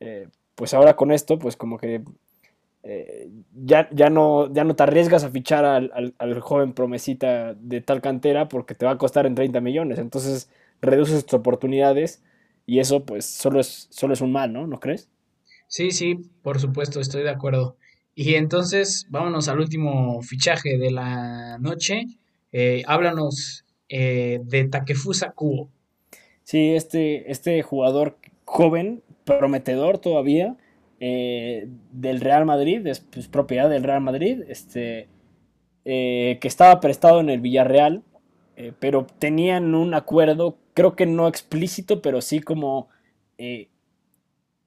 eh, 0.00 0.28
pues 0.54 0.72
ahora 0.74 0.96
con 0.96 1.12
esto, 1.12 1.38
pues 1.38 1.56
como 1.56 1.78
que 1.78 2.02
ya, 3.54 3.88
ya, 3.92 4.10
no, 4.10 4.52
ya 4.52 4.64
no 4.64 4.74
te 4.74 4.82
arriesgas 4.82 5.22
a 5.22 5.30
fichar 5.30 5.64
al, 5.64 6.40
joven 6.40 6.72
promesita 6.72 7.54
de 7.54 7.80
tal 7.80 8.00
cantera 8.00 8.48
porque 8.48 8.74
te 8.74 8.86
va 8.86 8.92
a 8.92 8.98
costar 8.98 9.26
en 9.26 9.36
30 9.36 9.60
millones. 9.60 9.98
Entonces 9.98 10.50
reduces 10.80 11.24
tus 11.24 11.38
oportunidades 11.38 12.22
y 12.66 12.80
eso 12.80 13.04
pues 13.04 13.24
solo 13.24 13.60
es, 13.60 13.86
solo 13.90 14.14
es 14.14 14.20
un 14.20 14.32
mal, 14.32 14.52
¿no? 14.52 14.66
¿No 14.66 14.80
crees? 14.80 15.08
Sí, 15.68 15.90
sí, 15.90 16.30
por 16.42 16.60
supuesto, 16.60 17.00
estoy 17.00 17.22
de 17.22 17.30
acuerdo. 17.30 17.76
Y 18.14 18.34
entonces 18.34 19.06
vámonos 19.08 19.48
al 19.48 19.60
último 19.60 20.20
fichaje 20.22 20.76
de 20.76 20.90
la 20.90 21.58
noche. 21.58 22.06
Eh, 22.52 22.82
háblanos 22.86 23.64
eh, 23.88 24.40
de 24.44 24.64
Takefusa 24.64 25.30
Kubo. 25.30 25.70
Sí, 26.44 26.74
este, 26.74 27.30
este 27.30 27.62
jugador 27.62 28.18
joven, 28.44 29.02
prometedor 29.24 29.98
todavía, 29.98 30.56
eh, 31.00 31.68
del 31.92 32.20
Real 32.20 32.44
Madrid, 32.44 32.86
es 32.86 33.00
pues, 33.00 33.28
propiedad 33.28 33.70
del 33.70 33.84
Real 33.84 34.02
Madrid, 34.02 34.42
este, 34.48 35.08
que 35.84 36.38
estaba 36.42 36.80
prestado 36.80 37.20
en 37.20 37.30
el 37.30 37.40
Villarreal, 37.40 38.02
pero 38.78 39.06
tenían 39.18 39.74
un 39.74 39.94
acuerdo, 39.94 40.58
creo 40.74 40.94
que 40.94 41.06
no 41.06 41.26
explícito, 41.26 42.02
pero 42.02 42.20
sí 42.20 42.40
como 42.40 42.88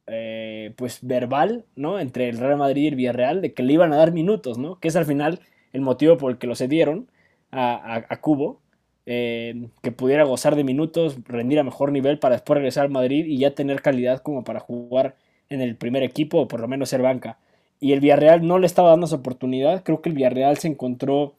pues 0.05 0.99
verbal, 1.01 1.65
¿no? 1.75 1.99
Entre 1.99 2.29
el 2.29 2.37
Real 2.37 2.57
Madrid 2.57 2.83
y 2.83 2.87
el 2.87 2.95
Villarreal, 2.95 3.41
de 3.41 3.53
que 3.53 3.63
le 3.63 3.73
iban 3.73 3.93
a 3.93 3.97
dar 3.97 4.11
minutos, 4.11 4.57
¿no? 4.57 4.79
Que 4.79 4.87
es 4.87 4.95
al 4.95 5.05
final 5.05 5.39
el 5.73 5.81
motivo 5.81 6.17
por 6.17 6.31
el 6.31 6.37
que 6.37 6.47
lo 6.47 6.55
cedieron 6.55 7.09
a, 7.51 8.19
Cubo, 8.21 8.61
que 9.05 9.91
pudiera 9.95 10.23
gozar 10.23 10.55
de 10.55 10.63
minutos, 10.63 11.17
rendir 11.25 11.59
a 11.59 11.63
mejor 11.63 11.91
nivel 11.91 12.19
para 12.19 12.35
después 12.35 12.57
regresar 12.57 12.85
al 12.85 12.91
Madrid 12.91 13.25
y 13.25 13.37
ya 13.39 13.55
tener 13.55 13.81
calidad 13.81 14.21
como 14.21 14.43
para 14.43 14.59
jugar 14.59 15.15
en 15.49 15.61
el 15.61 15.75
primer 15.75 16.03
equipo 16.03 16.39
o 16.41 16.47
por 16.47 16.59
lo 16.59 16.67
menos 16.67 16.89
ser 16.89 17.01
banca. 17.01 17.37
Y 17.79 17.93
el 17.93 17.99
Villarreal 17.99 18.45
no 18.47 18.59
le 18.59 18.67
estaba 18.67 18.89
dando 18.89 19.05
esa 19.05 19.17
oportunidad. 19.17 19.83
Creo 19.83 20.01
que 20.01 20.09
el 20.09 20.15
Villarreal 20.15 20.57
se 20.57 20.67
encontró 20.67 21.35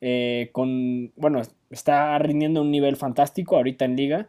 eh, 0.00 0.50
con, 0.52 1.12
bueno, 1.16 1.40
está 1.70 2.18
rindiendo 2.18 2.62
un 2.62 2.70
nivel 2.70 2.96
fantástico 2.96 3.56
ahorita 3.56 3.84
en 3.84 3.96
liga 3.96 4.28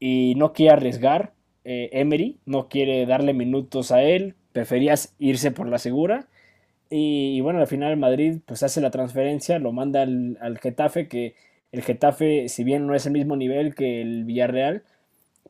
y 0.00 0.34
no 0.36 0.52
quiere 0.52 0.72
arriesgar. 0.72 1.33
Eh, 1.64 1.90
Emery 1.92 2.38
no 2.46 2.68
quiere 2.68 3.06
darle 3.06 3.34
minutos 3.34 3.92
a 3.92 4.02
él, 4.02 4.34
prefería 4.52 4.94
irse 5.18 5.50
por 5.50 5.68
la 5.68 5.78
segura. 5.78 6.28
Y, 6.90 7.40
bueno, 7.40 7.60
al 7.60 7.66
final 7.66 7.96
Madrid 7.96 8.40
pues 8.46 8.62
hace 8.62 8.80
la 8.80 8.90
transferencia, 8.90 9.58
lo 9.58 9.72
manda 9.72 10.02
al, 10.02 10.38
al 10.40 10.58
Getafe, 10.58 11.08
que 11.08 11.34
el 11.72 11.82
Getafe, 11.82 12.48
si 12.48 12.64
bien 12.64 12.86
no 12.86 12.94
es 12.94 13.06
el 13.06 13.12
mismo 13.12 13.36
nivel 13.36 13.74
que 13.74 14.02
el 14.02 14.24
Villarreal, 14.24 14.84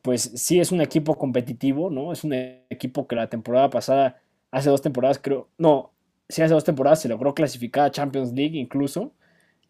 pues 0.01 0.31
sí 0.35 0.59
es 0.59 0.71
un 0.71 0.81
equipo 0.81 1.17
competitivo, 1.17 1.89
¿no? 1.89 2.11
Es 2.11 2.23
un 2.23 2.33
equipo 2.33 3.07
que 3.07 3.15
la 3.15 3.29
temporada 3.29 3.69
pasada, 3.69 4.21
hace 4.51 4.69
dos 4.69 4.81
temporadas 4.81 5.19
creo, 5.19 5.49
no, 5.57 5.91
sí 6.29 6.41
hace 6.41 6.53
dos 6.53 6.63
temporadas 6.63 7.01
se 7.01 7.09
logró 7.09 7.33
clasificar 7.33 7.85
a 7.85 7.91
Champions 7.91 8.33
League 8.33 8.57
incluso. 8.57 9.13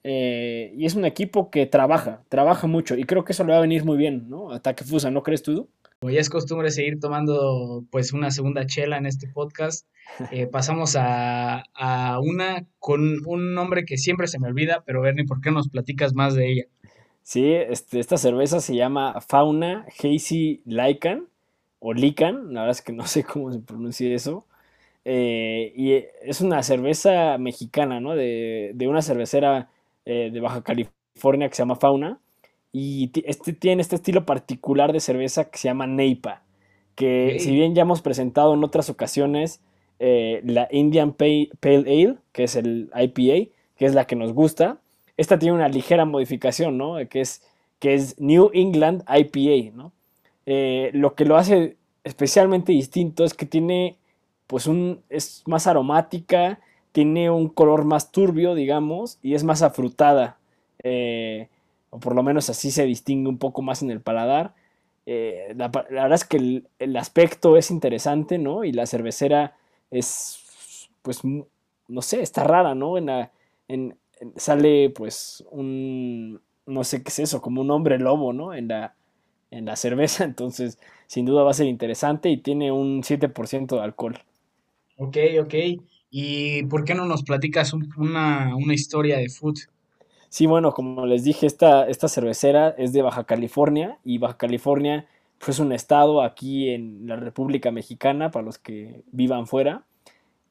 Eh, 0.04 0.74
y 0.78 0.86
es 0.86 0.96
un 0.96 1.06
equipo 1.06 1.50
que 1.50 1.66
trabaja, 1.66 2.24
trabaja 2.30 2.68
mucho 2.68 2.96
y 2.96 3.06
creo 3.06 3.26
que 3.26 3.32
eso 3.34 3.44
le 3.44 3.54
va 3.54 3.58
a 3.58 3.62
venir 3.62 3.86
muy 3.86 3.98
bien, 3.98 4.30
¿no? 4.30 4.52
Ataque 4.52 4.84
Fusa, 4.84 5.10
¿no 5.12 5.24
crees 5.24 5.42
tú? 5.44 5.70
Como 6.06 6.14
ya 6.14 6.22
es 6.22 6.30
costumbre 6.30 6.70
seguir 6.70 7.00
tomando 7.00 7.84
pues 7.90 8.14
una 8.14 8.30
segunda 8.30 8.68
chela 8.68 8.98
en 8.98 9.08
este 9.08 9.28
podcast, 9.28 9.88
eh, 10.32 10.46
pasamos 10.46 10.96
a, 10.96 11.64
a, 11.74 12.20
una 12.20 12.68
con 12.78 13.26
un 13.26 13.56
nombre 13.56 13.86
que 13.86 13.98
siempre 13.98 14.28
se 14.28 14.38
me 14.38 14.48
olvida, 14.48 14.84
pero 14.86 15.02
Bernie, 15.02 15.26
¿por 15.26 15.42
qué 15.42 15.50
nos 15.50 15.68
platicas 15.68 16.14
más 16.14 16.36
de 16.36 16.52
ella? 16.52 16.66
Sí, 17.24 17.52
este, 17.54 18.00
esta 18.00 18.18
cerveza 18.18 18.60
se 18.60 18.76
llama 18.76 19.20
Fauna 19.20 19.88
Hazy 19.98 20.62
Lycan 20.66 21.26
o 21.80 21.92
Lican, 21.92 22.54
la 22.54 22.62
verdad 22.62 22.78
es 22.78 22.84
que 22.84 22.94
no 22.94 23.08
sé 23.08 23.24
cómo 23.24 23.52
se 23.52 23.58
pronuncia 23.58 24.14
eso. 24.14 24.46
Eh, 25.06 25.74
y 25.76 25.94
es 26.22 26.40
una 26.40 26.62
cerveza 26.62 27.40
mexicana, 27.40 28.00
¿no? 28.00 28.16
De, 28.16 28.76
una 28.88 29.02
cervecera 29.02 29.70
eh, 30.06 30.30
de 30.32 30.40
Baja 30.40 30.62
California 30.62 31.50
que 31.50 31.56
se 31.56 31.64
llama 31.64 31.78
Fauna. 31.78 32.20
Y 32.78 33.10
este, 33.24 33.54
tiene 33.54 33.82
este 33.82 33.96
estilo 33.96 34.26
particular 34.26 34.92
de 34.92 35.00
cerveza 35.00 35.46
que 35.46 35.58
se 35.58 35.70
llama 35.70 35.88
Neipa. 35.88 36.42
Que 36.96 37.38
si 37.40 37.52
bien 37.52 37.74
ya 37.74 37.84
hemos 37.84 38.02
presentado 38.02 38.54
en 38.54 38.66
otras 38.66 38.90
ocasiones 38.90 39.62
eh, 40.00 40.42
la 40.44 40.68
Indian 40.72 41.14
Pale 41.14 41.52
Ale, 41.64 42.18
que 42.34 42.44
es 42.44 42.58
el 42.58 42.92
IPA, 42.94 43.50
que 43.78 43.86
es 43.86 43.94
la 43.94 44.06
que 44.08 44.18
nos 44.18 44.34
gusta, 44.34 44.78
esta 45.16 45.40
tiene 45.40 45.56
una 45.56 45.70
ligera 45.70 46.04
modificación, 46.04 46.78
¿no? 46.78 46.98
Que 47.08 47.22
es 47.22 47.44
que 47.80 47.94
es 47.94 48.20
New 48.20 48.52
England 48.54 49.06
IPA, 49.08 49.74
¿no? 49.74 49.94
Eh, 50.46 50.92
lo 50.94 51.16
que 51.16 51.24
lo 51.24 51.38
hace 51.38 51.78
especialmente 52.04 52.74
distinto 52.74 53.24
es 53.24 53.34
que 53.34 53.46
tiene, 53.46 53.96
pues, 54.48 54.68
un, 54.68 55.00
es 55.10 55.44
más 55.46 55.66
aromática, 55.66 56.60
tiene 56.92 57.30
un 57.30 57.48
color 57.48 57.86
más 57.86 58.12
turbio, 58.12 58.54
digamos, 58.54 59.18
y 59.24 59.34
es 59.34 59.46
más 59.46 59.62
afrutada, 59.62 60.38
eh, 60.84 61.48
o 61.96 62.00
por 62.00 62.14
lo 62.14 62.24
menos 62.24 62.50
así 62.50 62.72
se 62.72 62.86
distingue 62.86 63.30
un 63.30 63.38
poco 63.38 63.62
más 63.62 63.82
en 63.82 63.90
el 63.90 64.02
paladar. 64.02 64.54
Eh, 65.06 65.54
la, 65.56 65.70
verdad 65.70 66.14
es 66.14 66.26
que 66.26 66.64
el, 66.80 66.98
aspecto 66.98 67.56
es 67.56 67.72
interesante, 67.72 68.38
¿no? 68.38 68.66
Y 68.66 68.74
la 68.74 68.86
cervecera 68.86 69.56
es, 69.92 70.90
pues, 71.02 71.22
no 71.24 72.02
sé, 72.02 72.22
está 72.22 72.44
rara, 72.44 72.76
¿no? 72.76 72.98
En 72.98 73.06
la, 73.06 73.32
en, 73.70 73.98
sale, 74.36 74.90
pues, 74.90 75.46
un, 75.52 76.42
no 76.66 76.84
sé 76.84 77.02
qué 77.02 77.10
es 77.10 77.20
eso, 77.20 77.42
como 77.42 77.62
un 77.62 77.72
hombre 77.72 77.98
lobo, 77.98 78.34
¿no? 78.34 78.54
En 78.54 78.68
la, 78.68 78.96
en 79.52 79.66
la 79.66 79.78
cerveza, 79.78 80.24
entonces 80.26 80.78
sin 81.08 81.26
duda 81.26 81.44
va 81.44 81.52
a 81.52 81.54
ser 81.54 81.68
interesante 81.68 82.30
y 82.30 82.38
tiene 82.38 82.74
un 82.74 83.04
7% 83.04 83.68
de 83.78 83.82
alcohol. 83.82 84.20
Ok, 84.98 85.18
ok. 85.40 85.54
¿Y 86.10 86.64
por 86.64 86.84
qué 86.84 86.94
no 86.94 87.06
nos 87.06 87.24
platicas 87.24 87.72
una, 87.74 88.54
una, 88.56 88.74
historia 88.74 89.18
de 89.18 89.30
food? 89.30 89.56
Sí, 90.36 90.48
bueno, 90.48 90.74
como 90.74 91.06
les 91.06 91.24
dije, 91.24 91.48
esta, 91.48 91.88
esta 91.88 92.10
cervecera 92.10 92.76
es 92.78 92.92
de 92.92 93.02
Baja 93.02 93.24
California 93.24 94.00
y 94.04 94.18
Baja 94.18 94.36
California 94.36 95.06
pues, 95.40 95.52
es 95.52 95.60
un 95.60 95.72
estado 95.72 96.22
aquí 96.22 96.72
en 96.72 97.08
la 97.08 97.16
República 97.16 97.72
Mexicana 97.72 98.32
para 98.32 98.44
los 98.44 98.58
que 98.58 99.04
vivan 99.14 99.48
fuera 99.48 99.84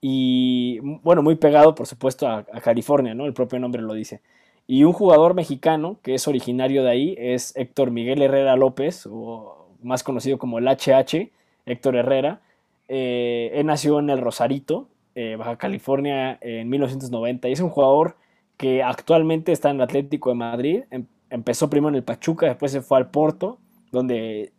y 0.01 0.79
bueno, 0.79 1.23
muy 1.23 1.35
pegado 1.35 1.75
por 1.75 1.87
supuesto 1.87 2.27
a, 2.27 2.45
California, 2.63 3.15
¿no? 3.15 3.27
El 3.27 3.35
propio 3.35 3.59
nombre 3.59 3.83
lo 3.83 3.93
dice. 3.93 4.23
Y 4.67 4.85
un 4.85 4.95
jugador 4.95 5.35
mexicano 5.35 5.99
que 6.03 6.15
es 6.15 6.27
originario 6.29 6.83
de 6.83 6.91
ahí 6.91 7.15
es 7.19 7.55
Héctor 7.55 7.91
Miguel 7.91 8.23
Herrera 8.23 8.57
López, 8.57 9.07
o 9.07 9.69
más 9.83 10.03
conocido 10.03 10.39
como 10.39 10.59
el 10.59 10.67
HH, 10.67 11.31
Héctor 11.67 11.97
Herrera. 11.97 12.41
Eh, 12.89 13.51
él 13.53 13.67
nació 13.67 13.99
en 13.99 14.09
el 14.09 14.23
Rosarito, 14.23 14.89
eh, 15.15 15.37
Baja 15.37 15.59
California, 15.59 16.39
en 16.41 16.71
1990. 16.71 17.51
Y 17.51 17.53
es 17.53 17.61
un 17.61 17.69
jugador 17.69 18.17
que 18.57 18.83
actualmente 18.83 19.53
está 19.53 19.71
en 19.71 19.77
el 19.77 19.83
Atlético 19.83 20.31
de 20.31 20.37
Madrid. 20.37 20.83
Em, 20.91 21.07
empezó 21.31 21.71
primero 21.71 21.91
en 21.91 21.97
el 21.97 22.05
Pachuca, 22.05 22.47
después 22.47 22.73
se 22.73 22.81
fue 22.81 22.99
al 22.99 23.11
Porto, 23.11 23.59
donde 23.91 24.53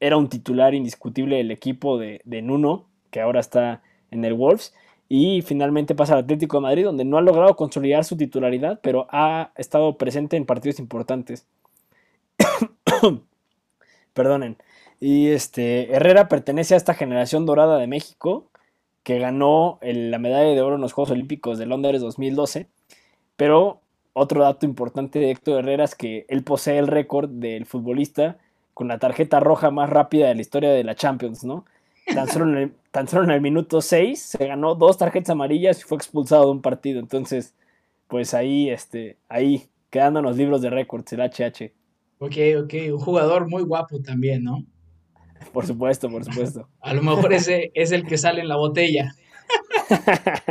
era 0.00 0.16
un 0.16 0.28
titular 0.28 0.74
indiscutible 0.74 1.36
del 1.36 1.50
equipo 1.50 1.98
de, 1.98 2.20
Nuno, 2.42 2.88
que 3.10 3.20
ahora 3.20 3.40
está 3.40 3.82
en 4.10 4.24
el 4.24 4.34
Wolves 4.34 4.74
y 5.08 5.42
finalmente 5.42 5.94
pasa 5.94 6.14
al 6.14 6.20
Atlético 6.20 6.56
de 6.56 6.62
Madrid, 6.62 6.84
donde 6.84 7.04
no 7.04 7.18
ha 7.18 7.22
logrado 7.22 7.56
consolidar 7.56 8.04
su 8.04 8.16
titularidad, 8.16 8.80
pero 8.82 9.06
ha 9.10 9.52
estado 9.56 9.98
presente 9.98 10.36
en 10.36 10.46
partidos 10.46 10.78
importantes. 10.78 11.46
Perdonen. 14.14 14.56
Y 15.00 15.28
este 15.28 15.92
Herrera 15.94 16.28
pertenece 16.28 16.74
a 16.74 16.76
esta 16.76 16.94
generación 16.94 17.46
dorada 17.46 17.78
de 17.78 17.86
México 17.86 18.50
que 19.02 19.18
ganó 19.18 19.78
la 19.82 20.18
medalla 20.18 20.50
de 20.50 20.60
oro 20.60 20.76
en 20.76 20.80
los 20.82 20.92
Juegos 20.92 21.10
Olímpicos 21.10 21.58
de 21.58 21.66
Londres 21.66 22.00
2012. 22.02 22.68
Pero 23.40 23.80
otro 24.12 24.42
dato 24.42 24.66
importante 24.66 25.18
de 25.18 25.30
Héctor 25.30 25.60
Herrera 25.60 25.84
es 25.84 25.94
que 25.94 26.26
él 26.28 26.44
posee 26.44 26.76
el 26.76 26.86
récord 26.86 27.30
del 27.30 27.64
futbolista 27.64 28.36
con 28.74 28.86
la 28.86 28.98
tarjeta 28.98 29.40
roja 29.40 29.70
más 29.70 29.88
rápida 29.88 30.28
de 30.28 30.34
la 30.34 30.42
historia 30.42 30.68
de 30.68 30.84
la 30.84 30.94
Champions, 30.94 31.42
¿no? 31.42 31.64
Tan 32.12 32.28
solo 32.28 32.50
en 32.50 32.56
el, 32.58 32.72
tan 32.90 33.08
solo 33.08 33.24
en 33.24 33.30
el 33.30 33.40
minuto 33.40 33.80
6 33.80 34.20
se 34.20 34.46
ganó 34.46 34.74
dos 34.74 34.98
tarjetas 34.98 35.30
amarillas 35.30 35.80
y 35.80 35.84
fue 35.84 35.96
expulsado 35.96 36.44
de 36.44 36.50
un 36.50 36.60
partido. 36.60 37.00
Entonces, 37.00 37.54
pues 38.08 38.34
ahí, 38.34 38.68
este, 38.68 39.16
ahí, 39.30 39.70
quedando 39.88 40.18
en 40.20 40.26
los 40.26 40.36
libros 40.36 40.60
de 40.60 40.68
récords, 40.68 41.10
el 41.14 41.20
HH. 41.20 41.72
Ok, 42.18 42.36
ok, 42.62 42.74
un 42.92 42.98
jugador 42.98 43.48
muy 43.48 43.62
guapo 43.62 44.02
también, 44.02 44.44
¿no? 44.44 44.66
Por 45.50 45.66
supuesto, 45.66 46.10
por 46.10 46.26
supuesto. 46.26 46.68
A 46.82 46.92
lo 46.92 47.00
mejor 47.00 47.32
ese 47.32 47.70
es 47.72 47.90
el 47.90 48.04
que 48.04 48.18
sale 48.18 48.42
en 48.42 48.48
la 48.48 48.56
botella. 48.56 49.14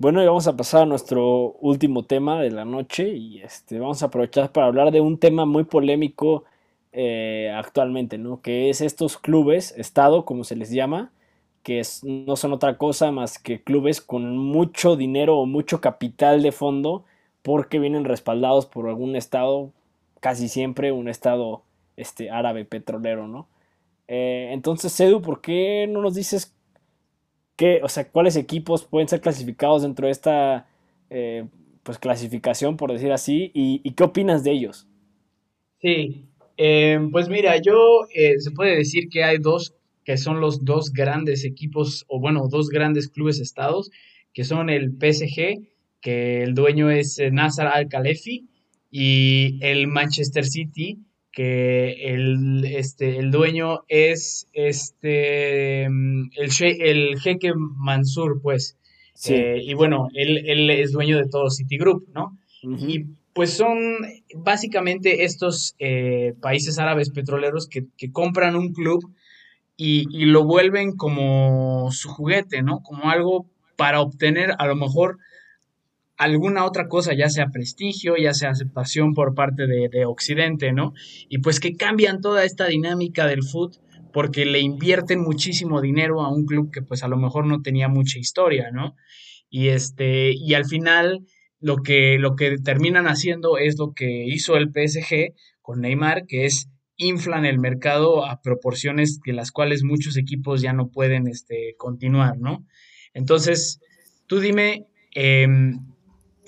Bueno, 0.00 0.22
y 0.22 0.26
vamos 0.26 0.46
a 0.46 0.56
pasar 0.56 0.82
a 0.82 0.86
nuestro 0.86 1.52
último 1.60 2.04
tema 2.04 2.40
de 2.40 2.50
la 2.52 2.64
noche 2.64 3.08
y 3.08 3.40
este, 3.40 3.80
vamos 3.80 4.00
a 4.02 4.06
aprovechar 4.06 4.52
para 4.52 4.68
hablar 4.68 4.92
de 4.92 5.00
un 5.00 5.18
tema 5.18 5.44
muy 5.44 5.64
polémico 5.64 6.44
eh, 6.92 7.52
actualmente, 7.56 8.16
¿no? 8.16 8.40
Que 8.40 8.70
es 8.70 8.80
estos 8.80 9.18
clubes, 9.18 9.72
Estado, 9.76 10.24
como 10.24 10.44
se 10.44 10.54
les 10.54 10.70
llama, 10.70 11.10
que 11.64 11.82
no 12.04 12.36
son 12.36 12.52
otra 12.52 12.78
cosa 12.78 13.10
más 13.10 13.38
que 13.40 13.60
clubes 13.62 14.00
con 14.00 14.36
mucho 14.38 14.94
dinero 14.96 15.36
o 15.38 15.46
mucho 15.46 15.80
capital 15.80 16.42
de 16.42 16.52
fondo 16.52 17.04
porque 17.42 17.80
vienen 17.80 18.04
respaldados 18.04 18.66
por 18.66 18.88
algún 18.88 19.16
Estado, 19.16 19.72
casi 20.20 20.48
siempre 20.48 20.92
un 20.92 21.08
Estado 21.08 21.62
este, 21.96 22.30
árabe 22.30 22.64
petrolero, 22.64 23.26
¿no? 23.26 23.48
Eh, 24.08 24.50
entonces, 24.52 24.98
Edu, 25.00 25.20
¿por 25.22 25.40
qué 25.40 25.86
no 25.88 26.02
nos 26.02 26.14
dices 26.14 26.54
o 27.82 27.88
sea, 27.88 28.08
cuáles 28.08 28.36
equipos 28.36 28.84
pueden 28.84 29.08
ser 29.08 29.20
clasificados 29.20 29.82
dentro 29.82 30.06
de 30.06 30.12
esta 30.12 30.68
eh, 31.10 31.44
pues, 31.82 31.98
clasificación, 31.98 32.76
por 32.76 32.92
decir 32.92 33.12
así, 33.12 33.50
y, 33.54 33.90
qué 33.92 34.04
opinas 34.04 34.44
de 34.44 34.52
ellos. 34.52 34.86
Sí, 35.80 36.26
em, 36.56 37.10
pues 37.10 37.28
mira, 37.28 37.56
yo 37.56 38.06
eh, 38.14 38.38
se 38.38 38.50
puede 38.50 38.76
decir 38.76 39.08
que 39.08 39.24
hay 39.24 39.38
dos 39.38 39.74
que 40.04 40.16
son 40.16 40.40
los 40.40 40.64
dos 40.64 40.92
grandes 40.92 41.44
equipos, 41.44 42.06
o 42.08 42.18
bueno, 42.18 42.48
dos 42.48 42.70
grandes 42.70 43.08
clubes 43.08 43.40
estados, 43.40 43.90
que 44.32 44.42
son 44.42 44.70
el 44.70 44.90
PSG, 44.92 45.68
que 46.00 46.42
el 46.42 46.54
dueño 46.54 46.90
es 46.90 47.18
eh, 47.18 47.30
Nasser 47.30 47.66
Al-Khalefi, 47.66 48.48
y 48.90 49.58
el 49.60 49.86
Manchester 49.86 50.46
City, 50.46 50.98
que 51.38 51.92
el, 52.14 52.64
este, 52.64 53.16
el 53.16 53.30
dueño 53.30 53.84
es 53.86 54.48
este, 54.54 55.88
mm, 55.88 56.30
el, 56.34 56.50
el 56.80 57.20
jeque 57.20 57.52
Mansur, 57.54 58.40
pues. 58.42 58.76
Eh, 59.28 59.60
y 59.62 59.72
bueno, 59.74 60.08
él, 60.14 60.42
él, 60.46 60.68
es 60.68 60.90
dueño 60.90 61.16
de 61.16 61.28
todo 61.28 61.48
Citigroup, 61.48 62.08
¿no? 62.12 62.36
Y 62.60 63.04
pues 63.34 63.52
son 63.52 63.78
básicamente 64.34 65.22
estos 65.22 65.76
eh, 65.78 66.34
países 66.40 66.80
árabes 66.80 67.10
petroleros 67.10 67.68
que, 67.68 67.86
que 67.96 68.10
compran 68.10 68.56
un 68.56 68.72
club 68.72 69.08
y, 69.76 70.06
y, 70.10 70.24
lo 70.24 70.42
vuelven 70.42 70.96
como 70.96 71.92
su 71.92 72.08
juguete, 72.08 72.62
¿no? 72.62 72.82
Como 72.82 73.10
algo 73.10 73.46
para 73.76 74.00
obtener 74.00 74.54
a 74.58 74.66
lo 74.66 74.74
mejor 74.74 75.18
alguna 76.18 76.64
otra 76.64 76.88
cosa, 76.88 77.14
ya 77.14 77.30
sea 77.30 77.50
prestigio, 77.50 78.16
ya 78.16 78.34
sea 78.34 78.50
aceptación 78.50 79.14
por 79.14 79.34
parte 79.34 79.66
de, 79.66 80.04
Occidente, 80.04 80.72
¿no? 80.72 80.92
Y 81.28 81.38
pues 81.38 81.60
que 81.60 81.76
cambian 81.76 82.20
toda 82.20 82.44
esta 82.44 82.66
dinámica 82.66 83.26
del 83.26 83.44
foot 83.44 83.76
porque 84.12 84.44
le 84.44 84.58
invierten 84.58 85.20
muchísimo 85.20 85.80
dinero 85.80 86.22
a 86.22 86.28
un 86.28 86.44
club 86.44 86.70
que 86.72 86.82
pues 86.82 87.04
a 87.04 87.08
lo 87.08 87.16
mejor 87.16 87.46
no 87.46 87.62
tenía 87.62 87.88
mucha 87.88 88.18
historia, 88.18 88.70
¿no? 88.72 88.96
Y 89.48 89.68
este, 89.68 90.32
y 90.34 90.54
al 90.54 90.66
final 90.66 91.24
lo 91.60 91.76
que, 91.76 92.18
lo 92.18 92.34
que 92.34 92.58
terminan 92.58 93.06
haciendo 93.06 93.56
es 93.56 93.78
lo 93.78 93.92
que 93.94 94.24
hizo 94.26 94.56
el 94.56 94.70
PSG 94.70 95.34
con 95.62 95.80
Neymar, 95.80 96.26
que 96.26 96.46
es 96.46 96.68
inflan 96.96 97.44
el 97.44 97.60
mercado 97.60 98.26
a 98.26 98.40
proporciones 98.42 99.20
que 99.22 99.32
las 99.32 99.52
cuales 99.52 99.84
muchos 99.84 100.16
equipos 100.16 100.62
ya 100.62 100.72
no 100.72 100.90
pueden 100.90 101.28
este, 101.28 101.76
continuar, 101.78 102.38
¿no? 102.38 102.66
Entonces, 103.14 103.80
tú 104.26 104.40
dime, 104.40 104.88
em, 105.14 105.78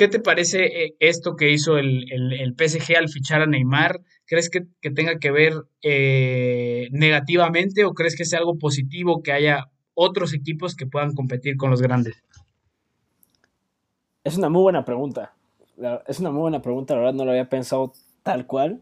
¿Qué 0.01 0.09
te 0.09 0.19
parece 0.19 0.65
eh, 0.65 0.97
esto 0.99 1.37
que 1.37 1.51
hizo 1.51 1.77
el, 1.77 2.55
PSG 2.57 2.97
al 2.97 3.11
fichar 3.11 3.43
a 3.43 3.47
Neymar? 3.47 4.01
¿Crees 4.25 4.49
que, 4.49 4.63
tenga 4.89 5.19
que 5.19 5.31
ver 5.31 5.53
eh, 5.83 6.89
negativamente 6.91 7.85
o 7.85 7.93
crees 7.93 8.17
que 8.17 8.25
sea 8.25 8.39
algo 8.39 8.57
positivo 8.57 9.23
que 9.23 9.33
haya 9.33 9.69
otros 9.93 10.33
equipos 10.33 10.75
que 10.75 10.87
puedan 10.87 11.15
competir 11.15 11.59
con 11.59 11.69
los 11.69 11.83
grandes? 11.83 12.25
Es 14.25 14.39
una 14.39 14.49
muy 14.49 14.63
buena 14.63 14.87
pregunta. 14.87 15.35
Es 16.09 16.19
una 16.19 16.31
muy 16.31 16.41
buena 16.41 16.63
pregunta, 16.63 16.95
la 16.95 17.01
verdad 17.01 17.15
no 17.15 17.27
lo 17.27 17.33
había 17.33 17.51
pensado 17.51 17.93
tal 18.23 18.47
cual. 18.47 18.81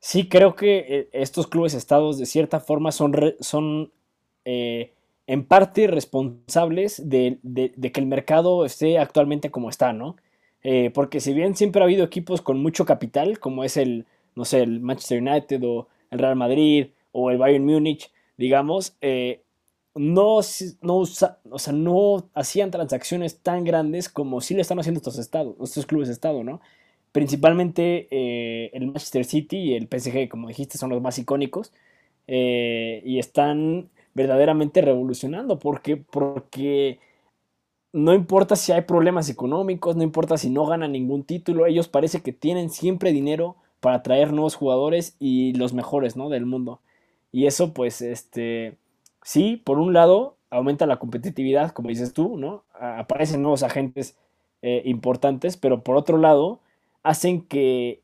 Sí 0.00 0.28
creo 0.28 0.56
que 0.56 0.78
eh, 0.88 1.08
estos 1.12 1.46
clubes 1.46 1.74
estados 1.74 2.18
de 2.18 2.26
cierta 2.26 2.58
forma 2.58 2.90
son, 2.90 3.14
son 3.38 3.92
en 4.44 5.44
parte 5.46 5.86
responsables 5.86 7.08
de, 7.08 7.38
de, 7.44 7.92
que 7.92 8.00
el 8.00 8.06
mercado 8.06 8.64
esté 8.64 8.98
actualmente 8.98 9.52
como 9.52 9.70
está, 9.70 9.92
¿no? 9.92 10.16
Eh, 10.62 10.90
porque 10.92 11.20
si 11.20 11.32
bien 11.32 11.56
siempre 11.56 11.80
ha 11.80 11.84
habido 11.84 12.04
equipos 12.04 12.42
con 12.42 12.60
mucho 12.60 12.84
capital, 12.84 13.38
como 13.38 13.64
es 13.64 13.76
el, 13.76 14.06
no 14.34 14.44
sé, 14.44 14.62
el 14.62 14.80
Manchester 14.80 15.22
United 15.22 15.62
o 15.64 15.88
el 16.10 16.18
Real 16.18 16.36
Madrid 16.36 16.88
o 17.12 17.30
el 17.30 17.38
Bayern 17.38 17.64
Múnich, 17.64 18.10
digamos, 18.36 18.96
eh, 19.00 19.42
no, 19.94 20.40
no, 20.82 20.96
o 20.96 21.06
sea, 21.06 21.38
no 21.72 22.28
hacían 22.34 22.70
transacciones 22.70 23.40
tan 23.40 23.64
grandes 23.64 24.08
como 24.08 24.40
sí 24.40 24.54
le 24.54 24.62
están 24.62 24.78
haciendo 24.78 24.98
estos, 24.98 25.18
estados, 25.18 25.56
estos 25.62 25.86
clubes 25.86 26.08
de 26.08 26.14
estado, 26.14 26.44
¿no? 26.44 26.60
Principalmente 27.12 28.06
eh, 28.10 28.70
el 28.74 28.86
Manchester 28.86 29.24
City 29.24 29.56
y 29.58 29.74
el 29.74 29.88
PSG, 29.88 30.28
como 30.28 30.48
dijiste, 30.48 30.78
son 30.78 30.90
los 30.90 31.02
más 31.02 31.18
icónicos. 31.18 31.72
y 32.26 33.18
están 33.18 33.90
verdaderamente 34.14 34.82
revolucionando, 34.82 35.58
porque, 35.58 35.96
porque 35.96 36.98
no 37.92 38.14
importa 38.14 38.56
si 38.56 38.72
hay 38.72 38.82
problemas 38.82 39.30
económicos, 39.30 39.96
no 39.96 40.02
importa 40.02 40.36
si 40.36 40.50
no 40.50 40.66
ganan 40.66 40.92
ningún 40.92 41.24
título, 41.24 41.66
ellos 41.66 41.88
parece 41.88 42.20
que 42.20 42.32
tienen 42.32 42.70
siempre 42.70 43.12
dinero 43.12 43.56
para 43.80 44.02
traer 44.02 44.32
nuevos 44.32 44.54
jugadores 44.56 45.16
y 45.18 45.54
los 45.54 45.72
mejores, 45.72 46.16
¿no? 46.16 46.28
Del 46.28 46.46
mundo. 46.46 46.80
Y 47.32 47.46
eso, 47.46 47.72
pues, 47.72 48.02
este, 48.02 48.76
sí, 49.22 49.56
por 49.56 49.78
un 49.78 49.92
lado, 49.92 50.36
aumenta 50.50 50.86
la 50.86 50.98
competitividad, 50.98 51.72
como 51.72 51.88
dices 51.88 52.12
tú, 52.12 52.36
¿no? 52.38 52.64
Aparecen 52.74 53.42
nuevos 53.42 53.62
agentes 53.62 54.16
eh, 54.62 54.82
importantes, 54.84 55.56
pero 55.56 55.82
por 55.82 55.96
otro 55.96 56.18
lado, 56.18 56.60
hacen 57.02 57.42
que, 57.42 58.02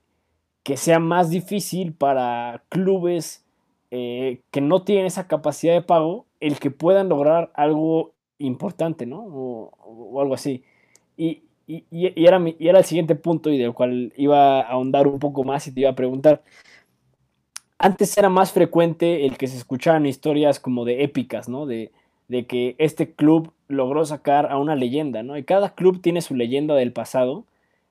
que 0.62 0.76
sea 0.76 0.98
más 0.98 1.30
difícil 1.30 1.92
para 1.92 2.62
clubes 2.68 3.44
eh, 3.90 4.40
que 4.50 4.60
no 4.60 4.82
tienen 4.82 5.06
esa 5.06 5.26
capacidad 5.28 5.74
de 5.74 5.82
pago 5.82 6.26
el 6.40 6.58
que 6.58 6.70
puedan 6.70 7.08
lograr 7.08 7.52
algo 7.54 8.13
importante, 8.38 9.06
¿no? 9.06 9.24
O, 9.26 10.20
algo 10.20 10.34
así. 10.34 10.62
Y, 11.16 11.42
era 11.66 12.42
y 12.58 12.68
era 12.68 12.78
el 12.78 12.84
siguiente 12.84 13.14
punto 13.14 13.50
y 13.50 13.58
del 13.58 13.72
cual 13.72 14.12
iba 14.16 14.60
a 14.60 14.68
ahondar 14.68 15.06
un 15.06 15.18
poco 15.18 15.44
más 15.44 15.66
y 15.66 15.72
te 15.72 15.80
iba 15.80 15.90
a 15.90 15.94
preguntar. 15.94 16.42
Antes 17.78 18.16
era 18.16 18.28
más 18.28 18.52
frecuente 18.52 19.26
el 19.26 19.36
que 19.36 19.46
se 19.46 19.56
escucharan 19.56 20.06
historias 20.06 20.60
como 20.60 20.84
de 20.84 21.04
épicas, 21.04 21.48
¿no? 21.48 21.66
De, 21.66 21.92
de 22.28 22.46
que 22.46 22.74
este 22.78 23.12
club 23.12 23.52
logró 23.68 24.04
sacar 24.04 24.50
a 24.50 24.58
una 24.58 24.76
leyenda, 24.76 25.22
¿no? 25.22 25.36
Y 25.36 25.44
cada 25.44 25.74
club 25.74 26.00
tiene 26.00 26.20
su 26.22 26.34
leyenda 26.34 26.74
del 26.74 26.92
pasado, 26.92 27.44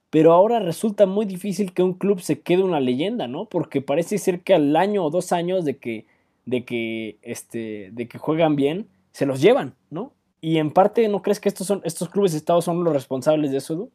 pero 0.10 0.34
ahora 0.34 0.60
resulta 0.60 1.06
muy 1.06 1.26
difícil 1.26 1.74
que 1.74 1.84
un 1.84 1.94
club 1.94 2.20
se 2.22 2.42
quede 2.42 2.64
una 2.64 2.80
leyenda, 2.80 3.28
¿no? 3.28 3.46
Porque 3.46 3.82
parece 3.82 4.18
ser 4.18 4.42
que 4.42 4.54
al 4.54 4.76
año 4.76 5.04
o 5.04 5.10
dos 5.10 5.32
años 5.32 5.66
de 5.66 5.78
que, 5.78 6.06
de 6.46 6.66
que, 6.66 7.18
este, 7.22 7.90
de 7.94 8.08
que 8.08 8.18
juegan 8.18 8.56
bien, 8.56 8.88
se 9.12 9.26
los 9.26 9.42
llevan, 9.42 9.76
¿no? 9.90 10.12
Y 10.46 10.58
en 10.58 10.72
parte, 10.72 11.08
¿no 11.08 11.22
crees 11.22 11.40
que 11.40 11.48
estos, 11.48 11.66
son, 11.66 11.80
estos 11.86 12.10
clubes 12.10 12.34
de 12.34 12.38
Estado 12.40 12.62
son 12.62 12.84
los 12.84 12.94
responsables 12.94 13.52
de 13.52 13.60
eso, 13.60 13.90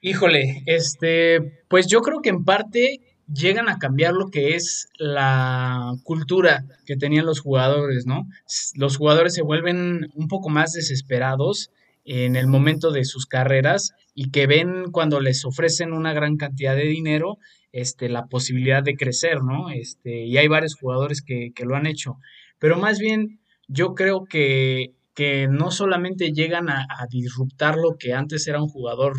Híjole, 0.00 0.64
este, 0.66 1.62
pues 1.68 1.86
yo 1.86 2.00
creo 2.02 2.20
que 2.22 2.30
en 2.30 2.44
parte 2.44 2.98
llegan 3.32 3.68
a 3.68 3.78
cambiar 3.78 4.14
lo 4.14 4.30
que 4.30 4.56
es 4.56 4.88
la 4.98 5.94
cultura 6.02 6.64
que 6.86 6.96
tenían 6.96 7.24
los 7.24 7.38
jugadores, 7.38 8.04
¿no? 8.04 8.26
Los 8.74 8.96
jugadores 8.96 9.32
se 9.32 9.42
vuelven 9.42 10.10
un 10.16 10.26
poco 10.26 10.48
más 10.48 10.72
desesperados 10.72 11.70
en 12.04 12.34
el 12.34 12.48
momento 12.48 12.90
de 12.90 13.04
sus 13.04 13.26
carreras 13.26 13.92
y 14.16 14.32
que 14.32 14.48
ven 14.48 14.90
cuando 14.90 15.20
les 15.20 15.44
ofrecen 15.44 15.92
una 15.92 16.12
gran 16.12 16.36
cantidad 16.36 16.74
de 16.74 16.88
dinero, 16.88 17.38
este, 17.70 18.08
la 18.08 18.26
posibilidad 18.26 18.82
de 18.82 18.96
crecer, 18.96 19.44
¿no? 19.44 19.70
Este, 19.70 20.24
y 20.24 20.36
hay 20.36 20.48
varios 20.48 20.74
jugadores 20.74 21.22
que, 21.22 21.52
que 21.54 21.64
lo 21.64 21.76
han 21.76 21.86
hecho. 21.86 22.16
Pero 22.58 22.76
más 22.76 22.98
bien, 22.98 23.38
yo 23.68 23.94
creo 23.94 24.24
que, 24.24 24.96
que 25.14 25.46
no 25.48 25.70
solamente 25.70 26.32
llegan 26.32 26.68
a, 26.70 26.86
a, 26.88 27.06
disruptar 27.08 27.76
lo 27.76 27.96
que 27.98 28.14
antes 28.14 28.46
era 28.46 28.62
un 28.62 28.68
jugador 28.68 29.14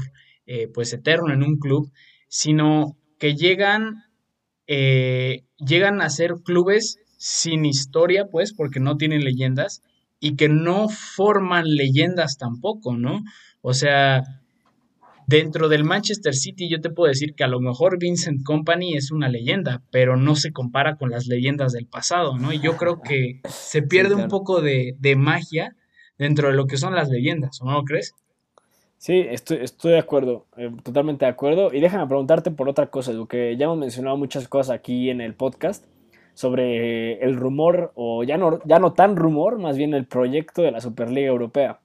eh, 0.46 0.68
pues 0.74 0.92
eterno 0.92 1.32
en 1.34 1.42
un 1.42 1.58
club, 1.58 1.92
sino 2.28 2.98
que 3.18 3.36
llegan, 3.36 4.04
eh, 4.68 5.46
llegan 5.58 6.02
a 6.02 6.10
ser 6.10 6.34
clubes 6.44 6.98
sin 7.18 7.64
historia, 7.64 8.26
pues, 8.30 8.54
porque 8.54 8.82
no 8.82 8.98
tienen 8.98 9.24
leyendas, 9.24 9.82
y 10.20 10.36
que 10.36 10.50
no 10.50 10.90
forman 10.90 11.66
leyendas 11.66 12.38
tampoco, 12.38 12.98
¿no? 12.98 13.22
O 13.62 13.74
sea, 13.74 14.24
dentro 15.28 15.70
del 15.70 15.86
Manchester 15.86 16.34
City 16.34 16.70
yo 16.70 16.82
te 16.82 16.90
puedo 16.90 17.08
decir 17.08 17.36
que 17.36 17.46
a 17.46 17.48
lo 17.48 17.62
mejor 17.62 17.98
Vincent 17.98 18.44
Company 18.44 18.96
es 18.96 19.12
una 19.12 19.30
leyenda, 19.30 19.82
pero 19.92 20.18
no 20.18 20.36
se 20.36 20.52
compara 20.52 20.98
con 20.98 21.10
las 21.10 21.28
leyendas 21.28 21.72
del 21.72 21.88
pasado, 21.88 22.38
¿no? 22.38 22.52
Y 22.52 22.60
yo 22.60 22.76
creo 22.76 23.00
que 23.02 23.40
se 23.48 23.82
pierde 23.82 24.16
un 24.16 24.28
poco 24.28 24.62
de, 24.62 24.96
de 25.00 25.16
magia 25.16 25.76
dentro 26.24 26.48
de 26.48 26.54
lo 26.56 26.68
que 26.68 26.78
son 26.78 26.96
las 26.96 27.10
leyendas, 27.10 27.62
¿o 27.62 27.66
no 27.66 27.74
lo 27.74 27.84
crees? 27.84 28.16
Sí, 28.98 29.26
estoy, 29.30 29.58
estoy 29.58 29.92
de 29.92 30.00
acuerdo, 30.00 30.46
eh, 30.56 30.72
totalmente 30.82 31.26
de 31.26 31.32
acuerdo. 31.32 31.74
Y 31.74 31.82
déjame 31.82 32.08
preguntarte 32.08 32.52
por 32.52 32.70
otra 32.70 32.88
cosa, 32.88 33.12
que 33.28 33.58
ya 33.58 33.66
hemos 33.66 33.78
mencionado 33.78 34.16
muchas 34.16 34.48
cosas 34.48 34.74
aquí 34.74 35.10
en 35.10 35.20
el 35.20 35.34
podcast 35.34 35.86
sobre 36.34 37.22
el 37.22 37.36
rumor, 37.36 37.92
o 37.96 38.24
ya 38.24 38.38
no, 38.38 38.60
ya 38.64 38.80
no 38.80 38.94
tan 38.94 39.18
rumor, 39.18 39.60
más 39.60 39.78
bien 39.78 39.94
el 39.94 40.06
proyecto 40.06 40.62
de 40.62 40.72
la 40.72 40.80
Superliga 40.80 41.28
Europea. 41.28 41.80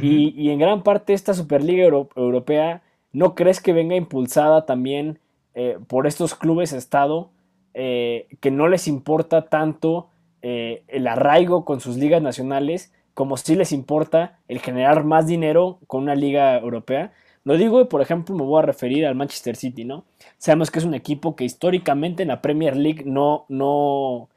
y, 0.00 0.50
en 0.50 0.58
gran 0.58 0.82
parte 0.82 1.14
esta 1.14 1.34
Superliga 1.34 1.84
Europea, 1.84 2.82
¿no 3.12 3.34
crees 3.34 3.60
que 3.60 3.72
venga 3.72 3.96
impulsada 3.96 4.66
también 4.66 5.18
eh, 5.54 5.78
por 5.88 6.06
estos 6.06 6.34
clubes 6.34 6.72
Estado 6.72 7.30
eh, 7.74 8.28
que 8.40 8.50
no 8.50 8.68
les 8.68 8.88
importa 8.88 9.46
tanto 9.46 10.10
el 10.42 11.08
arraigo 11.08 11.64
con 11.64 11.80
sus 11.80 11.96
ligas 11.96 12.22
nacionales 12.22 12.92
como 13.16 13.38
si 13.38 13.54
les 13.56 13.72
importa 13.72 14.40
el 14.46 14.60
generar 14.60 15.02
más 15.02 15.26
dinero 15.26 15.78
con 15.86 16.02
una 16.02 16.14
liga 16.14 16.58
europea. 16.58 17.14
Lo 17.44 17.56
digo, 17.56 17.88
por 17.88 18.02
ejemplo, 18.02 18.36
me 18.36 18.42
voy 18.42 18.58
a 18.58 18.66
referir 18.66 19.06
al 19.06 19.14
Manchester 19.14 19.56
City, 19.56 19.86
¿no? 19.86 20.04
Sabemos 20.36 20.70
que 20.70 20.80
es 20.80 20.84
un 20.84 20.92
equipo 20.92 21.34
que 21.34 21.44
históricamente 21.44 22.24
en 22.24 22.28
la 22.28 22.42
Premier 22.42 22.76
League 22.76 23.04
no, 23.06 23.46
no, 23.48 24.28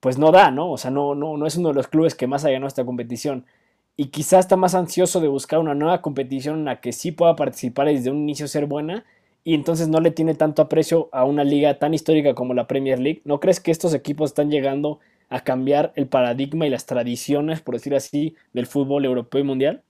pues 0.00 0.18
no 0.18 0.32
da, 0.32 0.50
¿no? 0.50 0.72
O 0.72 0.76
sea, 0.76 0.90
no, 0.90 1.14
no, 1.14 1.36
no 1.36 1.46
es 1.46 1.54
uno 1.56 1.68
de 1.68 1.76
los 1.76 1.86
clubes 1.86 2.16
que 2.16 2.26
más 2.26 2.44
ha 2.44 2.50
ganado 2.50 2.66
esta 2.66 2.84
competición. 2.84 3.44
Y 3.96 4.06
quizás 4.06 4.40
está 4.40 4.56
más 4.56 4.74
ansioso 4.74 5.20
de 5.20 5.28
buscar 5.28 5.60
una 5.60 5.76
nueva 5.76 6.02
competición 6.02 6.58
en 6.58 6.64
la 6.64 6.80
que 6.80 6.90
sí 6.90 7.12
pueda 7.12 7.36
participar 7.36 7.88
y 7.88 7.94
desde 7.94 8.10
un 8.10 8.18
inicio 8.18 8.48
ser 8.48 8.66
buena. 8.66 9.04
Y 9.44 9.54
entonces 9.54 9.86
no 9.86 10.00
le 10.00 10.10
tiene 10.10 10.34
tanto 10.34 10.62
aprecio 10.62 11.10
a 11.12 11.24
una 11.24 11.44
liga 11.44 11.78
tan 11.78 11.94
histórica 11.94 12.34
como 12.34 12.54
la 12.54 12.66
Premier 12.66 12.98
League. 12.98 13.22
¿No 13.24 13.38
crees 13.38 13.60
que 13.60 13.70
estos 13.70 13.94
equipos 13.94 14.30
están 14.30 14.50
llegando 14.50 14.98
a 15.34 15.40
cambiar 15.40 15.92
el 15.96 16.06
paradigma 16.06 16.64
y 16.64 16.70
las 16.70 16.86
tradiciones, 16.86 17.60
por 17.60 17.74
decir 17.74 17.92
así, 17.96 18.36
del 18.52 18.66
fútbol 18.66 19.04
europeo 19.04 19.40
y 19.40 19.44
mundial? 19.44 19.82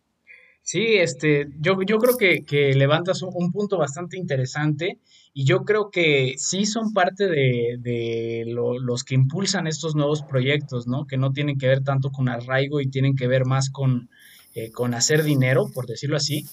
Sí, 0.62 0.94
este, 0.94 1.48
yo, 1.60 1.76
yo 1.82 1.98
creo 1.98 2.16
que, 2.16 2.72
levantas 2.74 3.20
un, 3.20 3.52
punto 3.52 3.76
bastante 3.76 4.16
interesante 4.16 5.00
y 5.34 5.44
yo 5.44 5.66
creo 5.66 5.90
que 5.90 6.36
sí 6.38 6.64
son 6.64 6.94
parte 6.94 7.28
de, 7.28 8.44
los 8.46 9.04
que 9.04 9.14
impulsan 9.14 9.66
estos 9.66 9.94
nuevos 9.94 10.22
proyectos, 10.22 10.86
¿no? 10.86 11.06
Que 11.06 11.18
no 11.18 11.32
tienen 11.32 11.58
que 11.58 11.68
ver 11.68 11.84
tanto 11.84 12.10
con 12.10 12.30
arraigo 12.30 12.80
y 12.80 12.88
tienen 12.88 13.14
que 13.14 13.26
ver 13.26 13.44
más 13.44 13.68
con, 13.68 14.08
eh, 14.54 14.70
con 14.70 14.94
hacer 14.94 15.24
dinero, 15.24 15.66
por 15.74 15.84
decirlo 15.84 16.16
así, 16.16 16.46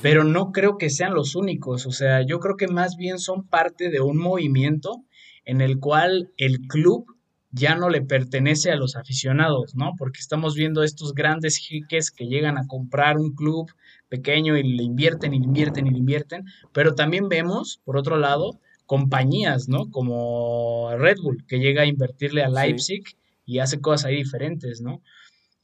pero 0.00 0.24
no 0.24 0.52
creo 0.52 0.78
que 0.78 0.88
sean 0.88 1.12
los 1.12 1.36
únicos, 1.36 1.84
o 1.84 1.92
sea, 1.92 2.22
yo 2.22 2.40
creo 2.40 2.56
que 2.56 2.68
más 2.68 2.96
bien 2.96 3.18
son 3.18 3.46
parte 3.46 3.90
de 3.90 4.00
un 4.00 4.16
movimiento 4.16 5.04
en 5.44 5.60
el 5.60 5.78
cual 5.80 6.30
el 6.38 6.60
club 6.60 7.17
ya 7.50 7.74
no 7.74 7.88
le 7.88 8.02
pertenece 8.02 8.70
a 8.70 8.76
los 8.76 8.96
aficionados, 8.96 9.74
¿no? 9.74 9.94
Porque 9.96 10.20
estamos 10.20 10.54
viendo 10.54 10.82
estos 10.82 11.14
grandes 11.14 11.56
jiques 11.56 12.10
que 12.10 12.26
llegan 12.26 12.58
a 12.58 12.66
comprar 12.66 13.18
un 13.18 13.34
club 13.34 13.70
pequeño 14.08 14.56
y 14.56 14.62
le 14.62 14.82
invierten 14.82 15.34
y 15.34 15.38
le 15.38 15.44
invierten 15.46 15.86
y 15.86 15.90
le 15.90 15.98
invierten, 15.98 16.44
pero 16.72 16.94
también 16.94 17.28
vemos, 17.28 17.80
por 17.84 17.96
otro 17.96 18.18
lado, 18.18 18.58
compañías, 18.86 19.68
¿no? 19.68 19.90
Como 19.90 20.90
Red 20.96 21.18
Bull, 21.22 21.44
que 21.46 21.58
llega 21.58 21.82
a 21.82 21.86
invertirle 21.86 22.42
a 22.42 22.48
Leipzig 22.48 23.04
y 23.44 23.58
hace 23.58 23.80
cosas 23.80 24.06
ahí 24.06 24.16
diferentes, 24.16 24.80
¿no? 24.80 25.02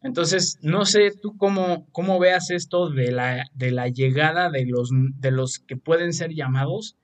Entonces, 0.03 0.59
no 0.61 0.85
sé 0.85 1.12
tú 1.12 1.37
cómo, 1.39 1.87
cómo 1.91 2.18
veas 2.18 2.51
esto 2.51 2.91
de 2.91 3.11
la, 3.11 3.47
de 3.55 3.70
la 3.70 3.89
llegada 3.89 4.51
de 4.51 4.66
los, 4.66 4.91
de 4.93 5.30
los 5.30 5.59
que 5.59 5.76
pueden 5.76 6.12
ser 6.12 6.35
llamados 6.35 6.97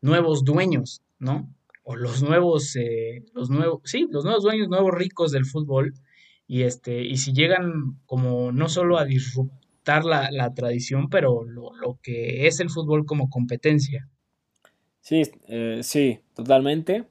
nuevos 0.00 0.44
dueños, 0.44 1.02
¿no? 1.18 1.46
O 1.90 1.96
los 1.96 2.22
nuevos, 2.22 2.76
eh, 2.76 3.24
los 3.32 3.48
nuevos, 3.48 3.80
sí, 3.84 4.06
los 4.10 4.22
nuevos 4.22 4.42
dueños, 4.42 4.68
nuevos 4.68 4.92
ricos 4.92 5.32
del 5.32 5.46
fútbol, 5.46 5.94
y 6.46 6.64
este, 6.64 7.02
y 7.02 7.16
si 7.16 7.32
llegan 7.32 7.98
como 8.04 8.52
no 8.52 8.68
solo 8.68 8.98
a 8.98 9.06
disruptar 9.06 10.04
la, 10.04 10.52
tradición, 10.52 11.08
pero 11.08 11.44
lo, 11.44 11.98
que 12.02 12.46
es 12.46 12.60
el 12.60 12.68
fútbol 12.68 13.06
como 13.06 13.30
competencia. 13.30 14.06
Sí, 15.00 15.22
eh, 15.46 15.80
sí, 15.82 16.20
totalmente. 16.34 17.06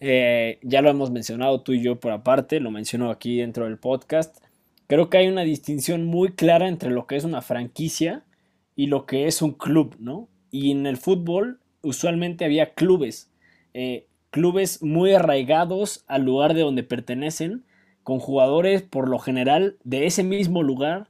Eh, 0.00 0.58
ya 0.62 0.82
lo 0.82 0.90
hemos 0.90 1.12
mencionado 1.12 1.62
tú 1.62 1.72
y 1.72 1.80
yo 1.80 2.00
por 2.00 2.10
aparte, 2.10 2.58
lo 2.58 2.72
menciono 2.72 3.12
aquí 3.12 3.38
dentro 3.38 3.66
del 3.66 3.78
podcast. 3.78 4.38
Creo 4.88 5.08
que 5.08 5.18
hay 5.18 5.28
una 5.28 5.42
distinción 5.42 6.04
muy 6.04 6.32
clara 6.32 6.66
entre 6.66 6.90
lo 6.90 7.06
que 7.06 7.14
es 7.14 7.22
una 7.22 7.42
franquicia 7.42 8.24
y 8.74 8.88
lo 8.88 9.06
que 9.06 9.28
es 9.28 9.40
un 9.40 9.52
club, 9.52 9.94
¿no? 10.00 10.28
Y 10.50 10.72
en 10.72 10.86
el 10.86 10.96
fútbol 10.96 11.60
usualmente 11.80 12.44
había 12.44 12.74
clubes 12.74 13.29
eh, 13.74 14.06
clubes 14.30 14.82
muy 14.82 15.12
arraigados 15.12 16.04
al 16.06 16.24
lugar 16.24 16.54
de 16.54 16.62
donde 16.62 16.82
pertenecen, 16.82 17.64
con 18.02 18.18
jugadores 18.18 18.82
por 18.82 19.08
lo 19.08 19.18
general 19.18 19.76
de 19.84 20.06
ese 20.06 20.24
mismo 20.24 20.62
lugar 20.62 21.08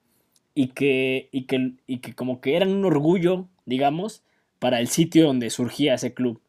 y 0.54 0.68
que, 0.68 1.28
y 1.32 1.42
que, 1.44 1.74
y 1.86 1.98
que 1.98 2.14
como 2.14 2.40
que 2.40 2.56
eran 2.56 2.70
un 2.70 2.84
orgullo, 2.84 3.46
digamos, 3.64 4.22
para 4.58 4.80
el 4.80 4.88
sitio 4.88 5.26
donde 5.26 5.50
surgía 5.50 5.94
ese 5.94 6.14
club. 6.14 6.40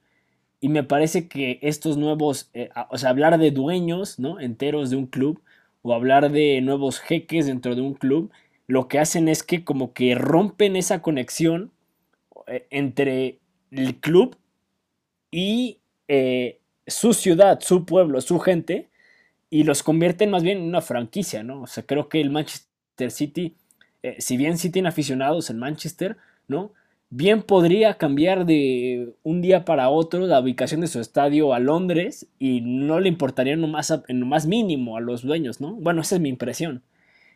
Y 0.60 0.70
me 0.70 0.84
parece 0.84 1.28
que 1.28 1.60
estos 1.62 1.98
nuevos, 1.98 2.50
eh, 2.54 2.70
o 2.90 2.98
sea, 2.98 3.10
hablar 3.10 3.38
de 3.40 3.52
dueños, 3.52 4.20
¿no? 4.20 4.40
Enteros 4.40 4.90
de 4.90 4.96
un 4.96 5.08
club, 5.08 5.42
o 5.82 5.94
hablar 5.94 6.32
de 6.32 6.62
nuevos 6.62 7.00
jeques 7.00 7.48
dentro 7.48 7.76
de 7.76 7.82
un 7.82 7.94
club, 7.94 8.32
lo 8.68 8.88
que 8.88 9.00
hacen 9.00 9.28
es 9.28 9.44
que 9.44 9.64
como 9.64 9.94
que 9.94 10.16
rompen 10.16 10.76
esa 10.76 11.02
conexión 11.02 11.72
eh, 12.48 12.68
entre 12.70 13.40
el 13.72 13.96
club 14.00 14.38
y 15.32 15.81
eh, 16.14 16.60
su 16.88 17.14
ciudad, 17.14 17.62
su 17.62 17.86
pueblo, 17.86 18.20
su 18.20 18.38
gente, 18.40 18.90
y 19.50 19.64
los 19.64 19.82
convierten 19.82 20.30
más 20.30 20.44
bien 20.44 20.58
en 20.58 20.66
una 20.66 20.82
franquicia, 20.82 21.42
¿no? 21.42 21.62
O 21.62 21.68
sea, 21.68 21.86
creo 21.86 22.10
que 22.10 22.20
el 22.20 22.32
Manchester 22.32 23.12
City, 23.12 23.56
eh, 24.04 24.18
si 24.20 24.36
bien 24.36 24.58
sí 24.58 24.70
tiene 24.70 24.90
aficionados 24.90 25.50
en 25.50 25.58
Manchester, 25.58 26.18
¿no? 26.50 26.74
Bien 27.10 27.42
podría 27.42 27.94
cambiar 27.94 28.46
de 28.46 29.14
un 29.24 29.42
día 29.42 29.64
para 29.64 29.88
otro 29.88 30.28
la 30.28 30.42
ubicación 30.42 30.82
de 30.82 30.88
su 30.88 31.00
estadio 31.00 31.54
a 31.54 31.60
Londres 31.60 32.28
y 32.40 32.60
no 32.60 33.00
le 33.00 33.08
importaría 33.08 33.54
en 33.54 33.62
lo 33.62 33.68
más, 33.70 34.48
mínimo 34.48 34.98
a 34.98 35.02
los 35.02 35.22
dueños, 35.22 35.62
¿no? 35.62 35.76
Bueno, 35.76 36.02
esa 36.02 36.16
es 36.16 36.22
mi 36.22 36.28
impresión. 36.28 36.84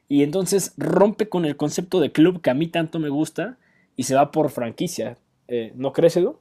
Y 0.10 0.24
entonces 0.24 0.74
rompe 0.78 1.30
con 1.30 1.46
el 1.46 1.56
concepto 1.56 2.02
de 2.02 2.12
club 2.12 2.42
que 2.42 2.50
a 2.50 2.54
mí 2.54 2.68
tanto 2.68 3.00
me 3.00 3.10
gusta 3.10 3.58
y 3.96 4.04
se 4.04 4.16
va 4.16 4.32
por 4.32 4.50
franquicia. 4.50 5.18
Eh, 5.48 5.72
¿No 5.76 5.94
crees, 5.94 6.18
Edu? 6.18 6.40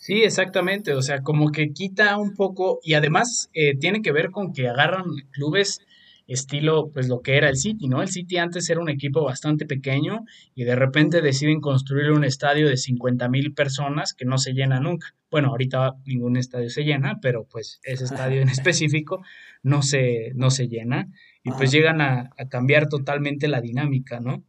Sí, 0.00 0.22
exactamente. 0.22 0.94
O 0.94 1.02
sea, 1.02 1.20
como 1.20 1.52
que 1.52 1.74
quita 1.74 2.16
un 2.16 2.34
poco 2.34 2.80
y 2.82 2.94
además 2.94 3.50
eh, 3.52 3.76
tiene 3.76 4.00
que 4.00 4.12
ver 4.12 4.30
con 4.30 4.54
que 4.54 4.66
agarran 4.66 5.04
clubes 5.30 5.82
estilo, 6.26 6.90
pues 6.90 7.06
lo 7.08 7.20
que 7.20 7.36
era 7.36 7.50
el 7.50 7.56
City, 7.56 7.86
¿no? 7.86 8.00
El 8.00 8.08
City 8.08 8.38
antes 8.38 8.70
era 8.70 8.80
un 8.80 8.88
equipo 8.88 9.22
bastante 9.22 9.66
pequeño 9.66 10.24
y 10.54 10.64
de 10.64 10.74
repente 10.74 11.20
deciden 11.20 11.60
construir 11.60 12.12
un 12.12 12.24
estadio 12.24 12.66
de 12.66 12.78
50 12.78 13.28
mil 13.28 13.52
personas 13.52 14.14
que 14.14 14.24
no 14.24 14.38
se 14.38 14.54
llena 14.54 14.80
nunca. 14.80 15.08
Bueno, 15.30 15.48
ahorita 15.48 15.96
ningún 16.06 16.38
estadio 16.38 16.70
se 16.70 16.84
llena, 16.84 17.18
pero 17.20 17.44
pues 17.44 17.78
ese 17.82 18.04
estadio 18.04 18.40
en 18.40 18.48
específico 18.48 19.22
no 19.62 19.82
se, 19.82 20.32
no 20.34 20.50
se 20.50 20.66
llena 20.66 21.08
y 21.42 21.50
pues 21.50 21.70
llegan 21.72 22.00
a, 22.00 22.30
cambiar 22.48 22.88
totalmente 22.88 23.48
la 23.48 23.60
dinámica, 23.60 24.18
¿no? 24.18 24.42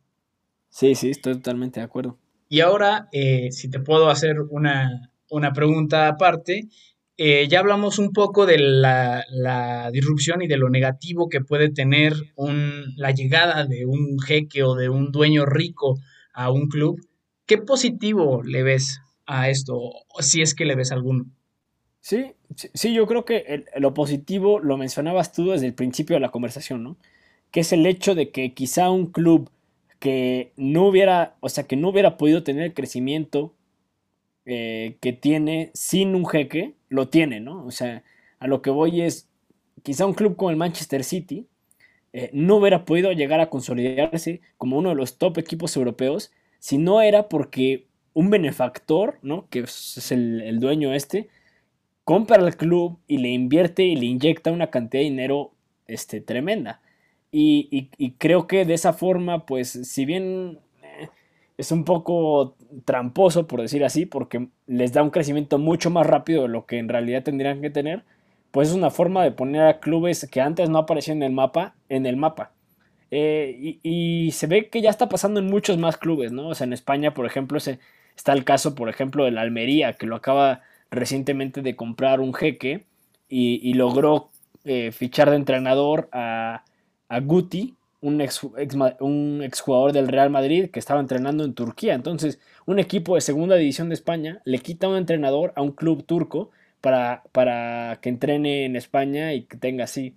Sí, 0.69 0.95
sí, 0.95 1.09
estoy 1.09 1.33
totalmente 1.33 1.81
de 1.81 1.87
acuerdo. 1.87 2.17
Y 2.47 2.61
ahora, 2.61 3.09
eh, 3.11 3.51
si 3.51 3.69
te 3.69 3.79
puedo 3.79 4.09
hacer 4.09 4.39
una, 4.49 5.10
una 5.31 5.53
pregunta 5.53 6.07
aparte, 6.07 6.67
eh, 7.17 7.47
ya 7.49 7.59
hablamos 7.59 7.99
un 7.99 8.11
poco 8.11 8.45
de 8.45 8.57
la, 8.59 9.89
disrupción 9.91 10.41
y 10.41 10.47
de 10.47 10.57
lo 10.57 10.69
negativo 10.69 11.29
que 11.29 11.41
puede 11.41 11.69
tener 11.69 12.13
la 12.95 13.11
llegada 13.11 13.65
de 13.65 13.85
un 13.85 14.19
jeque 14.19 14.63
o 14.63 14.75
de 14.75 14.89
un 14.89 15.11
dueño 15.11 15.45
rico 15.45 15.99
a 16.33 16.51
un 16.51 16.67
club. 16.67 16.99
¿Qué 17.45 17.57
positivo 17.57 18.43
le 18.43 18.63
ves 18.63 19.01
a 19.25 19.49
esto, 19.49 19.79
si 20.19 20.41
es 20.41 20.53
que 20.53 20.65
le 20.65 20.75
ves 20.75 20.91
alguno? 20.91 21.25
Sí, 21.99 22.33
sí, 22.55 22.93
yo 22.93 23.05
creo 23.07 23.25
que 23.25 23.65
lo 23.77 23.93
positivo 23.93 24.59
lo 24.59 24.77
mencionabas 24.77 25.31
tú 25.31 25.51
desde 25.51 25.67
el 25.67 25.73
principio 25.73 26.15
de 26.15 26.21
la 26.21 26.31
conversación, 26.31 26.83
¿no? 26.83 26.97
Que 27.51 27.59
es 27.59 27.71
el 27.71 27.85
hecho 27.85 28.15
de 28.15 28.31
que 28.31 28.53
quizá 28.53 28.89
un 28.89 29.07
club 29.07 29.51
que 29.99 30.53
no 30.57 30.87
hubiera, 30.87 31.35
o 31.41 31.49
sea, 31.49 31.65
que 31.65 31.75
no 31.75 31.89
hubiera 31.89 32.17
podido 32.17 32.41
tener 32.41 32.63
el 32.63 32.73
crecimiento 32.73 33.53
eh, 34.45 34.97
que 35.01 35.13
tiene 35.13 35.71
sin 35.73 36.15
un 36.15 36.25
jeque, 36.25 36.73
lo 36.89 37.09
tiene, 37.09 37.39
¿no? 37.39 37.65
O 37.65 37.71
sea, 37.71 38.03
a 38.39 38.47
lo 38.47 38.61
que 38.61 38.69
voy 38.71 39.01
es, 39.01 39.29
quizá 39.83 40.05
un 40.05 40.13
club 40.13 40.35
como 40.35 40.49
el 40.49 40.57
Manchester 40.57 41.03
City 41.03 41.47
eh, 42.13 42.29
no 42.33 42.57
hubiera 42.57 42.85
podido 42.85 43.11
llegar 43.11 43.39
a 43.39 43.49
consolidarse 43.49 44.41
como 44.57 44.77
uno 44.77 44.89
de 44.89 44.95
los 44.95 45.17
top 45.17 45.37
equipos 45.37 45.75
europeos 45.77 46.31
si 46.59 46.77
no 46.77 47.01
era 47.01 47.29
porque 47.29 47.85
un 48.13 48.29
benefactor, 48.29 49.19
¿no? 49.21 49.47
Que 49.49 49.61
es 49.61 50.11
el, 50.11 50.59
dueño 50.59 50.93
este, 50.93 51.29
compra 52.03 52.37
el 52.37 52.55
club 52.57 52.99
y 53.07 53.19
le 53.19 53.29
invierte 53.29 53.83
y 53.83 53.95
le 53.95 54.05
inyecta 54.07 54.51
una 54.51 54.69
cantidad 54.71 55.01
de 55.01 55.09
dinero 55.09 55.51
este, 55.87 56.21
tremenda. 56.21 56.81
Y, 57.31 57.89
y 57.97 58.11
creo 58.13 58.47
que 58.47 58.65
de 58.65 58.73
esa 58.73 58.93
forma, 58.93 59.45
pues, 59.45 59.69
si 59.69 60.05
bien 60.05 60.59
es 61.61 61.71
un 61.71 61.85
poco 61.85 62.55
tramposo, 62.85 63.47
por 63.47 63.61
decir 63.61 63.83
así, 63.83 64.05
porque 64.05 64.47
les 64.67 64.93
da 64.93 65.03
un 65.03 65.09
crecimiento 65.09 65.57
mucho 65.59 65.89
más 65.89 66.07
rápido 66.07 66.43
de 66.43 66.49
lo 66.49 66.65
que 66.65 66.77
en 66.77 66.89
realidad 66.89 67.23
tendrían 67.23 67.61
que 67.61 67.69
tener, 67.69 68.03
pues 68.51 68.69
es 68.69 68.75
una 68.75 68.89
forma 68.89 69.23
de 69.23 69.31
poner 69.31 69.63
a 69.63 69.79
clubes 69.79 70.27
que 70.29 70.41
antes 70.41 70.69
no 70.69 70.79
aparecían 70.79 71.17
en 71.17 71.23
el 71.23 71.31
mapa, 71.31 71.75
en 71.89 72.05
el 72.05 72.17
mapa. 72.17 72.51
Eh, 73.11 73.79
y, 73.83 74.31
se 74.31 74.47
ve 74.47 74.69
que 74.69 74.81
ya 74.81 74.89
está 74.89 75.09
pasando 75.09 75.39
en 75.39 75.47
muchos 75.47 75.77
más 75.77 75.97
clubes, 75.97 76.31
¿no? 76.31 76.49
O 76.49 76.55
sea, 76.55 76.65
en 76.65 76.73
España, 76.73 77.13
por 77.13 77.25
ejemplo, 77.25 77.57
está 77.57 78.33
el 78.33 78.43
caso, 78.45 78.73
por 78.75 78.89
ejemplo, 78.89 79.25
de 79.25 79.31
la 79.31 79.41
Almería, 79.41 79.93
que 79.93 80.05
lo 80.05 80.15
acaba 80.15 80.61
recientemente 80.91 81.61
de 81.61 81.75
comprar 81.75 82.21
un 82.21 82.33
jeque 82.33 82.85
y, 83.29 83.73
logró 83.73 84.29
eh, 84.65 84.91
fichar 84.91 85.29
de 85.29 85.37
entrenador 85.37 86.09
a, 86.11 86.63
a 87.09 87.19
Guti, 87.19 87.75
un, 88.01 88.19
ex, 88.21 88.41
un 88.99 89.41
exjugador 89.43 89.93
del 89.93 90.07
Real 90.07 90.29
Madrid 90.29 90.69
que 90.71 90.79
estaba 90.79 90.99
entrenando 90.99 91.45
en 91.45 91.53
Turquía. 91.53 91.93
Entonces, 91.93 92.39
un 92.65 92.79
equipo 92.79 93.15
de 93.15 93.21
segunda 93.21 93.55
división 93.55 93.89
de 93.89 93.95
España 93.95 94.41
le 94.45 94.59
quita 94.59 94.87
un 94.89 94.97
entrenador 94.97 95.53
a 95.55 95.61
un 95.61 95.71
club 95.71 96.03
turco 96.05 96.51
para, 96.81 97.23
para 97.31 97.99
que 98.01 98.09
entrene 98.09 98.65
en 98.65 98.75
España 98.75 99.33
y 99.33 99.43
que 99.43 99.57
tenga 99.57 99.85
así. 99.85 100.15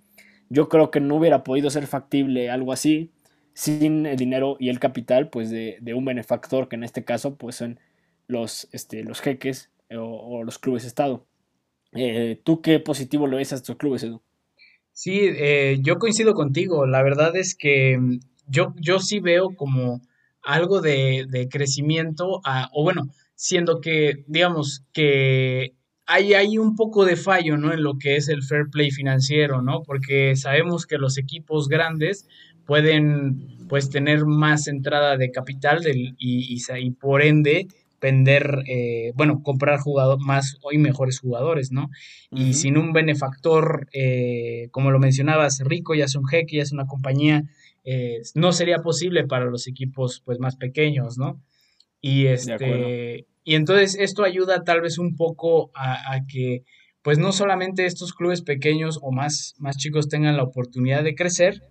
Yo 0.49 0.69
creo 0.69 0.91
que 0.91 0.99
no 0.99 1.15
hubiera 1.15 1.43
podido 1.43 1.69
ser 1.69 1.87
factible 1.87 2.49
algo 2.49 2.73
así 2.73 3.11
sin 3.55 4.05
el 4.05 4.17
dinero 4.17 4.57
y 4.59 4.69
el 4.69 4.79
capital 4.79 5.29
pues 5.29 5.49
de, 5.49 5.79
un 5.95 6.05
benefactor 6.05 6.67
que 6.69 6.75
en 6.75 6.83
este 6.83 7.05
caso 7.05 7.35
pues 7.37 7.55
son 7.55 7.79
los, 8.27 8.67
este, 8.71 9.03
los 9.03 9.21
jeques 9.21 9.71
o, 9.91 10.43
los 10.43 10.59
clubes 10.59 10.85
Estado. 10.85 11.25
Eh, 11.93 12.41
¿Tú 12.43 12.61
qué 12.61 12.79
positivo 12.79 13.27
le 13.27 13.37
ves 13.37 13.53
a 13.53 13.55
estos 13.55 13.77
clubes, 13.77 14.03
Edu? 14.03 14.21
Sí, 14.95 15.19
eh, 15.23 15.79
yo 15.81 15.99
coincido 15.99 16.33
contigo. 16.33 16.87
La 16.87 17.03
verdad 17.03 17.35
es 17.35 17.53
que 17.55 17.97
mm, 17.99 18.19
yo, 18.47 18.73
yo 18.79 18.99
sí 18.99 19.19
veo 19.19 19.49
como 19.55 20.01
algo 20.41 20.79
de, 20.79 21.47
crecimiento, 21.51 22.41
o 22.71 22.83
bueno, 22.83 23.09
siendo 23.35 23.81
que, 23.81 24.23
digamos, 24.27 24.85
que 24.93 25.75
hay, 26.05 26.33
hay 26.33 26.57
un 26.57 26.75
poco 26.75 27.03
de 27.03 27.17
fallo, 27.17 27.57
¿no? 27.57 27.73
En 27.73 27.83
lo 27.83 27.97
que 27.97 28.15
es 28.15 28.29
el 28.29 28.41
fair 28.43 28.67
play 28.71 28.89
financiero, 28.91 29.61
¿no? 29.61 29.83
Porque 29.83 30.35
sabemos 30.37 30.85
que 30.85 30.97
los 30.97 31.17
equipos 31.17 31.67
grandes 31.67 32.27
pueden, 32.65 33.67
pues, 33.67 33.89
tener 33.89 34.25
más 34.25 34.67
entrada 34.67 35.17
de 35.17 35.31
capital 35.31 35.81
del, 35.83 36.15
y, 36.17 36.57
y 36.57 36.91
por 36.91 37.21
ende 37.21 37.67
vender, 38.05 38.61
eh, 38.67 39.13
bueno, 39.15 39.41
comprar 39.41 39.79
jugador, 39.79 40.23
más 40.23 40.57
y 40.71 40.77
mejores 40.77 41.19
jugadores, 41.19 41.71
¿no? 41.71 41.89
Y 42.29 42.53
sin 42.53 42.77
un 42.77 42.93
benefactor, 42.93 43.87
eh, 43.93 44.67
como 44.69 44.91
lo 44.91 44.99
mencionabas, 44.99 45.59
rico, 45.65 45.95
ya 45.95 46.05
es 46.05 46.13
un 46.15 46.27
jeque, 46.27 46.57
ya 46.57 46.61
es 46.61 46.71
una 46.71 46.85
compañía, 46.85 47.41
eh, 47.83 48.21
no 48.35 48.51
sería 48.51 48.83
posible 48.83 49.25
para 49.25 49.45
los 49.45 49.67
equipos 49.67 50.21
pues 50.23 50.37
más 50.37 50.55
pequeños, 50.55 51.17
¿no? 51.17 51.41
Y 51.99 52.27
este, 52.27 53.25
y 53.43 53.55
entonces 53.55 53.97
esto 53.99 54.23
ayuda 54.23 54.63
tal 54.63 54.81
vez 54.81 54.99
un 54.99 55.15
poco 55.15 55.71
a, 55.73 56.13
a, 56.13 56.27
que 56.27 56.63
pues 57.01 57.17
no 57.17 57.31
solamente 57.31 57.87
estos 57.87 58.13
clubes 58.13 58.43
pequeños 58.43 58.99
o 59.01 59.11
más, 59.11 59.55
más 59.57 59.77
chicos 59.77 60.09
tengan 60.09 60.37
la 60.37 60.43
oportunidad 60.43 61.03
de 61.03 61.15
crecer, 61.15 61.63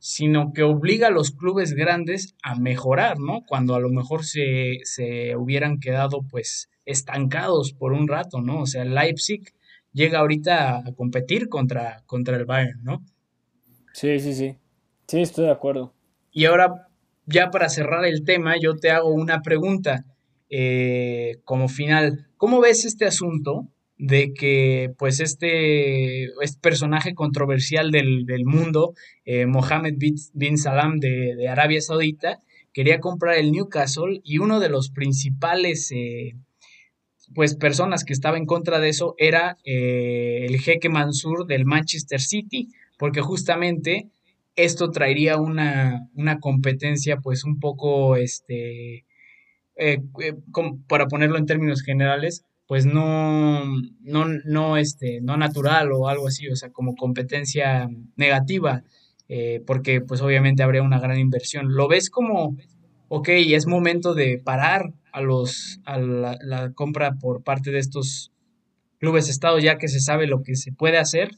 sino 0.00 0.52
que 0.54 0.62
obliga 0.62 1.08
a 1.08 1.10
los 1.10 1.30
clubes 1.30 1.74
grandes 1.74 2.34
a 2.42 2.56
mejorar, 2.56 3.20
¿no? 3.20 3.42
Cuando 3.46 3.74
a 3.74 3.80
lo 3.80 3.90
mejor 3.90 4.24
se, 4.24 4.78
se 4.84 5.36
hubieran 5.36 5.78
quedado 5.78 6.22
pues 6.22 6.70
estancados 6.86 7.74
por 7.74 7.92
un 7.92 8.08
rato, 8.08 8.40
¿no? 8.40 8.62
O 8.62 8.66
sea, 8.66 8.84
Leipzig 8.84 9.52
llega 9.92 10.20
ahorita 10.20 10.78
a 10.78 10.92
competir 10.94 11.50
contra, 11.50 12.02
contra 12.06 12.36
el 12.36 12.46
Bayern, 12.46 12.82
¿no? 12.82 13.04
Sí, 13.92 14.18
sí, 14.20 14.32
sí. 14.32 14.56
Sí, 15.06 15.20
estoy 15.20 15.44
de 15.44 15.52
acuerdo. 15.52 15.92
Y 16.32 16.46
ahora, 16.46 16.88
ya 17.26 17.50
para 17.50 17.68
cerrar 17.68 18.06
el 18.06 18.24
tema, 18.24 18.54
yo 18.58 18.76
te 18.76 18.90
hago 18.90 19.12
una 19.12 19.42
pregunta 19.42 20.06
eh, 20.48 21.40
como 21.44 21.68
final. 21.68 22.28
¿Cómo 22.38 22.60
ves 22.60 22.86
este 22.86 23.04
asunto 23.04 23.68
de 24.00 24.32
que 24.32 24.94
pues 24.96 25.20
este, 25.20 26.24
este 26.24 26.58
personaje 26.62 27.14
controversial 27.14 27.90
del, 27.90 28.44
mundo, 28.46 28.94
eh, 29.26 29.44
Mohammed 29.44 29.96
bin 30.32 30.56
Salam 30.56 31.00
de, 31.00 31.46
Arabia 31.48 31.82
Saudita, 31.82 32.38
quería 32.72 32.98
comprar 33.00 33.36
el 33.36 33.52
Newcastle 33.52 34.22
y 34.24 34.38
uno 34.38 34.58
de 34.58 34.70
los 34.70 34.90
principales 34.90 35.92
eh, 35.92 36.34
pues 37.34 37.56
personas 37.56 38.04
que 38.04 38.14
estaba 38.14 38.38
en 38.38 38.46
contra 38.46 38.80
de 38.80 38.88
eso 38.88 39.14
era 39.18 39.58
eh, 39.64 40.46
el 40.48 40.58
jeque 40.58 40.88
Mansur 40.88 41.46
del 41.46 41.66
Manchester 41.66 42.22
City, 42.22 42.68
porque 42.98 43.20
justamente 43.20 44.08
esto 44.56 44.90
traería 44.90 45.36
una, 45.36 46.08
una 46.14 46.40
competencia 46.40 47.18
pues 47.18 47.44
un 47.44 47.60
poco, 47.60 48.16
este, 48.16 49.04
para 50.88 51.06
ponerlo 51.06 51.36
en 51.36 51.44
términos 51.44 51.82
generales, 51.82 52.46
pues 52.70 52.86
no, 52.86 53.64
no, 54.00 54.26
no, 54.44 54.76
este, 54.76 55.20
no 55.20 55.36
natural 55.36 55.90
o 55.90 56.06
algo 56.06 56.28
así, 56.28 56.46
o 56.46 56.54
sea, 56.54 56.70
como 56.70 56.94
competencia 56.94 57.90
negativa, 58.14 58.84
eh, 59.28 59.60
porque 59.66 60.00
pues 60.00 60.20
obviamente 60.20 60.62
habría 60.62 60.84
una 60.84 61.00
gran 61.00 61.18
inversión. 61.18 61.74
¿Lo 61.74 61.88
ves 61.88 62.10
como, 62.10 62.56
ok, 63.08 63.28
es 63.28 63.66
momento 63.66 64.14
de 64.14 64.38
parar 64.38 64.92
a, 65.10 65.20
los, 65.20 65.80
a 65.84 65.98
la, 65.98 66.72
compra 66.72 67.18
por 67.18 67.42
parte 67.42 67.72
de 67.72 67.80
estos 67.80 68.30
clubes 69.00 69.28
estados 69.28 69.64
ya 69.64 69.76
que 69.76 69.88
se 69.88 69.98
sabe 69.98 70.28
lo 70.28 70.44
que 70.44 70.54
se 70.54 70.70
puede 70.70 70.98
hacer? 70.98 71.32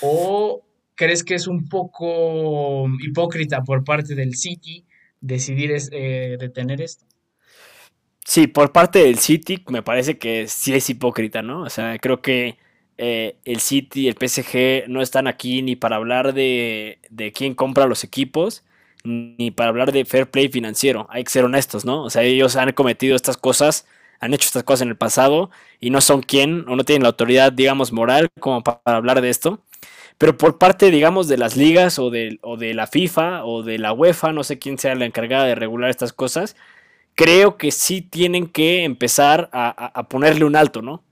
¿O 0.00 0.66
crees 0.96 1.22
que 1.22 1.36
es 1.36 1.46
un 1.46 1.68
poco 1.68 2.88
hipócrita 3.00 3.62
por 3.62 3.84
parte 3.84 4.16
del 4.16 4.34
City 4.34 4.86
decidir 5.20 5.72
eh, 5.92 6.36
detener 6.40 6.80
esto? 6.80 7.11
Sí, 8.24 8.46
por 8.46 8.72
parte 8.72 9.00
del 9.00 9.18
City 9.18 9.64
me 9.68 9.82
parece 9.82 10.18
que 10.18 10.46
sí 10.48 10.72
es 10.74 10.88
hipócrita, 10.88 11.42
¿no? 11.42 11.62
O 11.62 11.70
sea, 11.70 11.98
creo 11.98 12.22
que 12.22 12.56
eh, 12.98 13.36
el 13.44 13.60
City, 13.60 14.08
el 14.08 14.14
PSG 14.14 14.84
no 14.88 15.02
están 15.02 15.26
aquí 15.26 15.60
ni 15.62 15.74
para 15.76 15.96
hablar 15.96 16.32
de, 16.32 16.98
de 17.10 17.32
quién 17.32 17.54
compra 17.54 17.86
los 17.86 18.04
equipos, 18.04 18.64
ni 19.04 19.50
para 19.50 19.70
hablar 19.70 19.92
de 19.92 20.04
fair 20.04 20.30
play 20.30 20.48
financiero. 20.48 21.06
Hay 21.10 21.24
que 21.24 21.30
ser 21.30 21.44
honestos, 21.44 21.84
¿no? 21.84 22.04
O 22.04 22.10
sea, 22.10 22.22
ellos 22.22 22.54
han 22.56 22.72
cometido 22.72 23.16
estas 23.16 23.36
cosas, 23.36 23.86
han 24.20 24.32
hecho 24.34 24.46
estas 24.46 24.62
cosas 24.62 24.82
en 24.82 24.88
el 24.90 24.96
pasado 24.96 25.50
y 25.80 25.90
no 25.90 26.00
son 26.00 26.22
quien 26.22 26.68
o 26.68 26.76
no 26.76 26.84
tienen 26.84 27.02
la 27.02 27.08
autoridad, 27.08 27.52
digamos, 27.52 27.92
moral 27.92 28.28
como 28.40 28.62
para 28.62 28.80
hablar 28.84 29.20
de 29.20 29.30
esto. 29.30 29.60
Pero 30.18 30.36
por 30.36 30.58
parte, 30.58 30.90
digamos, 30.90 31.28
de 31.28 31.36
las 31.38 31.56
ligas 31.56 31.98
o 31.98 32.10
de, 32.10 32.38
o 32.42 32.56
de 32.56 32.74
la 32.74 32.86
FIFA 32.86 33.44
o 33.44 33.62
de 33.62 33.78
la 33.78 33.92
UEFA, 33.92 34.32
no 34.32 34.44
sé 34.44 34.58
quién 34.58 34.78
sea 34.78 34.94
la 34.94 35.06
encargada 35.06 35.44
de 35.46 35.54
regular 35.54 35.90
estas 35.90 36.12
cosas, 36.12 36.56
creo 37.14 37.56
que 37.56 37.70
sí 37.70 38.02
tienen 38.02 38.48
que 38.48 38.84
empezar 38.84 39.48
a, 39.52 39.68
a 39.68 40.08
ponerle 40.08 40.44
un 40.44 40.56
alto, 40.56 40.82
¿no? 40.82 41.02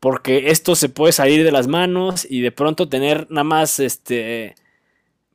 Porque 0.00 0.50
esto 0.50 0.74
se 0.74 0.88
puede 0.88 1.12
salir 1.12 1.44
de 1.44 1.52
las 1.52 1.66
manos 1.66 2.26
y 2.28 2.40
de 2.40 2.52
pronto 2.52 2.88
tener 2.88 3.26
nada 3.30 3.44
más 3.44 3.80
este 3.80 4.54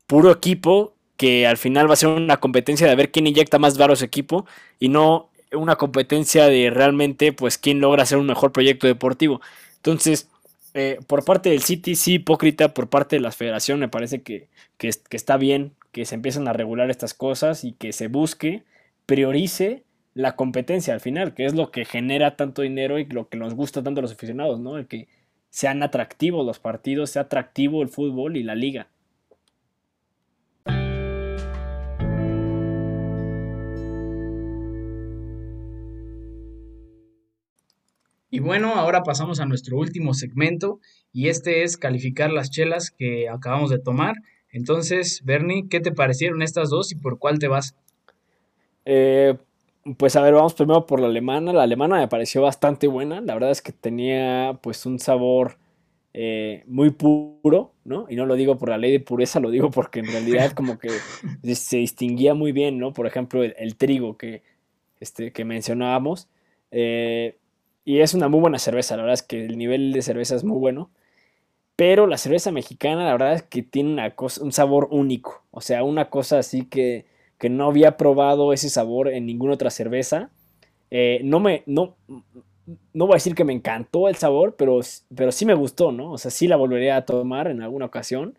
puro 0.08 0.32
equipo 0.32 0.96
que 1.18 1.46
al 1.46 1.58
final 1.58 1.90
va 1.90 1.94
a 1.94 1.98
ser 1.98 2.10
una 2.10 2.38
competencia 2.38 2.88
de 2.88 2.96
ver 2.96 3.12
quién 3.12 3.28
inyecta 3.28 3.60
más 3.60 3.78
varo 3.78 3.94
a 3.94 3.96
su 3.98 4.06
equipo 4.06 4.46
y 4.80 4.90
no 4.90 5.30
una 5.52 5.76
competencia 5.76 6.46
de 6.46 6.70
realmente 6.70 7.34
pues 7.34 7.58
quién 7.58 7.82
logra 7.82 8.04
hacer 8.04 8.18
un 8.18 8.26
mejor 8.28 8.52
proyecto 8.52 8.88
deportivo. 8.88 9.42
Entonces, 9.76 10.30
eh, 10.74 11.00
por 11.08 11.26
parte 11.26 11.50
del 11.50 11.62
City, 11.62 11.96
sí, 11.96 12.16
hipócrita, 12.16 12.74
por 12.74 12.90
parte 12.90 13.16
de 13.16 13.22
la 13.22 13.32
federación, 13.32 13.80
me 13.80 13.90
parece 13.90 14.22
que, 14.22 14.48
que, 14.78 14.90
está 15.12 15.38
bien 15.38 15.74
que 15.92 16.06
se 16.06 16.16
empiecen 16.16 16.48
a 16.48 16.54
regular 16.54 16.90
estas 16.90 17.14
cosas 17.14 17.64
y 17.64 17.74
que 17.74 17.92
se 17.94 18.08
busque, 18.08 18.64
priorice 19.06 19.84
la 20.14 20.36
competencia 20.36 20.94
al 20.94 21.00
final, 21.00 21.34
que 21.34 21.46
es 21.46 21.54
lo 21.54 21.72
que 21.72 21.86
genera 21.86 22.36
tanto 22.36 22.62
dinero 22.62 23.00
y 23.00 23.06
lo 23.06 23.30
que 23.30 23.38
nos 23.38 23.54
gusta 23.54 23.84
tanto 23.84 24.00
a 24.00 24.02
los 24.02 24.12
aficionados, 24.12 24.60
¿no? 24.60 24.78
El 24.78 24.88
que 24.88 25.08
sean 25.50 25.84
atractivos 25.84 26.46
los 26.46 26.60
partidos, 26.60 27.12
sea 27.12 27.24
atractivo 27.24 27.82
el 27.82 27.90
fútbol 27.90 28.38
y 28.38 28.44
la 28.44 28.56
liga. 28.56 28.90
Y 38.32 38.40
bueno, 38.40 38.76
ahora 38.76 39.02
pasamos 39.04 39.40
a 39.40 39.46
nuestro 39.46 39.78
último 39.78 40.14
segmento 40.14 40.80
y 41.12 41.30
este 41.30 41.64
es 41.64 41.78
calificar 41.78 42.32
las 42.32 42.52
chelas 42.52 42.92
que 42.92 43.28
acabamos 43.28 43.72
de 43.72 43.80
tomar. 43.80 44.16
Entonces, 44.52 45.22
Bernie, 45.26 45.68
¿qué 45.68 45.80
te 45.80 45.92
parecieron 45.92 46.44
estas 46.44 46.70
dos 46.70 46.92
y 46.92 46.96
por 46.96 47.18
cuál 47.18 47.40
te 47.40 47.48
vas? 47.48 47.76
Eh, 48.86 49.36
pues 49.98 50.16
a 50.16 50.22
ver, 50.22 50.34
vamos 50.34 50.54
primero 50.54 50.86
por 50.86 51.00
la 51.00 51.08
alemana. 51.08 51.54
La 51.54 51.64
alemana 51.64 51.98
me 51.98 52.08
pareció 52.08 52.42
bastante 52.42 52.88
buena. 52.88 53.22
La 53.22 53.34
verdad 53.34 53.52
es 53.52 53.62
que 53.62 53.72
tenía 53.72 54.60
pues 54.62 54.86
un 54.86 55.00
sabor 55.00 55.58
eh, 56.14 56.64
muy 56.68 56.90
puro, 56.90 57.74
¿no? 57.84 58.08
Y 58.10 58.16
no 58.16 58.26
lo 58.26 58.36
digo 58.36 58.58
por 58.58 58.70
la 58.70 58.78
ley 58.78 58.92
de 58.92 59.00
pureza, 59.00 59.40
lo 59.40 59.52
digo 59.52 59.70
porque 59.72 60.00
en 60.00 60.08
realidad 60.08 60.52
como 60.54 60.80
que 60.80 60.90
se 61.56 61.78
distinguía 61.78 62.34
muy 62.34 62.52
bien, 62.52 62.80
¿no? 62.80 62.94
Por 62.94 63.08
ejemplo, 63.08 63.44
el, 63.44 63.76
trigo 63.78 64.18
que, 64.18 64.44
este, 65.00 65.32
que 65.32 65.46
mencionábamos. 65.46 66.28
Eh, 66.72 67.38
y 67.86 68.00
es 68.00 68.14
una 68.14 68.28
muy 68.28 68.40
buena 68.40 68.60
cerveza, 68.60 68.96
la 68.98 69.04
verdad 69.04 69.16
es 69.16 69.24
que 69.24 69.46
el 69.46 69.58
nivel 69.58 69.94
de 69.94 70.02
cerveza 70.02 70.36
es 70.36 70.44
muy 70.44 70.58
bueno. 70.58 70.92
Pero 71.76 72.08
la 72.08 72.18
cerveza 72.18 72.52
mexicana, 72.52 73.06
la 73.06 73.14
verdad 73.14 73.34
es 73.36 73.44
que 73.44 73.64
tiene 73.64 73.94
una 73.94 74.16
cosa, 74.16 74.44
un 74.44 74.52
sabor 74.52 74.90
único. 74.92 75.44
O 75.52 75.62
sea, 75.62 75.84
una 75.84 76.10
cosa 76.10 76.40
así 76.40 76.66
que, 76.66 77.06
que 77.40 77.50
no 77.50 77.68
había 77.68 77.98
probado 77.98 78.54
ese 78.54 78.70
sabor 78.70 79.08
en 79.08 79.26
ninguna 79.26 79.54
otra 79.54 79.70
cerveza. 79.70 80.30
Eh, 80.92 81.22
no 81.24 81.40
me. 81.40 81.64
No, 81.66 81.96
no 82.94 83.06
voy 83.06 83.14
a 83.14 83.16
decir 83.16 83.34
que 83.34 83.46
me 83.46 83.54
encantó 83.54 84.10
el 84.10 84.16
sabor, 84.16 84.56
pero, 84.58 84.80
pero 85.16 85.32
sí 85.32 85.46
me 85.46 85.56
gustó, 85.56 85.92
¿no? 85.92 86.12
O 86.12 86.18
sea, 86.18 86.30
sí 86.30 86.48
la 86.48 86.58
volvería 86.58 86.98
a 86.98 87.06
tomar 87.06 87.48
en 87.48 87.62
alguna 87.62 87.86
ocasión. 87.86 88.38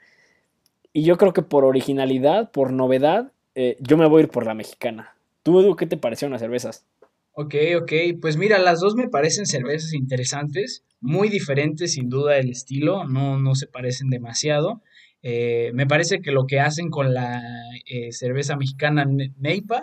Y 0.93 1.03
yo 1.03 1.17
creo 1.17 1.33
que 1.33 1.43
por 1.43 1.65
originalidad, 1.65 2.51
por 2.51 2.73
novedad, 2.73 3.33
eh, 3.55 3.77
yo 3.81 3.97
me 3.97 4.07
voy 4.07 4.21
a 4.21 4.25
ir 4.25 4.31
por 4.31 4.47
la 4.47 4.55
mexicana. 4.55 5.15
¿Tú, 5.43 5.61
Edu, 5.61 5.77
qué 5.77 5.87
te 5.87 5.97
parecieron 5.97 6.33
las 6.33 6.43
cervezas? 6.43 6.85
Ok, 7.33 7.55
ok, 7.81 7.93
pues 8.21 8.37
mira, 8.37 8.59
las 8.59 8.81
dos 8.81 8.95
me 8.97 9.09
parecen 9.09 9.47
cervezas 9.47 9.95
interesantes, 9.95 10.85
muy 11.01 11.29
diferentes 11.29 11.95
sin 11.95 12.09
duda 12.11 12.37
el 12.37 12.51
estilo, 12.51 13.05
no, 13.05 13.39
no 13.39 13.55
se 13.55 13.67
parecen 13.67 14.11
demasiado. 14.11 14.83
Eh, 15.23 15.71
me 15.75 15.87
parece 15.87 16.21
que 16.21 16.33
lo 16.33 16.47
que 16.47 16.61
hacen 16.61 16.91
con 16.91 17.13
la 17.13 17.43
eh, 17.87 18.13
cerveza 18.13 18.57
mexicana 18.57 19.07
Neipa 19.39 19.83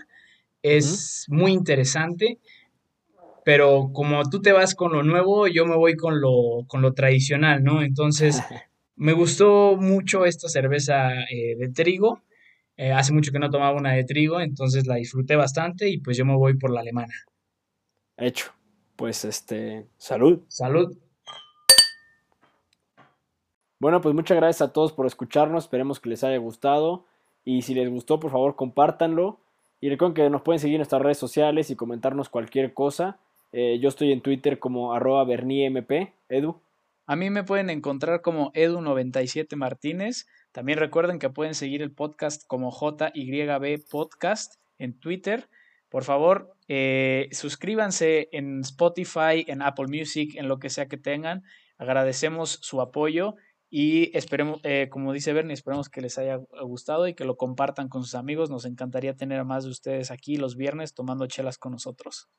es 0.63 1.25
muy 1.29 1.51
interesante, 1.51 2.39
pero 3.45 3.91
como 3.93 4.27
tú 4.29 4.41
te 4.41 4.51
vas 4.51 4.75
con 4.75 4.91
lo 4.91 5.03
nuevo, 5.03 5.47
yo 5.47 5.65
me 5.65 5.75
voy 5.75 5.95
con 5.95 6.19
lo, 6.19 6.65
con 6.67 6.81
lo 6.81 6.93
tradicional, 6.93 7.63
¿no? 7.63 7.81
Entonces, 7.81 8.41
me 8.95 9.13
gustó 9.13 9.77
mucho 9.77 10.25
esta 10.25 10.49
cerveza 10.49 11.13
eh, 11.23 11.55
de 11.57 11.69
trigo. 11.69 12.21
hace 12.93 13.13
mucho 13.13 13.31
que 13.31 13.39
no 13.39 13.49
tomaba 13.49 13.77
una 13.77 13.93
de 13.93 14.03
trigo, 14.03 14.41
entonces 14.41 14.85
la 14.87 14.95
disfruté 14.95 15.35
bastante 15.35 15.89
y 15.89 15.99
pues 15.99 16.17
yo 16.17 16.25
me 16.25 16.35
voy 16.35 16.55
por 16.57 16.71
la 16.71 16.81
alemana. 16.81 17.13
Hecho. 18.17 18.51
Pues 18.97 19.25
este, 19.25 19.85
salud. 19.97 20.41
Salud. 20.47 20.97
Bueno, 23.79 24.01
pues 24.01 24.15
muchas 24.15 24.37
gracias 24.37 24.67
a 24.67 24.73
todos 24.73 24.91
por 24.91 25.05
escucharnos. 25.05 25.65
Esperemos 25.65 25.99
que 25.99 26.09
les 26.09 26.23
haya 26.23 26.37
gustado. 26.37 27.05
Y 27.45 27.61
si 27.61 27.75
les 27.75 27.89
gustó, 27.89 28.19
por 28.19 28.31
favor, 28.31 28.55
compártanlo. 28.55 29.39
Y 29.79 29.89
recuerden 29.89 30.15
que 30.15 30.29
nos 30.29 30.41
pueden 30.41 30.59
seguir 30.59 30.75
en 30.75 30.79
nuestras 30.79 31.01
redes 31.01 31.19
sociales 31.19 31.69
y 31.69 31.75
comentarnos 31.75 32.29
cualquier 32.29 32.73
cosa. 32.73 33.19
Eh, 33.51 33.79
yo 33.79 33.89
estoy 33.89 34.11
en 34.11 34.21
Twitter 34.21 34.59
como 34.59 34.93
arroba 34.93 35.23
berniemp. 35.23 35.91
Edu. 36.29 36.59
A 37.05 37.15
mí 37.15 37.29
me 37.29 37.43
pueden 37.43 37.69
encontrar 37.69 38.21
como 38.21 38.51
Edu97 38.53 39.55
Martínez. 39.55 40.27
También 40.51 40.79
recuerden 40.79 41.19
que 41.19 41.29
pueden 41.29 41.53
seguir 41.53 41.81
el 41.81 41.91
podcast 41.91 42.45
como 42.47 42.71
JYB 42.71 43.87
Podcast 43.89 44.55
en 44.79 44.99
Twitter. 44.99 45.47
Por 45.89 46.03
favor, 46.03 46.53
eh, 46.67 47.29
suscríbanse 47.31 48.27
en 48.31 48.61
Spotify, 48.61 49.45
en 49.47 49.61
Apple 49.61 49.87
Music, 49.87 50.35
en 50.35 50.47
lo 50.47 50.59
que 50.59 50.69
sea 50.69 50.87
que 50.87 50.97
tengan. 50.97 51.43
Agradecemos 51.77 52.59
su 52.61 52.81
apoyo 52.81 53.35
y 53.69 54.15
esperemos, 54.17 54.61
eh, 54.63 54.87
como 54.89 55.11
dice 55.11 55.33
Bernie, 55.33 55.53
esperemos 55.53 55.89
que 55.89 56.01
les 56.01 56.17
haya 56.17 56.39
gustado 56.63 57.07
y 57.07 57.15
que 57.15 57.25
lo 57.25 57.35
compartan 57.35 57.89
con 57.89 58.03
sus 58.03 58.15
amigos. 58.15 58.49
Nos 58.49 58.65
encantaría 58.65 59.15
tener 59.15 59.39
a 59.39 59.43
más 59.43 59.65
de 59.65 59.71
ustedes 59.71 60.09
aquí 60.09 60.37
los 60.37 60.55
viernes 60.55 60.93
tomando 60.93 61.27
chelas 61.27 61.57
con 61.57 61.73
nosotros. 61.73 62.29